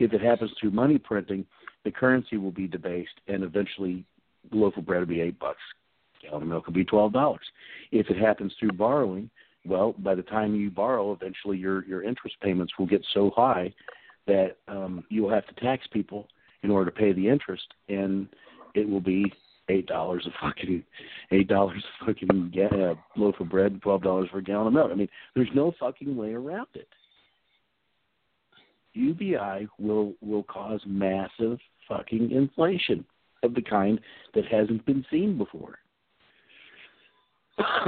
If 0.00 0.12
it 0.12 0.20
happens 0.20 0.50
through 0.60 0.72
money 0.72 0.98
printing, 0.98 1.46
the 1.84 1.92
currency 1.92 2.38
will 2.38 2.50
be 2.50 2.66
debased, 2.66 3.20
and 3.28 3.44
eventually, 3.44 4.04
the 4.50 4.56
loaf 4.56 4.76
of 4.76 4.84
bread 4.84 4.98
will 4.98 5.06
be 5.06 5.20
eight 5.20 5.38
bucks. 5.38 5.62
Gallon 6.22 6.42
of 6.42 6.48
milk 6.48 6.66
will 6.66 6.74
be 6.74 6.84
twelve 6.84 7.12
dollars. 7.12 7.46
If 7.92 8.10
it 8.10 8.18
happens 8.18 8.52
through 8.58 8.72
borrowing, 8.72 9.30
well, 9.64 9.94
by 9.96 10.16
the 10.16 10.22
time 10.22 10.56
you 10.56 10.70
borrow, 10.70 11.12
eventually 11.12 11.56
your 11.56 11.84
your 11.84 12.02
interest 12.02 12.34
payments 12.42 12.72
will 12.80 12.86
get 12.86 13.06
so 13.14 13.30
high 13.36 13.72
that 14.26 14.56
um, 14.66 15.04
you 15.08 15.22
will 15.22 15.30
have 15.30 15.46
to 15.46 15.54
tax 15.60 15.86
people 15.92 16.26
in 16.62 16.70
order 16.70 16.90
to 16.90 16.96
pay 16.96 17.12
the 17.12 17.28
interest, 17.28 17.66
and 17.88 18.28
it 18.74 18.88
will 18.88 19.00
be 19.00 19.32
eight 19.68 19.86
dollars 19.86 20.26
a 20.26 20.46
fucking 20.46 20.82
eight 21.32 21.48
dollars 21.48 21.82
a 22.00 22.06
fucking 22.06 22.52
loaf 23.16 23.34
of 23.40 23.48
bread 23.48 23.72
and 23.72 23.82
twelve 23.82 24.02
dollars 24.02 24.28
for 24.30 24.38
a 24.38 24.42
gallon 24.42 24.68
of 24.68 24.72
milk. 24.72 24.90
I 24.92 24.94
mean, 24.94 25.08
there's 25.34 25.48
no 25.54 25.72
fucking 25.78 26.16
way 26.16 26.32
around 26.32 26.68
it. 26.74 26.88
UBI 28.94 29.68
will 29.78 30.14
will 30.20 30.44
cause 30.44 30.80
massive 30.86 31.58
fucking 31.88 32.30
inflation 32.30 33.04
of 33.42 33.54
the 33.54 33.62
kind 33.62 34.00
that 34.34 34.46
hasn't 34.46 34.84
been 34.86 35.04
seen 35.10 35.36
before. 35.36 35.78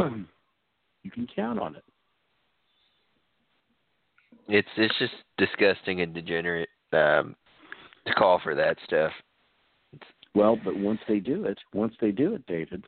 you 1.02 1.10
can 1.10 1.26
count 1.34 1.58
on 1.58 1.76
it. 1.76 1.84
It's 4.48 4.68
it's 4.76 4.98
just 4.98 5.12
disgusting 5.36 6.00
and 6.00 6.14
degenerate. 6.14 6.68
Um, 6.92 7.36
to 8.06 8.14
call 8.14 8.40
for 8.42 8.54
that 8.54 8.76
stuff. 8.84 9.12
Well, 10.34 10.58
but 10.62 10.76
once 10.76 11.00
they 11.08 11.18
do 11.20 11.44
it, 11.46 11.58
once 11.72 11.94
they 12.00 12.10
do 12.10 12.34
it, 12.34 12.46
David, 12.46 12.84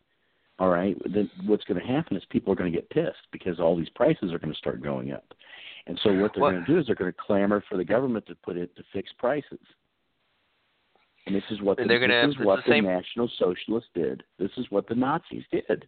all 0.58 0.68
right, 0.68 0.96
then 1.12 1.30
what's 1.46 1.64
going 1.64 1.80
to 1.80 1.86
happen 1.86 2.16
is 2.16 2.22
people 2.30 2.52
are 2.52 2.56
going 2.56 2.70
to 2.70 2.78
get 2.78 2.90
pissed 2.90 3.26
because 3.32 3.58
all 3.58 3.76
these 3.76 3.88
prices 3.90 4.32
are 4.32 4.38
going 4.38 4.52
to 4.52 4.58
start 4.58 4.82
going 4.82 5.12
up. 5.12 5.24
And 5.86 5.98
so 6.02 6.12
what 6.12 6.32
they're 6.34 6.42
What- 6.42 6.50
going 6.52 6.64
to 6.64 6.72
do 6.72 6.78
is 6.78 6.86
they're 6.86 6.94
going 6.94 7.12
to 7.12 7.18
clamor 7.18 7.62
for 7.68 7.76
the 7.76 7.84
government 7.84 8.26
to 8.26 8.34
put 8.36 8.56
it 8.56 8.74
to 8.76 8.82
fix 8.92 9.11
prices. 9.18 9.58
And 11.26 11.34
this 11.34 11.44
is 11.50 11.61
what 11.62 11.78
the, 11.78 11.84
they're 11.86 11.98
this 12.26 12.36
is 12.36 12.44
what 12.44 12.64
the 12.64 12.70
same- 12.72 12.84
National 12.84 13.28
Socialists 13.38 13.90
did. 13.94 14.22
This 14.38 14.50
is 14.58 14.66
what 14.70 14.86
the 14.86 14.94
Nazis 14.94 15.44
did. 15.50 15.86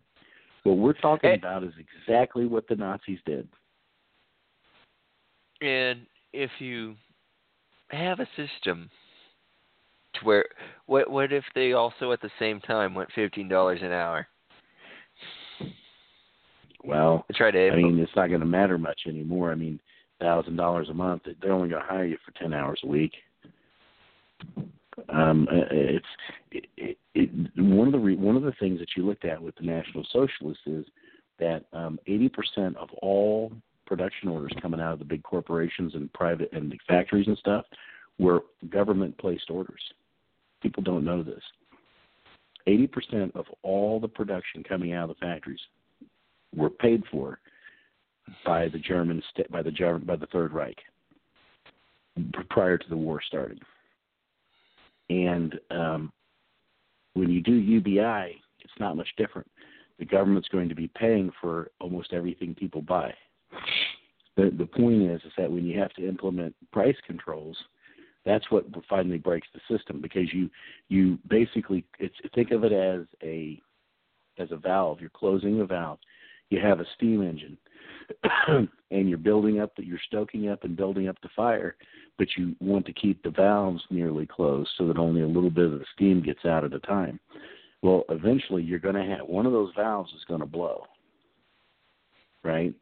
What 0.65 0.79
we're 0.79 0.93
talking 0.95 1.35
about 1.35 1.65
is 1.65 1.73
exactly 1.79 2.47
what 2.47 2.67
the 2.69 2.77
Nazis 2.77 3.19
did. 3.27 3.49
And 5.61 6.07
if 6.33 6.51
you 6.61 6.95
have 7.91 8.21
a 8.21 8.29
system 8.37 8.91
where 10.23 10.45
what 10.87 11.11
what 11.11 11.33
if 11.33 11.45
they 11.55 11.73
also 11.73 12.13
at 12.13 12.21
the 12.21 12.31
same 12.39 12.61
time 12.61 12.95
went 12.95 13.11
fifteen 13.15 13.49
dollars 13.49 13.81
an 13.83 13.93
hour? 13.93 14.27
Well, 16.85 17.25
I 17.31 17.37
Try 17.37 17.51
to 17.51 17.71
I 17.71 17.77
mean, 17.77 17.99
it's 17.99 18.17
not 18.17 18.29
going 18.29 18.41
to 18.41 18.47
matter 18.47 18.77
much 18.77 19.03
anymore. 19.07 19.53
I 19.53 19.55
mean, 19.55 19.79
thousand 20.21 20.57
dollars 20.57 20.89
a 20.91 20.95
month. 20.95 21.23
They're 21.41 21.53
only 21.53 21.69
going 21.69 21.83
to 21.83 21.89
hire 21.89 22.05
you 22.05 22.17
for 22.25 22.33
ten 22.39 22.53
hours 22.53 22.81
a 22.85 22.87
week. 22.87 23.13
Um, 25.09 25.49
uh, 25.51 25.65
it's 25.71 26.07
it, 26.51 26.67
it, 26.77 26.99
it, 27.15 27.31
one 27.57 27.87
of 27.87 27.93
the 27.93 27.99
re, 27.99 28.17
one 28.17 28.37
of 28.37 28.43
the 28.43 28.53
things 28.59 28.79
that 28.81 28.91
you 28.97 29.07
looked 29.07 29.25
at 29.25 29.41
with 29.41 29.55
the 29.57 29.65
National 29.65 30.05
Socialists 30.13 30.63
is 30.67 30.85
that 31.39 31.65
um, 31.73 31.99
eighty 32.07 32.29
percent 32.29 32.77
of 32.77 32.89
all 33.01 33.53
production 33.87 34.29
orders 34.29 34.53
coming 34.61 34.81
out 34.81 34.93
of 34.93 34.99
the 34.99 35.05
big 35.05 35.23
corporations 35.23 35.95
and 35.95 36.13
private 36.13 36.51
and 36.53 36.71
the 36.71 36.79
factories 36.89 37.27
and 37.27 37.39
stuff 37.39 37.65
were 38.19 38.41
government 38.71 39.17
placed 39.19 39.51
orders. 39.51 39.83
People 40.63 40.83
don't 40.83 41.05
know 41.05 41.23
this. 41.23 41.43
Eighty 42.67 42.87
percent 42.87 43.35
of 43.35 43.47
all 43.63 43.99
the 43.99 44.09
production 44.09 44.63
coming 44.63 44.93
out 44.93 45.11
of 45.11 45.17
the 45.17 45.27
factories 45.27 45.61
were 46.55 46.71
paid 46.71 47.03
for 47.11 47.41
by 48.45 48.69
the 48.69 48.79
German 48.79 49.23
sta- 49.31 49.51
by 49.51 49.63
the 49.63 49.71
German 49.71 50.07
by 50.07 50.17
the 50.17 50.27
Third 50.27 50.53
Reich 50.53 50.79
prior 52.51 52.79
to 52.79 52.89
the 52.89 52.97
war 52.97 53.21
starting. 53.27 53.59
And 55.11 55.59
um, 55.71 56.13
when 57.15 57.31
you 57.31 57.41
do 57.41 57.53
UBI, 57.53 58.41
it's 58.61 58.73
not 58.79 58.97
much 58.97 59.09
different. 59.17 59.51
The 59.99 60.05
government's 60.05 60.49
going 60.49 60.69
to 60.69 60.75
be 60.75 60.89
paying 60.89 61.31
for 61.41 61.71
almost 61.81 62.13
everything 62.13 62.55
people 62.55 62.83
buy. 62.83 63.13
The 64.37 64.51
the 64.57 64.67
point 64.67 65.03
is 65.03 65.21
is 65.23 65.33
that 65.37 65.51
when 65.51 65.65
you 65.65 65.79
have 65.79 65.93
to 65.95 66.09
implement 66.09 66.55
price 66.73 66.97
controls, 67.07 67.57
that's 68.25 68.51
what 68.51 68.65
finally 68.89 69.19
breaks 69.19 69.49
the 69.53 69.77
system 69.77 70.01
because 70.01 70.33
you 70.33 70.49
you 70.89 71.19
basically 71.29 71.85
it's 71.99 72.15
think 72.35 72.51
of 72.51 72.65
it 72.65 72.73
as 72.73 73.07
a 73.23 73.61
as 74.39 74.51
a 74.53 74.57
valve. 74.57 75.01
You're 75.01 75.11
closing 75.11 75.61
a 75.61 75.67
valve. 75.67 75.99
You 76.51 76.61
have 76.61 76.81
a 76.81 76.87
steam 76.97 77.23
engine, 77.23 77.57
and 78.91 79.09
you're 79.09 79.19
building 79.19 79.61
up 79.61 79.75
that 79.77 79.87
you're 79.87 79.99
stoking 80.07 80.49
up 80.49 80.65
and 80.65 80.77
building 80.77 81.09
up 81.09 81.17
the 81.23 81.31
fire, 81.35 81.77
but 82.19 82.29
you 82.37 82.55
want 82.61 82.85
to 82.87 82.93
keep 82.93 83.23
the 83.23 83.31
valves 83.31 83.83
nearly 83.91 84.27
closed 84.27 84.71
so 84.77 84.87
that 84.87 84.99
only 84.99 85.23
a 85.23 85.27
little 85.27 85.51
bit 85.51 85.73
of 85.73 85.79
the 85.79 85.85
steam 85.95 86.23
gets 86.23 86.45
out 86.45 86.65
at 86.65 86.75
a 86.75 86.81
time. 86.81 87.19
Well, 87.81 88.05
eventually 88.11 88.63
you're 88.63 88.79
going 88.79 88.95
to 88.95 89.17
have 89.17 89.27
one 89.27 89.47
of 89.47 89.53
those 89.53 89.73
valves 89.75 90.13
is 90.13 90.25
going 90.29 90.41
to 90.41 90.47
blow, 90.47 90.85
right? 92.45 92.75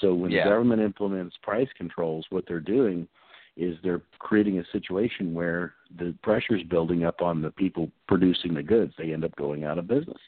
So 0.00 0.14
when 0.14 0.30
Yeah. 0.30 0.44
the 0.44 0.50
government 0.50 0.82
implements 0.82 1.36
price 1.42 1.68
controls, 1.76 2.26
what 2.30 2.44
they're 2.46 2.60
doing 2.60 3.08
is 3.56 3.76
they're 3.82 4.02
creating 4.18 4.58
a 4.58 4.64
situation 4.72 5.32
where 5.32 5.74
the 5.98 6.14
pressure's 6.22 6.62
building 6.64 7.04
up 7.04 7.22
on 7.22 7.40
the 7.40 7.50
people 7.50 7.90
producing 8.06 8.54
the 8.54 8.62
goods. 8.62 8.92
They 8.98 9.12
end 9.12 9.24
up 9.24 9.34
going 9.36 9.64
out 9.64 9.78
of 9.78 9.86
business. 9.86 10.18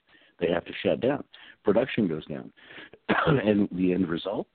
They 0.41 0.51
have 0.51 0.65
to 0.65 0.73
shut 0.83 1.01
down. 1.01 1.25
Production 1.65 2.09
goes 2.09 2.25
down. 2.27 2.53
and 3.27 3.69
the 3.73 3.93
end 3.93 4.09
result 4.09 4.47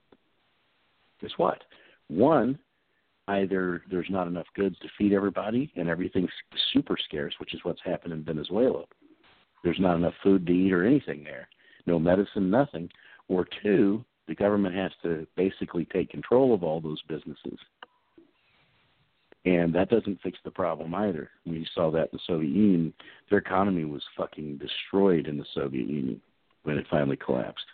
is 1.22 1.32
what? 1.38 1.64
One, 2.08 2.58
either 3.28 3.84
there's 3.90 4.10
not 4.10 4.28
enough 4.28 4.48
goods 4.56 4.78
to 4.80 4.88
feed 4.98 5.14
everybody 5.14 5.72
and 5.76 5.88
everything's 5.88 6.32
super 6.74 6.98
scarce, 7.06 7.34
which 7.40 7.54
is 7.54 7.60
what's 7.64 7.82
happened 7.84 8.14
in 8.14 8.24
Venezuela. 8.24 8.84
There's 9.64 9.80
not 9.80 9.96
enough 9.96 10.14
food 10.22 10.46
to 10.46 10.54
eat 10.54 10.74
or 10.74 10.86
anything 10.86 11.24
there. 11.24 11.48
No 11.86 12.00
medicine, 12.00 12.50
nothing. 12.50 12.90
Or 13.30 13.48
two, 13.62 14.04
the 14.28 14.36
government 14.36 14.76
has 14.76 14.92
to 15.04 15.28
basically 15.36 15.86
take 15.86 16.10
control 16.10 16.54
of 16.54 16.64
all 16.64 16.82
those 16.82 17.02
businesses. 17.04 17.58
And 19.46 19.74
that 19.76 19.90
doesn't 19.90 20.22
fix 20.22 20.38
the 20.46 20.52
problem 20.52 20.96
either. 20.96 21.30
We 21.46 21.68
saw 21.76 21.92
that 21.92 22.04
in 22.04 22.10
the 22.14 22.20
Soviet 22.26 22.50
Union. 22.52 22.94
Their 23.30 23.40
economy 23.40 23.84
was 23.84 24.02
fucking 24.16 24.58
destroyed 24.58 25.28
in 25.28 25.38
the 25.38 25.46
Soviet 25.54 25.88
Union 25.88 26.22
when 26.64 26.78
it 26.78 26.86
finally 26.90 27.18
collapsed. 27.18 27.66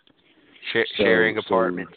Sh- 0.72 0.88
So- 0.96 1.04
sharing 1.04 1.36
so- 1.36 1.40
apartments. 1.40 1.96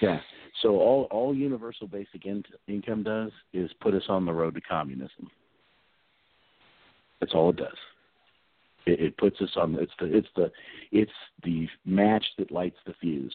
Yeah. 0.00 0.20
So 0.62 0.80
all 0.80 1.04
all 1.10 1.34
universal 1.34 1.86
basic 1.86 2.26
in- 2.26 2.44
income 2.66 3.02
does 3.02 3.30
is 3.52 3.72
put 3.80 3.94
us 3.94 4.02
on 4.08 4.24
the 4.26 4.32
road 4.32 4.54
to 4.54 4.60
communism. 4.60 5.30
That's 7.20 7.34
all 7.34 7.50
it 7.50 7.56
does. 7.56 7.76
It, 8.86 9.00
it 9.00 9.16
puts 9.16 9.40
us 9.40 9.50
on. 9.56 9.76
It's 9.78 9.92
the 10.00 10.16
it's 10.16 10.28
the 10.36 10.50
it's 10.90 11.12
the 11.44 11.68
match 11.84 12.24
that 12.38 12.50
lights 12.50 12.78
the 12.86 12.94
fuse. 12.94 13.34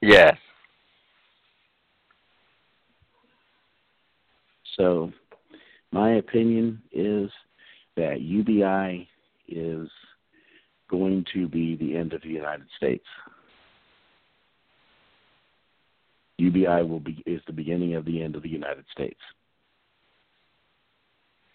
Yes. 0.00 0.36
So, 4.76 5.12
my 5.90 6.14
opinion 6.14 6.80
is 6.92 7.30
that 7.96 8.20
UBI 8.20 9.08
is 9.48 9.88
going 10.90 11.24
to 11.34 11.48
be 11.48 11.76
the 11.76 11.96
end 11.96 12.12
of 12.12 12.22
the 12.22 12.28
United 12.28 12.66
States. 12.76 13.04
UBI 16.38 16.82
will 16.82 17.00
be 17.00 17.22
is 17.26 17.40
the 17.46 17.52
beginning 17.52 17.94
of 17.94 18.04
the 18.04 18.22
end 18.22 18.36
of 18.36 18.42
the 18.42 18.48
United 18.48 18.84
States. 18.92 19.20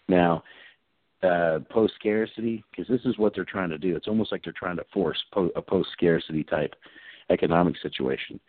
Now, 0.08 0.42
uh, 1.22 1.58
post 1.68 1.94
scarcity, 1.98 2.64
because 2.70 2.88
this 2.88 3.04
is 3.04 3.18
what 3.18 3.34
they're 3.34 3.44
trying 3.44 3.70
to 3.70 3.78
do. 3.78 3.96
It's 3.96 4.08
almost 4.08 4.32
like 4.32 4.42
they're 4.44 4.52
trying 4.56 4.76
to 4.76 4.84
force 4.92 5.18
po- 5.32 5.50
a 5.56 5.62
post 5.62 5.90
scarcity 5.92 6.44
type 6.44 6.74
economic 7.30 7.74
situation. 7.82 8.40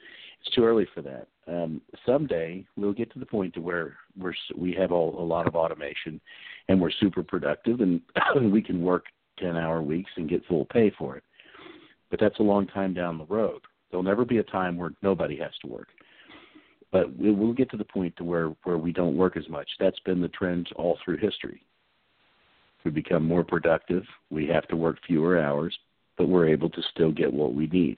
It's 0.42 0.56
too 0.56 0.64
early 0.64 0.88
for 0.94 1.02
that. 1.02 1.28
Um, 1.48 1.82
someday 2.06 2.66
we'll 2.78 2.94
get 2.94 3.12
to 3.14 3.20
the 3.20 3.26
point 3.26 3.54
to 3.56 3.62
where 3.62 3.98
we're 4.18 4.34
we 4.56 4.74
have 4.74 4.92
all, 4.92 5.20
a 5.20 5.24
lot 5.24 5.48
of 5.48 5.56
automation, 5.56 6.22
and 6.68 6.80
we're 6.80 6.92
super 6.92 7.24
productive, 7.24 7.82
and 7.82 8.02
we 8.52 8.62
can 8.62 8.82
work 8.82 9.06
ten 9.38 9.58
hour 9.58 9.82
weeks 9.82 10.12
and 10.16 10.30
get 10.30 10.46
full 10.46 10.66
pay 10.66 10.92
for 10.98 11.18
it. 11.18 11.24
But 12.10 12.20
that's 12.20 12.40
a 12.40 12.44
long 12.44 12.68
time 12.68 12.94
down 12.94 13.18
the 13.18 13.26
road. 13.26 13.62
There'll 13.90 14.04
never 14.04 14.26
be 14.26 14.38
a 14.38 14.44
time 14.44 14.78
where 14.78 14.92
nobody 15.02 15.38
has 15.38 15.52
to 15.62 15.68
work. 15.68 15.90
But 16.92 17.16
we 17.18 17.32
will 17.32 17.54
get 17.54 17.70
to 17.72 17.78
the 17.78 17.84
point 17.84 18.16
to 18.18 18.24
where 18.24 18.50
where 18.64 18.78
we 18.78 18.92
don't 18.92 19.18
work 19.18 19.38
as 19.38 19.48
much. 19.50 19.70
That's 19.80 20.00
been 20.02 20.22
the 20.22 20.30
trend 20.30 20.70
all 20.76 20.98
through 21.04 21.18
history. 21.18 21.62
We 22.86 22.92
become 22.92 23.26
more 23.26 23.44
productive. 23.44 24.04
We 24.30 24.48
have 24.48 24.68
to 24.70 24.78
work 24.78 24.98
fewer 25.06 25.40
hours, 25.40 25.78
but 26.18 26.30
we're 26.30 26.48
able 26.48 26.70
to 26.70 26.82
still 26.94 27.12
get 27.12 27.34
what 27.34 27.54
we 27.54 27.68
need 27.68 27.98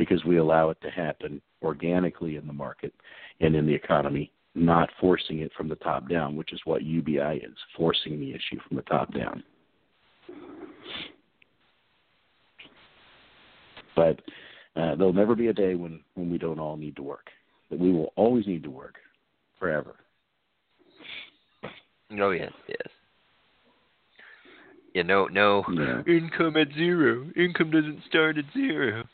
because 0.00 0.24
we 0.24 0.38
allow 0.38 0.70
it 0.70 0.80
to 0.80 0.90
happen 0.90 1.42
organically 1.62 2.36
in 2.36 2.46
the 2.46 2.52
market 2.54 2.94
and 3.40 3.54
in 3.54 3.66
the 3.66 3.74
economy, 3.74 4.32
not 4.54 4.88
forcing 4.98 5.40
it 5.40 5.52
from 5.54 5.68
the 5.68 5.74
top 5.76 6.08
down, 6.08 6.36
which 6.36 6.54
is 6.54 6.60
what 6.64 6.82
UBI 6.82 7.42
is, 7.44 7.54
forcing 7.76 8.18
the 8.18 8.30
issue 8.30 8.58
from 8.66 8.78
the 8.78 8.82
top 8.84 9.12
down. 9.12 9.44
But 13.94 14.22
uh, 14.74 14.94
there'll 14.94 15.12
never 15.12 15.34
be 15.34 15.48
a 15.48 15.52
day 15.52 15.74
when, 15.74 16.00
when 16.14 16.30
we 16.30 16.38
don't 16.38 16.58
all 16.58 16.78
need 16.78 16.96
to 16.96 17.02
work. 17.02 17.26
But 17.68 17.78
we 17.78 17.92
will 17.92 18.14
always 18.16 18.46
need 18.46 18.62
to 18.62 18.70
work 18.70 18.94
forever. 19.58 19.96
Oh 22.18 22.30
yes, 22.30 22.52
yes. 22.66 22.88
Yeah, 24.94 25.02
no, 25.02 25.26
no 25.26 25.62
Yeah. 25.70 26.02
income 26.06 26.56
at 26.56 26.72
zero. 26.72 27.30
Income 27.36 27.70
doesn't 27.70 28.02
start 28.08 28.38
at 28.38 28.46
zero. 28.54 29.04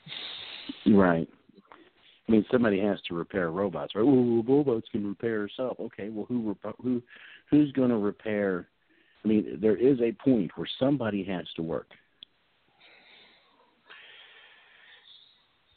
Right. 0.87 1.29
I 2.29 2.33
mean, 2.33 2.45
somebody 2.51 2.81
has 2.81 3.01
to 3.09 3.15
repair 3.15 3.51
robots, 3.51 3.95
right? 3.95 4.05
Oh, 4.05 4.43
robots 4.47 4.87
can 4.91 5.07
repair 5.07 5.45
itself. 5.45 5.79
Okay, 5.79 6.09
well, 6.09 6.27
who 6.29 6.57
who 6.83 7.03
who's 7.51 7.73
going 7.73 7.91
to 7.91 7.99
repair? 7.99 8.69
I 9.25 9.29
mean, 9.29 9.59
there 9.61 9.77
is 9.77 10.01
a 10.01 10.13
point 10.13 10.51
where 10.57 10.69
somebody 10.79 11.23
has 11.25 11.47
to 11.57 11.63
work, 11.63 11.89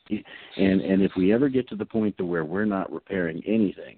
and 0.10 0.82
and 0.82 1.02
if 1.04 1.12
we 1.16 1.34
ever 1.34 1.50
get 1.50 1.70
to 1.70 1.76
the 1.76 1.86
point 1.86 2.18
to 2.18 2.26
where 2.26 2.46
we're 2.46 2.66
not 2.66 2.92
repairing 2.92 3.44
anything, 3.46 3.98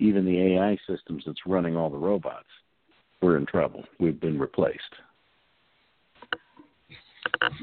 even 0.00 0.24
the 0.24 0.54
AI 0.54 0.76
systems 0.88 1.22
that's 1.26 1.46
running 1.46 1.76
all 1.76 1.90
the 1.90 1.96
robots, 1.96 2.48
we're 3.22 3.36
in 3.36 3.46
trouble. 3.46 3.84
We've 4.00 4.20
been 4.20 4.38
replaced. 4.38 4.82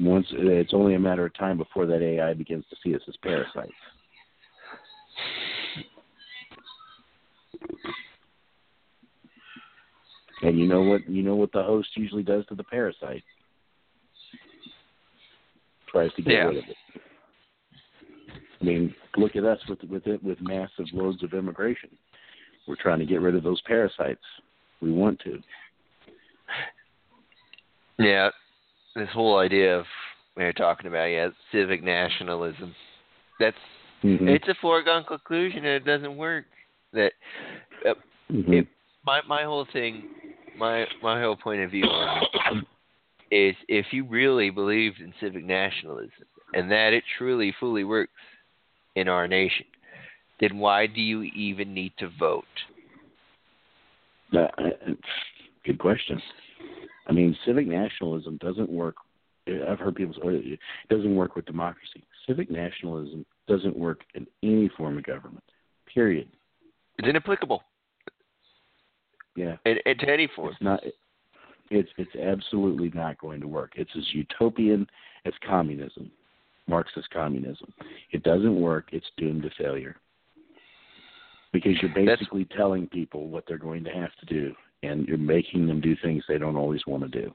Once 0.00 0.26
it's 0.30 0.74
only 0.74 0.94
a 0.94 0.98
matter 0.98 1.26
of 1.26 1.34
time 1.34 1.56
before 1.56 1.86
that 1.86 2.02
AI 2.02 2.34
begins 2.34 2.64
to 2.70 2.76
see 2.82 2.94
us 2.94 3.02
as 3.08 3.16
parasites. 3.22 3.72
And 10.42 10.58
you 10.58 10.66
know 10.66 10.82
what 10.82 11.08
you 11.08 11.22
know 11.22 11.36
what 11.36 11.52
the 11.52 11.62
host 11.62 11.88
usually 11.96 12.22
does 12.22 12.44
to 12.46 12.54
the 12.54 12.64
parasite? 12.64 13.22
Tries 15.88 16.12
to 16.14 16.22
get 16.22 16.32
Yeah. 16.32 16.46
rid 16.46 16.56
of 16.58 16.64
it. 16.68 16.76
I 18.60 18.64
mean, 18.64 18.94
look 19.16 19.36
at 19.36 19.44
us 19.44 19.60
with 19.68 19.82
with 19.84 20.06
it 20.06 20.22
with 20.22 20.40
massive 20.40 20.86
loads 20.92 21.22
of 21.22 21.34
immigration. 21.34 21.90
We're 22.66 22.76
trying 22.76 22.98
to 22.98 23.06
get 23.06 23.20
rid 23.20 23.34
of 23.34 23.42
those 23.42 23.60
parasites. 23.62 24.24
We 24.80 24.90
want 24.90 25.20
to. 25.20 25.42
Yeah, 27.98 28.30
this 28.94 29.08
whole 29.12 29.38
idea 29.38 29.78
of 29.78 29.86
we 30.36 30.44
are 30.44 30.52
talking 30.52 30.86
about, 30.86 31.04
yeah, 31.04 31.28
civic 31.52 31.82
nationalism. 31.82 32.74
That's 33.38 33.56
Mhm. 34.02 34.28
it's 34.28 34.48
a 34.48 34.54
foregone 34.54 35.04
conclusion, 35.04 35.58
and 35.58 35.68
it 35.68 35.84
doesn't 35.84 36.16
work. 36.16 36.46
That 36.92 37.12
Mhm. 38.30 38.52
it- 38.52 38.68
my 39.04 39.22
my 39.22 39.42
whole 39.44 39.64
thing, 39.66 40.08
my 40.56 40.86
my 41.02 41.20
whole 41.20 41.36
point 41.36 41.62
of 41.62 41.70
view 41.70 41.86
on 41.86 42.22
it 42.22 42.64
is 43.30 43.56
if 43.68 43.92
you 43.92 44.04
really 44.04 44.50
believed 44.50 45.00
in 45.00 45.12
civic 45.14 45.44
nationalism 45.44 46.26
and 46.52 46.70
that 46.70 46.92
it 46.92 47.04
truly 47.18 47.52
fully 47.52 47.84
works 47.84 48.12
in 48.94 49.08
our 49.08 49.26
nation, 49.26 49.66
then 50.38 50.58
why 50.58 50.86
do 50.86 51.00
you 51.00 51.22
even 51.22 51.74
need 51.74 51.92
to 51.98 52.08
vote? 52.08 52.44
Uh, 54.32 54.48
good 55.64 55.78
question. 55.78 56.20
I 57.06 57.12
mean, 57.12 57.36
civic 57.44 57.66
nationalism 57.66 58.38
doesn't 58.38 58.70
work. 58.70 58.96
I've 59.68 59.78
heard 59.78 59.94
people 59.94 60.14
say 60.14 60.28
it 60.36 60.58
doesn't 60.88 61.14
work 61.14 61.36
with 61.36 61.44
democracy. 61.44 62.02
Civic 62.26 62.50
nationalism 62.50 63.26
doesn't 63.46 63.76
work 63.76 64.00
in 64.14 64.26
any 64.42 64.70
form 64.76 64.96
of 64.96 65.04
government. 65.04 65.44
Period. 65.92 66.28
It's 66.98 67.06
inapplicable 67.08 67.62
Yeah, 69.36 69.56
in 69.66 69.76
to 69.98 70.08
any 70.10 70.28
form. 70.34 70.52
it's 70.52 70.62
not. 70.62 70.80
It's 71.70 71.90
it's 71.98 72.14
absolutely 72.16 72.90
not 72.94 73.18
going 73.18 73.40
to 73.40 73.48
work. 73.48 73.72
It's 73.76 73.90
as 73.96 74.04
utopian 74.14 74.86
as 75.26 75.32
communism, 75.46 76.10
Marxist 76.68 77.10
communism. 77.10 77.72
It 78.12 78.22
doesn't 78.22 78.58
work. 78.58 78.88
It's 78.92 79.06
doomed 79.18 79.42
to 79.42 79.50
failure 79.58 79.96
because 81.52 81.72
you're 81.82 81.90
That's- 81.94 82.18
basically 82.18 82.44
telling 82.56 82.86
people 82.86 83.28
what 83.28 83.44
they're 83.46 83.58
going 83.58 83.84
to 83.84 83.90
have 83.90 84.10
to 84.20 84.26
do, 84.26 84.54
and 84.84 85.06
you're 85.06 85.18
making 85.18 85.66
them 85.66 85.80
do 85.80 85.96
things 86.02 86.24
they 86.28 86.38
don't 86.38 86.56
always 86.56 86.82
want 86.86 87.02
to 87.02 87.08
do. 87.08 87.34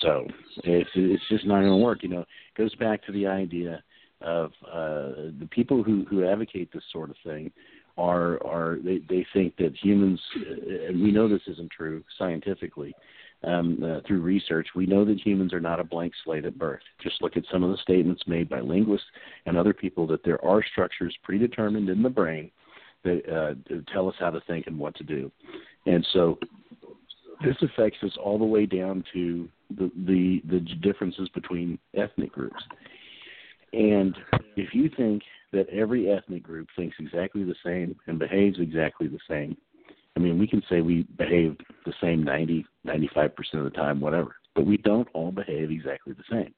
So 0.00 0.26
it's 0.64 0.90
it's 0.94 1.22
just 1.28 1.46
not 1.46 1.60
going 1.60 1.70
to 1.70 1.76
work. 1.76 2.02
You 2.02 2.08
know, 2.08 2.20
it 2.20 2.58
goes 2.58 2.74
back 2.74 3.04
to 3.06 3.12
the 3.12 3.26
idea 3.26 3.82
of 4.20 4.50
uh, 4.66 5.30
the 5.38 5.48
people 5.50 5.82
who 5.82 6.04
who 6.10 6.26
advocate 6.26 6.72
this 6.72 6.82
sort 6.92 7.10
of 7.10 7.16
thing 7.24 7.52
are 7.98 8.44
are 8.44 8.78
they 8.84 9.00
they 9.08 9.26
think 9.32 9.56
that 9.56 9.76
humans 9.80 10.20
uh, 10.36 10.88
and 10.88 11.02
we 11.02 11.12
know 11.12 11.28
this 11.28 11.42
isn't 11.46 11.70
true 11.70 12.02
scientifically 12.18 12.94
um, 13.44 13.82
uh, 13.82 14.00
through 14.06 14.20
research 14.20 14.68
we 14.74 14.86
know 14.86 15.04
that 15.04 15.20
humans 15.20 15.52
are 15.52 15.60
not 15.60 15.80
a 15.80 15.84
blank 15.84 16.12
slate 16.24 16.44
at 16.44 16.58
birth. 16.58 16.82
Just 17.02 17.20
look 17.22 17.36
at 17.36 17.44
some 17.50 17.62
of 17.62 17.70
the 17.70 17.76
statements 17.78 18.22
made 18.26 18.48
by 18.48 18.60
linguists 18.60 19.06
and 19.46 19.56
other 19.56 19.72
people 19.72 20.06
that 20.08 20.24
there 20.24 20.42
are 20.44 20.62
structures 20.72 21.16
predetermined 21.22 21.88
in 21.88 22.02
the 22.02 22.10
brain 22.10 22.50
that 23.04 23.22
uh, 23.28 23.54
tell 23.92 24.08
us 24.08 24.14
how 24.18 24.30
to 24.30 24.40
think 24.46 24.66
and 24.66 24.78
what 24.78 24.94
to 24.96 25.04
do. 25.04 25.30
And 25.86 26.06
so 26.12 26.38
this 27.44 27.56
affects 27.62 27.98
us 28.02 28.16
all 28.22 28.38
the 28.38 28.44
way 28.44 28.66
down 28.66 29.04
to 29.12 29.48
the 29.70 29.90
the, 30.06 30.42
the 30.48 30.60
differences 30.82 31.28
between 31.30 31.78
ethnic 31.94 32.32
groups. 32.32 32.62
And 33.72 34.14
if 34.56 34.74
you 34.74 34.90
think 34.96 35.22
that 35.52 35.68
every 35.70 36.10
ethnic 36.10 36.42
group 36.42 36.68
thinks 36.76 36.96
exactly 36.98 37.44
the 37.44 37.54
same 37.64 37.96
and 38.06 38.18
behaves 38.18 38.58
exactly 38.60 39.08
the 39.08 39.18
same, 39.28 39.56
I 40.16 40.20
mean, 40.20 40.38
we 40.38 40.46
can 40.46 40.62
say 40.68 40.80
we 40.80 41.04
behave 41.16 41.56
the 41.86 41.92
same 42.00 42.22
90, 42.22 42.66
95% 42.86 43.30
of 43.54 43.64
the 43.64 43.70
time, 43.70 44.00
whatever, 44.00 44.36
but 44.54 44.66
we 44.66 44.76
don't 44.76 45.08
all 45.14 45.32
behave 45.32 45.70
exactly 45.70 46.12
the 46.12 46.24
same. 46.30 46.54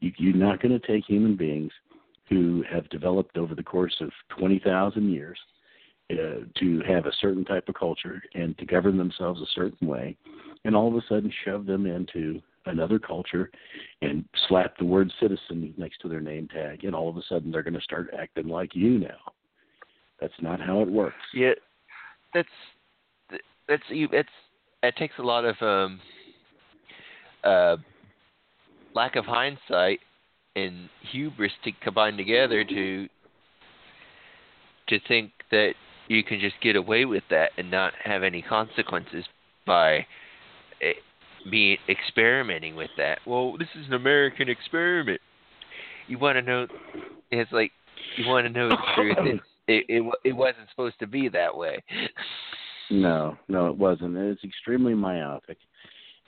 You, 0.00 0.12
you're 0.18 0.34
not 0.34 0.62
going 0.62 0.78
to 0.78 0.86
take 0.86 1.04
human 1.04 1.36
beings 1.36 1.72
who 2.28 2.64
have 2.70 2.88
developed 2.88 3.36
over 3.36 3.54
the 3.54 3.62
course 3.62 3.94
of 4.00 4.10
20,000 4.38 5.10
years 5.10 5.38
uh, 6.10 6.44
to 6.58 6.82
have 6.86 7.06
a 7.06 7.12
certain 7.20 7.44
type 7.44 7.68
of 7.68 7.74
culture 7.74 8.22
and 8.34 8.56
to 8.58 8.66
govern 8.66 8.96
themselves 8.96 9.40
a 9.40 9.46
certain 9.54 9.86
way, 9.86 10.16
and 10.64 10.74
all 10.74 10.88
of 10.88 10.94
a 10.94 11.06
sudden 11.08 11.32
shove 11.44 11.66
them 11.66 11.86
into 11.86 12.40
another 12.66 12.98
culture 12.98 13.50
and 14.02 14.24
slap 14.48 14.76
the 14.78 14.84
word 14.84 15.12
citizen 15.20 15.74
next 15.76 15.98
to 15.98 16.08
their 16.08 16.20
name 16.20 16.48
tag, 16.48 16.84
and 16.84 16.94
all 16.94 17.08
of 17.08 17.16
a 17.16 17.22
sudden 17.28 17.50
they're 17.50 17.62
going 17.62 17.74
to 17.74 17.80
start 17.80 18.08
acting 18.18 18.48
like 18.48 18.74
you 18.74 18.98
now. 18.98 19.32
That's 20.20 20.34
not 20.40 20.60
how 20.60 20.80
it 20.80 20.90
works. 20.90 21.16
Yeah, 21.34 21.52
that's 22.34 22.48
that's 23.68 23.82
you. 23.88 24.08
It's 24.12 24.28
it 24.82 24.96
takes 24.96 25.14
a 25.18 25.22
lot 25.22 25.44
of 25.44 25.56
um 25.62 26.00
uh 27.42 27.76
lack 28.94 29.16
of 29.16 29.24
hindsight 29.24 30.00
and 30.56 30.88
hubris 31.10 31.52
to 31.64 31.72
combine 31.82 32.16
together 32.16 32.64
to 32.64 33.08
to 34.88 35.00
think 35.08 35.32
that 35.50 35.74
you 36.08 36.22
can 36.22 36.38
just 36.38 36.56
get 36.62 36.76
away 36.76 37.04
with 37.04 37.22
that 37.30 37.50
and 37.56 37.70
not 37.70 37.92
have 38.04 38.22
any 38.22 38.42
consequences 38.42 39.24
by 39.66 40.06
eh, 40.82 40.92
be 41.50 41.78
experimenting 41.88 42.76
with 42.76 42.90
that. 42.98 43.18
Well, 43.26 43.56
this 43.58 43.68
is 43.78 43.86
an 43.86 43.94
American 43.94 44.48
experiment. 44.48 45.20
You 46.06 46.18
want 46.18 46.36
to 46.36 46.42
know? 46.42 46.66
It's 47.30 47.52
like 47.52 47.72
you 48.16 48.28
want 48.28 48.46
to 48.46 48.52
know 48.52 48.68
the 48.68 48.76
truth. 48.94 49.40
It, 49.66 49.84
it 49.88 50.12
it 50.24 50.32
wasn't 50.32 50.68
supposed 50.70 50.98
to 51.00 51.06
be 51.06 51.28
that 51.28 51.56
way. 51.56 51.82
No, 52.90 53.38
no, 53.48 53.68
it 53.68 53.76
wasn't. 53.76 54.16
It's 54.16 54.44
extremely 54.44 54.94
myopic, 54.94 55.56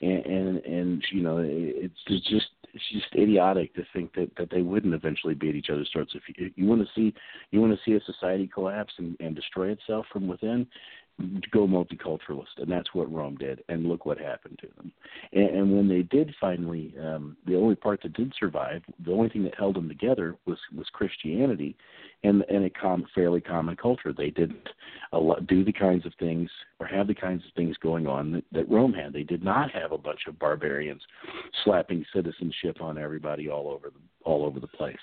and 0.01 0.24
and, 0.24 0.64
and 0.64 1.05
you 1.12 1.22
know, 1.22 1.43
it's 1.45 1.95
it's 2.07 2.26
just 2.28 2.47
it's 2.72 2.84
just 2.93 3.14
idiotic 3.14 3.74
to 3.74 3.84
think 3.93 4.14
that 4.14 4.30
that 4.39 4.51
they 4.51 4.62
wouldn't 4.62 4.95
eventually 4.95 5.34
be 5.34 5.51
at 5.51 5.55
each 5.55 5.70
other's 5.70 5.89
throats. 5.93 6.14
If 6.14 6.22
you, 6.34 6.51
you 6.57 6.66
want 6.66 6.80
to 6.80 6.89
see 6.95 7.14
you 7.51 7.61
want 7.61 7.74
to 7.74 7.80
see 7.84 7.95
a 7.95 8.12
society 8.12 8.49
collapse 8.53 8.95
and, 8.99 9.16
and 9.20 9.37
destroy 9.37 9.68
itself 9.68 10.07
from 10.11 10.26
within, 10.26 10.66
go 11.51 11.67
multiculturalist, 11.67 12.59
and 12.59 12.71
that's 12.71 12.93
what 12.93 13.12
Rome 13.12 13.37
did. 13.37 13.62
And 13.69 13.87
look 13.87 14.05
what 14.05 14.19
happened 14.19 14.59
to 14.61 14.69
them. 14.77 14.93
And, 15.33 15.49
and 15.49 15.77
when 15.77 15.89
they 15.89 16.03
did 16.03 16.35
finally, 16.41 16.95
um, 17.01 17.37
the 17.47 17.57
only 17.57 17.75
part 17.75 18.03
that 18.03 18.12
did 18.12 18.35
survive, 18.39 18.83
the 19.05 19.12
only 19.12 19.31
thing 19.31 19.43
that 19.45 19.55
held 19.55 19.77
them 19.77 19.89
together 19.89 20.37
was 20.45 20.59
was 20.77 20.87
Christianity, 20.93 21.77
and 22.23 22.43
and 22.51 22.64
a 22.64 22.71
com- 22.71 23.07
fairly 23.14 23.41
common 23.41 23.77
culture. 23.77 24.12
They 24.12 24.31
didn't 24.31 24.69
do 25.49 25.64
the 25.64 25.73
kinds 25.73 26.05
of 26.05 26.12
things 26.19 26.51
or 26.81 26.87
have 26.87 27.07
the 27.07 27.14
kinds 27.14 27.45
of 27.47 27.53
things 27.55 27.77
going 27.79 28.07
on 28.07 28.33
that, 28.33 28.45
that 28.53 28.71
Rome 28.71 28.93
had. 28.93 29.12
They 29.12 29.23
did 29.23 29.43
not 29.43 29.71
have 29.71 29.93
a 29.93 29.99
bunch 29.99 30.21
of 30.29 30.39
barbarians 30.39 31.03
slapping 31.64 32.05
citizenship 32.14 32.83
on 32.83 32.99
everybody 32.99 33.49
all 33.49 33.69
over 33.69 33.89
the 33.89 34.01
all 34.25 34.45
over 34.45 34.61
the 34.61 34.67
place. 34.67 34.97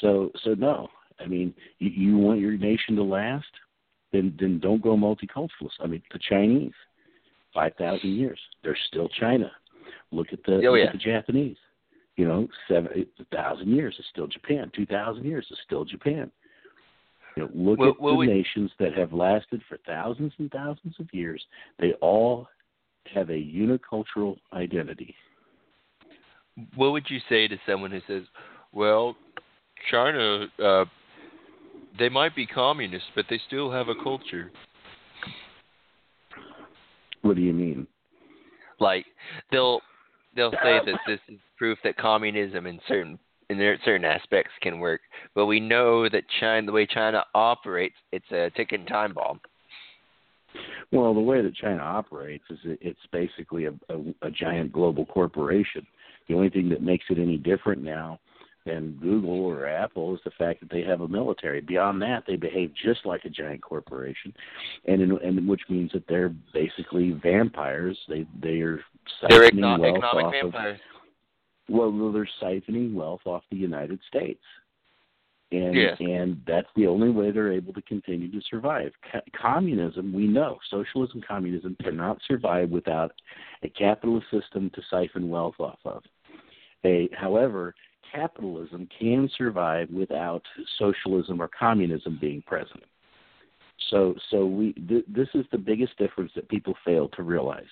So 0.00 0.32
so 0.42 0.54
no, 0.54 0.88
I 1.20 1.26
mean 1.26 1.54
you, 1.78 1.90
you 1.90 2.18
want 2.18 2.40
your 2.40 2.56
nation 2.56 2.96
to 2.96 3.04
last 3.04 3.46
then 4.12 4.34
then 4.40 4.58
don't 4.58 4.82
go 4.82 4.96
multiculturalist. 4.96 5.78
I 5.80 5.86
mean, 5.86 6.02
the 6.12 6.18
Chinese, 6.28 6.72
five 7.54 7.74
thousand 7.76 8.10
years, 8.16 8.38
they're 8.62 8.76
still 8.88 9.08
China. 9.08 9.50
Look 10.10 10.28
at 10.32 10.42
the 10.44 10.54
Oh, 10.66 10.70
look 10.72 10.78
yeah. 10.78 10.86
at 10.86 10.92
the 10.92 10.98
Japanese. 10.98 11.56
You 12.16 12.26
know, 12.26 12.48
seven 12.66 13.06
thousand 13.32 13.68
years 13.68 13.94
is 13.98 14.04
still 14.10 14.26
Japan. 14.26 14.70
Two 14.74 14.86
thousand 14.86 15.24
years 15.24 15.46
is 15.50 15.58
still 15.64 15.84
Japan. 15.84 16.30
You 17.36 17.44
know, 17.44 17.50
look 17.54 17.78
Well- 17.78 17.90
at 17.90 18.00
well, 18.00 18.14
the 18.14 18.18
we- 18.18 18.26
nations 18.26 18.70
that 18.78 18.94
have 18.94 19.12
lasted 19.12 19.62
for 19.68 19.76
thousands 19.86 20.32
and 20.38 20.50
thousands 20.50 20.98
of 20.98 21.12
years. 21.14 21.44
They 21.78 21.92
all 21.94 22.48
have 23.14 23.30
a 23.30 23.34
unicultural 23.34 24.38
identity. 24.52 25.14
What 26.74 26.90
would 26.92 27.08
you 27.08 27.20
say 27.28 27.46
to 27.46 27.56
someone 27.66 27.90
who 27.92 28.00
says, 28.08 28.24
"Well, 28.72 29.16
China, 29.90 30.48
uh, 30.58 30.84
they 31.98 32.08
might 32.08 32.34
be 32.34 32.46
communists, 32.46 33.08
but 33.14 33.26
they 33.28 33.40
still 33.46 33.70
have 33.70 33.88
a 33.88 33.94
culture"? 34.02 34.50
What 37.22 37.36
do 37.36 37.42
you 37.42 37.52
mean? 37.52 37.86
Like 38.80 39.06
they'll 39.50 39.80
they'll 40.36 40.52
say 40.52 40.78
that 40.84 40.98
this 41.06 41.20
is 41.28 41.38
proof 41.56 41.78
that 41.84 41.96
communism 41.96 42.66
in 42.66 42.80
certain 42.86 43.18
in 43.50 43.58
their 43.58 43.78
certain 43.84 44.04
aspects 44.04 44.52
can 44.60 44.78
work, 44.78 45.00
but 45.34 45.46
we 45.46 45.58
know 45.58 46.08
that 46.08 46.24
China, 46.38 46.66
the 46.66 46.72
way 46.72 46.86
China 46.86 47.24
operates, 47.34 47.96
it's 48.12 48.30
a 48.30 48.50
ticking 48.56 48.84
time 48.84 49.14
bomb. 49.14 49.40
Well, 50.92 51.14
the 51.14 51.20
way 51.20 51.42
that 51.42 51.54
China 51.54 51.82
operates 51.82 52.44
is 52.50 52.58
it, 52.64 52.78
it's 52.80 53.00
basically 53.10 53.66
a, 53.66 53.72
a, 53.88 54.26
a 54.26 54.30
giant 54.30 54.72
global 54.72 55.06
corporation. 55.06 55.86
The 56.28 56.34
only 56.34 56.50
thing 56.50 56.68
that 56.68 56.82
makes 56.82 57.06
it 57.10 57.18
any 57.18 57.36
different 57.38 57.82
now 57.82 58.20
than 58.68 58.98
Google 59.00 59.40
or 59.44 59.66
Apple 59.66 60.14
is 60.14 60.20
the 60.24 60.30
fact 60.32 60.60
that 60.60 60.70
they 60.70 60.82
have 60.82 61.00
a 61.00 61.08
military. 61.08 61.60
Beyond 61.60 62.00
that, 62.02 62.24
they 62.26 62.36
behave 62.36 62.72
just 62.84 63.06
like 63.06 63.24
a 63.24 63.30
giant 63.30 63.62
corporation, 63.62 64.32
and 64.86 65.00
in, 65.02 65.18
and 65.24 65.48
which 65.48 65.62
means 65.68 65.90
that 65.92 66.06
they're 66.08 66.34
basically 66.52 67.12
vampires. 67.12 67.98
They 68.08 68.26
they 68.40 68.60
are 68.60 68.80
They're 69.28 69.50
siphoning 69.50 69.60
econo- 69.60 69.80
wealth 69.80 69.96
economic 69.96 70.04
off 70.04 70.34
of 70.44 70.52
vampires. 70.52 70.80
well, 71.68 72.12
they're 72.12 72.28
siphoning 72.42 72.94
wealth 72.94 73.22
off 73.24 73.42
the 73.50 73.56
United 73.56 73.98
States. 74.08 74.42
and 75.50 75.74
and 76.00 76.40
that's 76.46 76.68
the 76.76 76.86
only 76.86 77.08
way 77.10 77.30
they're 77.30 77.52
able 77.52 77.72
to 77.72 77.82
continue 77.82 78.30
to 78.30 78.40
survive. 78.50 78.92
Co- 79.10 79.20
communism, 79.34 80.12
we 80.12 80.26
know, 80.26 80.58
socialism, 80.70 81.22
communism 81.26 81.74
cannot 81.82 82.18
survive 82.28 82.68
without 82.70 83.12
a 83.62 83.68
capitalist 83.70 84.26
system 84.30 84.70
to 84.74 84.82
siphon 84.90 85.30
wealth 85.30 85.58
off 85.58 85.78
of. 85.86 86.02
A, 86.84 87.08
however, 87.12 87.74
capitalism 88.12 88.88
can 88.98 89.28
survive 89.36 89.88
without 89.90 90.42
socialism 90.78 91.40
or 91.40 91.48
communism 91.48 92.18
being 92.20 92.42
present. 92.42 92.82
So, 93.90 94.14
so 94.30 94.44
we 94.44 94.72
th- 94.72 95.04
this 95.08 95.28
is 95.34 95.46
the 95.50 95.58
biggest 95.58 95.96
difference 95.98 96.32
that 96.34 96.48
people 96.48 96.74
fail 96.84 97.08
to 97.10 97.22
realize. 97.22 97.68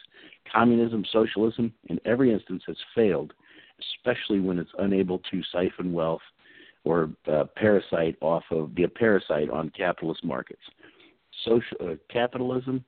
Communism, 0.51 1.05
socialism, 1.13 1.73
in 1.89 2.01
every 2.05 2.33
instance, 2.33 2.63
has 2.67 2.77
failed, 2.95 3.33
especially 3.81 4.41
when 4.41 4.59
it's 4.59 4.71
unable 4.79 5.19
to 5.31 5.43
siphon 5.53 5.93
wealth 5.93 6.23
or 6.85 7.11
uh, 7.31 7.45
parasite 7.57 8.17
off 8.21 8.45
of 8.51 8.75
be 8.75 8.85
a 8.85 8.89
parasite 8.89 9.51
on 9.51 9.71
capitalist 9.71 10.25
markets. 10.25 10.63
Social 11.45 11.77
uh, 11.83 11.95
capitalism 12.09 12.85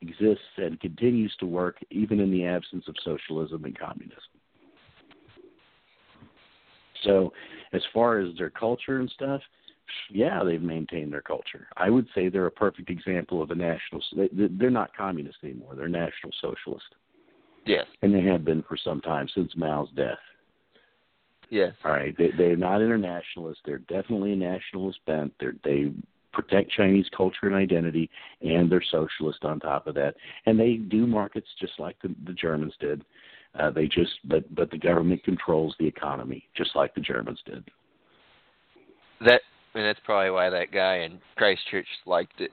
exists 0.00 0.44
and 0.56 0.80
continues 0.80 1.34
to 1.38 1.46
work 1.46 1.76
even 1.90 2.20
in 2.20 2.30
the 2.30 2.44
absence 2.44 2.84
of 2.88 2.94
socialism 3.04 3.64
and 3.64 3.78
communism. 3.78 4.33
So, 7.04 7.32
as 7.72 7.82
far 7.92 8.18
as 8.18 8.34
their 8.36 8.50
culture 8.50 8.98
and 9.00 9.10
stuff, 9.10 9.40
yeah, 10.10 10.42
they've 10.42 10.62
maintained 10.62 11.12
their 11.12 11.20
culture. 11.22 11.68
I 11.76 11.90
would 11.90 12.06
say 12.14 12.28
they're 12.28 12.46
a 12.46 12.50
perfect 12.50 12.88
example 12.90 13.42
of 13.42 13.50
a 13.50 13.54
national. 13.54 14.02
they- 14.16 14.28
They're 14.32 14.70
not 14.70 14.96
communist 14.96 15.38
anymore. 15.44 15.74
They're 15.74 15.88
national 15.88 16.32
socialist, 16.40 16.94
Yes. 17.66 17.86
and 18.02 18.14
they 18.14 18.22
have 18.22 18.44
been 18.44 18.62
for 18.62 18.76
some 18.76 19.00
time 19.00 19.28
since 19.28 19.54
Mao's 19.56 19.90
death. 19.92 20.18
Yes. 21.50 21.74
All 21.84 21.92
right, 21.92 22.16
they, 22.16 22.30
they're 22.30 22.56
not 22.56 22.80
internationalists. 22.80 23.60
They're 23.64 23.78
definitely 23.78 24.32
a 24.32 24.36
nationalist 24.36 24.98
bent. 25.04 25.32
They're, 25.38 25.54
they 25.62 25.92
protect 26.32 26.70
Chinese 26.72 27.08
culture 27.16 27.46
and 27.46 27.54
identity, 27.54 28.10
and 28.40 28.70
they're 28.72 28.82
socialist 28.90 29.44
on 29.44 29.60
top 29.60 29.86
of 29.86 29.94
that. 29.94 30.16
And 30.46 30.58
they 30.58 30.76
do 30.76 31.06
markets 31.06 31.46
just 31.60 31.78
like 31.78 31.96
the, 32.02 32.14
the 32.26 32.32
Germans 32.32 32.74
did. 32.80 33.04
Uh, 33.58 33.70
they 33.70 33.86
just, 33.86 34.12
but 34.24 34.52
but 34.54 34.70
the 34.70 34.78
government 34.78 35.22
controls 35.24 35.74
the 35.78 35.86
economy 35.86 36.44
just 36.56 36.74
like 36.74 36.94
the 36.94 37.00
Germans 37.00 37.40
did. 37.46 37.64
That 39.24 39.42
and 39.74 39.84
that's 39.84 40.00
probably 40.04 40.30
why 40.30 40.50
that 40.50 40.72
guy 40.72 40.98
in 40.98 41.20
Christchurch 41.36 41.86
liked 42.06 42.40
it. 42.40 42.50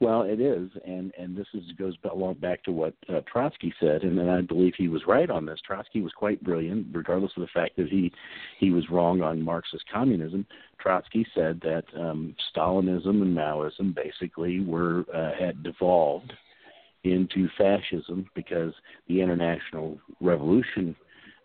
Well, 0.00 0.22
it 0.22 0.40
is, 0.40 0.70
and 0.86 1.12
and 1.18 1.36
this 1.36 1.48
is 1.54 1.64
goes 1.72 1.94
along 2.10 2.34
back 2.34 2.62
to 2.64 2.72
what 2.72 2.94
uh, 3.08 3.20
Trotsky 3.30 3.74
said, 3.80 4.02
and, 4.02 4.18
and 4.18 4.30
I 4.30 4.42
believe 4.42 4.74
he 4.76 4.86
was 4.86 5.02
right 5.08 5.28
on 5.28 5.44
this. 5.44 5.58
Trotsky 5.66 6.02
was 6.02 6.12
quite 6.12 6.42
brilliant, 6.44 6.86
regardless 6.92 7.32
of 7.36 7.40
the 7.40 7.48
fact 7.48 7.76
that 7.76 7.88
he 7.88 8.12
he 8.58 8.70
was 8.70 8.88
wrong 8.90 9.22
on 9.22 9.42
Marxist 9.42 9.84
communism. 9.92 10.46
Trotsky 10.78 11.26
said 11.34 11.60
that 11.62 11.84
um, 11.96 12.36
Stalinism 12.54 13.22
and 13.22 13.36
Maoism 13.36 13.92
basically 13.92 14.60
were 14.60 15.04
uh, 15.12 15.32
had 15.36 15.64
devolved 15.64 16.32
into 17.04 17.48
fascism 17.56 18.28
because 18.34 18.72
the 19.08 19.20
international 19.20 19.98
revolution 20.20 20.94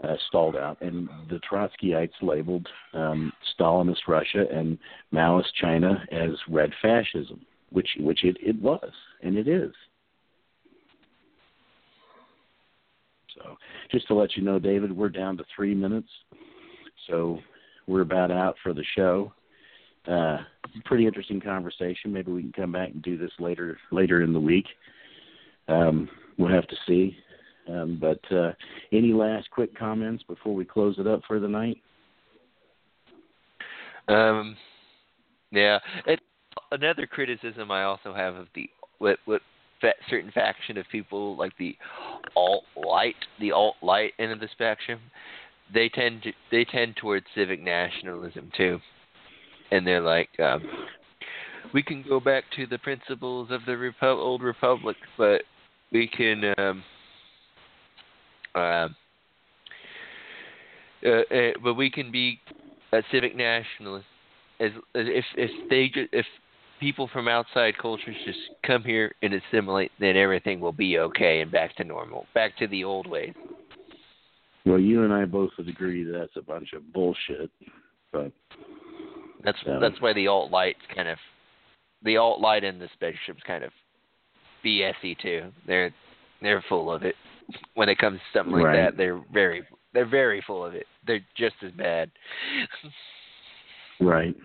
uh, 0.03 0.15
stalled 0.27 0.55
out, 0.55 0.81
and 0.81 1.07
the 1.29 1.39
Trotskyites 1.49 2.11
labeled 2.21 2.67
um, 2.93 3.31
Stalinist 3.57 4.07
Russia 4.07 4.45
and 4.51 4.77
Maoist 5.13 5.53
China 5.61 6.03
as 6.11 6.31
red 6.49 6.71
fascism 6.81 7.39
which 7.73 7.89
which 7.99 8.23
it, 8.23 8.37
it 8.39 8.59
was 8.61 8.91
and 9.21 9.37
it 9.37 9.47
is. 9.47 9.73
So 13.35 13.57
just 13.91 14.07
to 14.07 14.13
let 14.13 14.37
you 14.37 14.43
know, 14.43 14.59
David, 14.59 14.95
we're 14.95 15.09
down 15.09 15.37
to 15.37 15.43
three 15.55 15.73
minutes, 15.73 16.07
so 17.07 17.39
we're 17.87 18.01
about 18.01 18.31
out 18.31 18.55
for 18.63 18.73
the 18.73 18.85
show. 18.95 19.33
Uh, 20.07 20.37
pretty 20.85 21.07
interesting 21.07 21.41
conversation. 21.41 22.13
Maybe 22.13 22.31
we 22.31 22.41
can 22.41 22.51
come 22.51 22.71
back 22.71 22.89
and 22.89 23.01
do 23.01 23.17
this 23.17 23.31
later 23.39 23.77
later 23.91 24.21
in 24.21 24.33
the 24.33 24.39
week. 24.39 24.65
Um, 25.67 26.09
we'll 26.37 26.53
have 26.53 26.67
to 26.67 26.75
see. 26.87 27.15
Um, 27.69 27.97
but 27.99 28.19
uh, 28.35 28.51
any 28.91 29.13
last 29.13 29.49
quick 29.51 29.77
comments 29.77 30.23
before 30.27 30.53
we 30.53 30.65
close 30.65 30.95
it 30.99 31.07
up 31.07 31.21
for 31.27 31.39
the 31.39 31.47
night? 31.47 31.77
Um, 34.07 34.57
yeah. 35.51 35.79
It, 36.05 36.19
another 36.71 37.07
criticism 37.07 37.71
I 37.71 37.83
also 37.83 38.13
have 38.13 38.35
of 38.35 38.47
the 38.55 38.69
what 38.99 39.17
what 39.25 39.41
certain 40.09 40.31
faction 40.31 40.77
of 40.77 40.85
people 40.91 41.35
like 41.37 41.51
the 41.57 41.75
alt 42.35 42.63
light, 42.75 43.15
the 43.39 43.51
alt 43.51 43.75
light 43.81 44.13
end 44.19 44.31
of 44.31 44.39
the 44.39 44.47
spectrum, 44.51 44.99
they 45.73 45.89
tend 45.89 46.23
to 46.23 46.31
they 46.51 46.65
tend 46.65 46.95
towards 46.95 47.25
civic 47.35 47.61
nationalism 47.61 48.51
too, 48.55 48.79
and 49.71 49.85
they're 49.85 50.01
like, 50.01 50.29
um, 50.39 50.63
we 51.73 51.83
can 51.83 52.03
go 52.07 52.19
back 52.19 52.43
to 52.55 52.65
the 52.67 52.77
principles 52.77 53.49
of 53.51 53.61
the 53.65 53.71
Repu- 53.71 54.17
old 54.17 54.41
republic, 54.41 54.97
but 55.17 55.43
we 55.93 56.07
can. 56.07 56.53
Um, 56.57 56.83
uh, 58.55 58.87
uh, 61.05 61.09
uh, 61.09 61.51
but 61.63 61.75
we 61.75 61.89
can 61.89 62.11
be 62.11 62.39
a 62.91 63.01
civic 63.11 63.35
nationalist 63.35 64.05
as, 64.59 64.71
as 64.95 65.05
if 65.07 65.25
if 65.37 65.51
they 65.69 65.89
ju- 65.93 66.07
if 66.11 66.25
people 66.79 67.09
from 67.13 67.27
outside 67.27 67.77
cultures 67.77 68.15
just 68.25 68.39
come 68.65 68.83
here 68.83 69.13
and 69.21 69.33
assimilate, 69.33 69.91
then 69.99 70.17
everything 70.17 70.59
will 70.59 70.73
be 70.73 70.99
okay 70.99 71.41
and 71.41 71.51
back 71.51 71.75
to 71.77 71.83
normal, 71.83 72.25
back 72.33 72.57
to 72.57 72.67
the 72.67 72.83
old 72.83 73.07
ways. 73.07 73.33
Well, 74.65 74.79
you 74.79 75.03
and 75.03 75.13
I 75.13 75.25
both 75.25 75.51
would 75.57 75.67
agree 75.67 76.03
that 76.03 76.11
that's 76.11 76.37
a 76.37 76.41
bunch 76.41 76.73
of 76.73 76.91
bullshit. 76.93 77.51
But 78.11 78.31
That's 79.43 79.57
Yeah. 79.65 79.79
that's 79.79 79.99
why 79.99 80.13
the 80.13 80.27
alt 80.27 80.51
lights 80.51 80.81
kind 80.95 81.07
of 81.09 81.17
the 82.03 82.17
alt 82.17 82.39
light 82.39 82.63
in 82.63 82.79
the 82.79 82.89
spaceship's 82.93 83.43
kind 83.43 83.63
of 83.63 83.71
BSy 84.65 85.17
too. 85.21 85.51
They're 85.67 85.93
they're 86.41 86.63
full 86.69 86.91
of 86.91 87.03
it. 87.03 87.15
When 87.75 87.89
it 87.89 87.97
comes 87.97 88.19
to 88.19 88.37
something 88.39 88.53
like 88.53 88.63
Right. 88.65 88.75
that, 88.91 88.97
they're 88.97 89.21
very 89.33 89.63
they're 89.93 90.09
very 90.09 90.41
full 90.47 90.65
of 90.65 90.73
it. 90.75 90.85
They're 91.05 91.25
just 91.35 91.55
as 91.63 91.71
bad. 91.73 92.09
Right. 93.99 94.35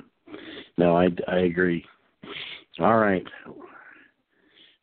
No, 0.77 0.97
I, 0.97 1.09
I 1.29 1.39
agree. 1.41 1.85
All 2.81 2.99
right. 2.99 3.25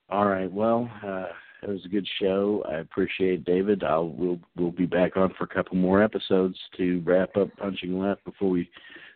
All 0.10 0.26
right. 0.28 0.52
Well, 0.52 0.90
uh, 1.06 1.26
it 1.64 1.70
was 1.70 1.84
a 1.86 1.90
good 1.90 2.08
show. 2.20 2.64
I 2.70 2.76
appreciate 2.76 3.34
it, 3.40 3.46
David. 3.46 3.84
I'll 3.84 4.10
we'll 4.10 4.40
we'll 4.56 4.72
be 4.72 4.86
back 4.86 5.18
on 5.18 5.34
for 5.38 5.44
a 5.46 5.48
couple 5.54 5.78
more 5.78 6.02
episodes 6.02 6.58
to 6.78 7.02
wrap 7.06 7.36
up 7.38 7.50
punching 7.58 7.98
left 8.00 8.24
before 8.24 8.50
we 8.50 8.70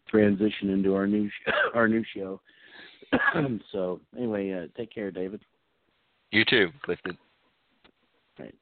transition 0.10 0.70
into 0.70 0.96
our 0.96 1.08
new 1.08 1.30
sh- 1.30 1.52
our 1.74 1.88
new 1.88 2.04
show. 2.16 2.42
so 3.72 4.00
anyway, 4.18 4.52
uh, 4.52 4.68
take 4.78 4.94
care, 4.94 5.12
David. 5.12 5.42
You 6.32 6.46
too, 6.46 6.70
Clifton. 6.84 7.18
Right. 8.38 8.54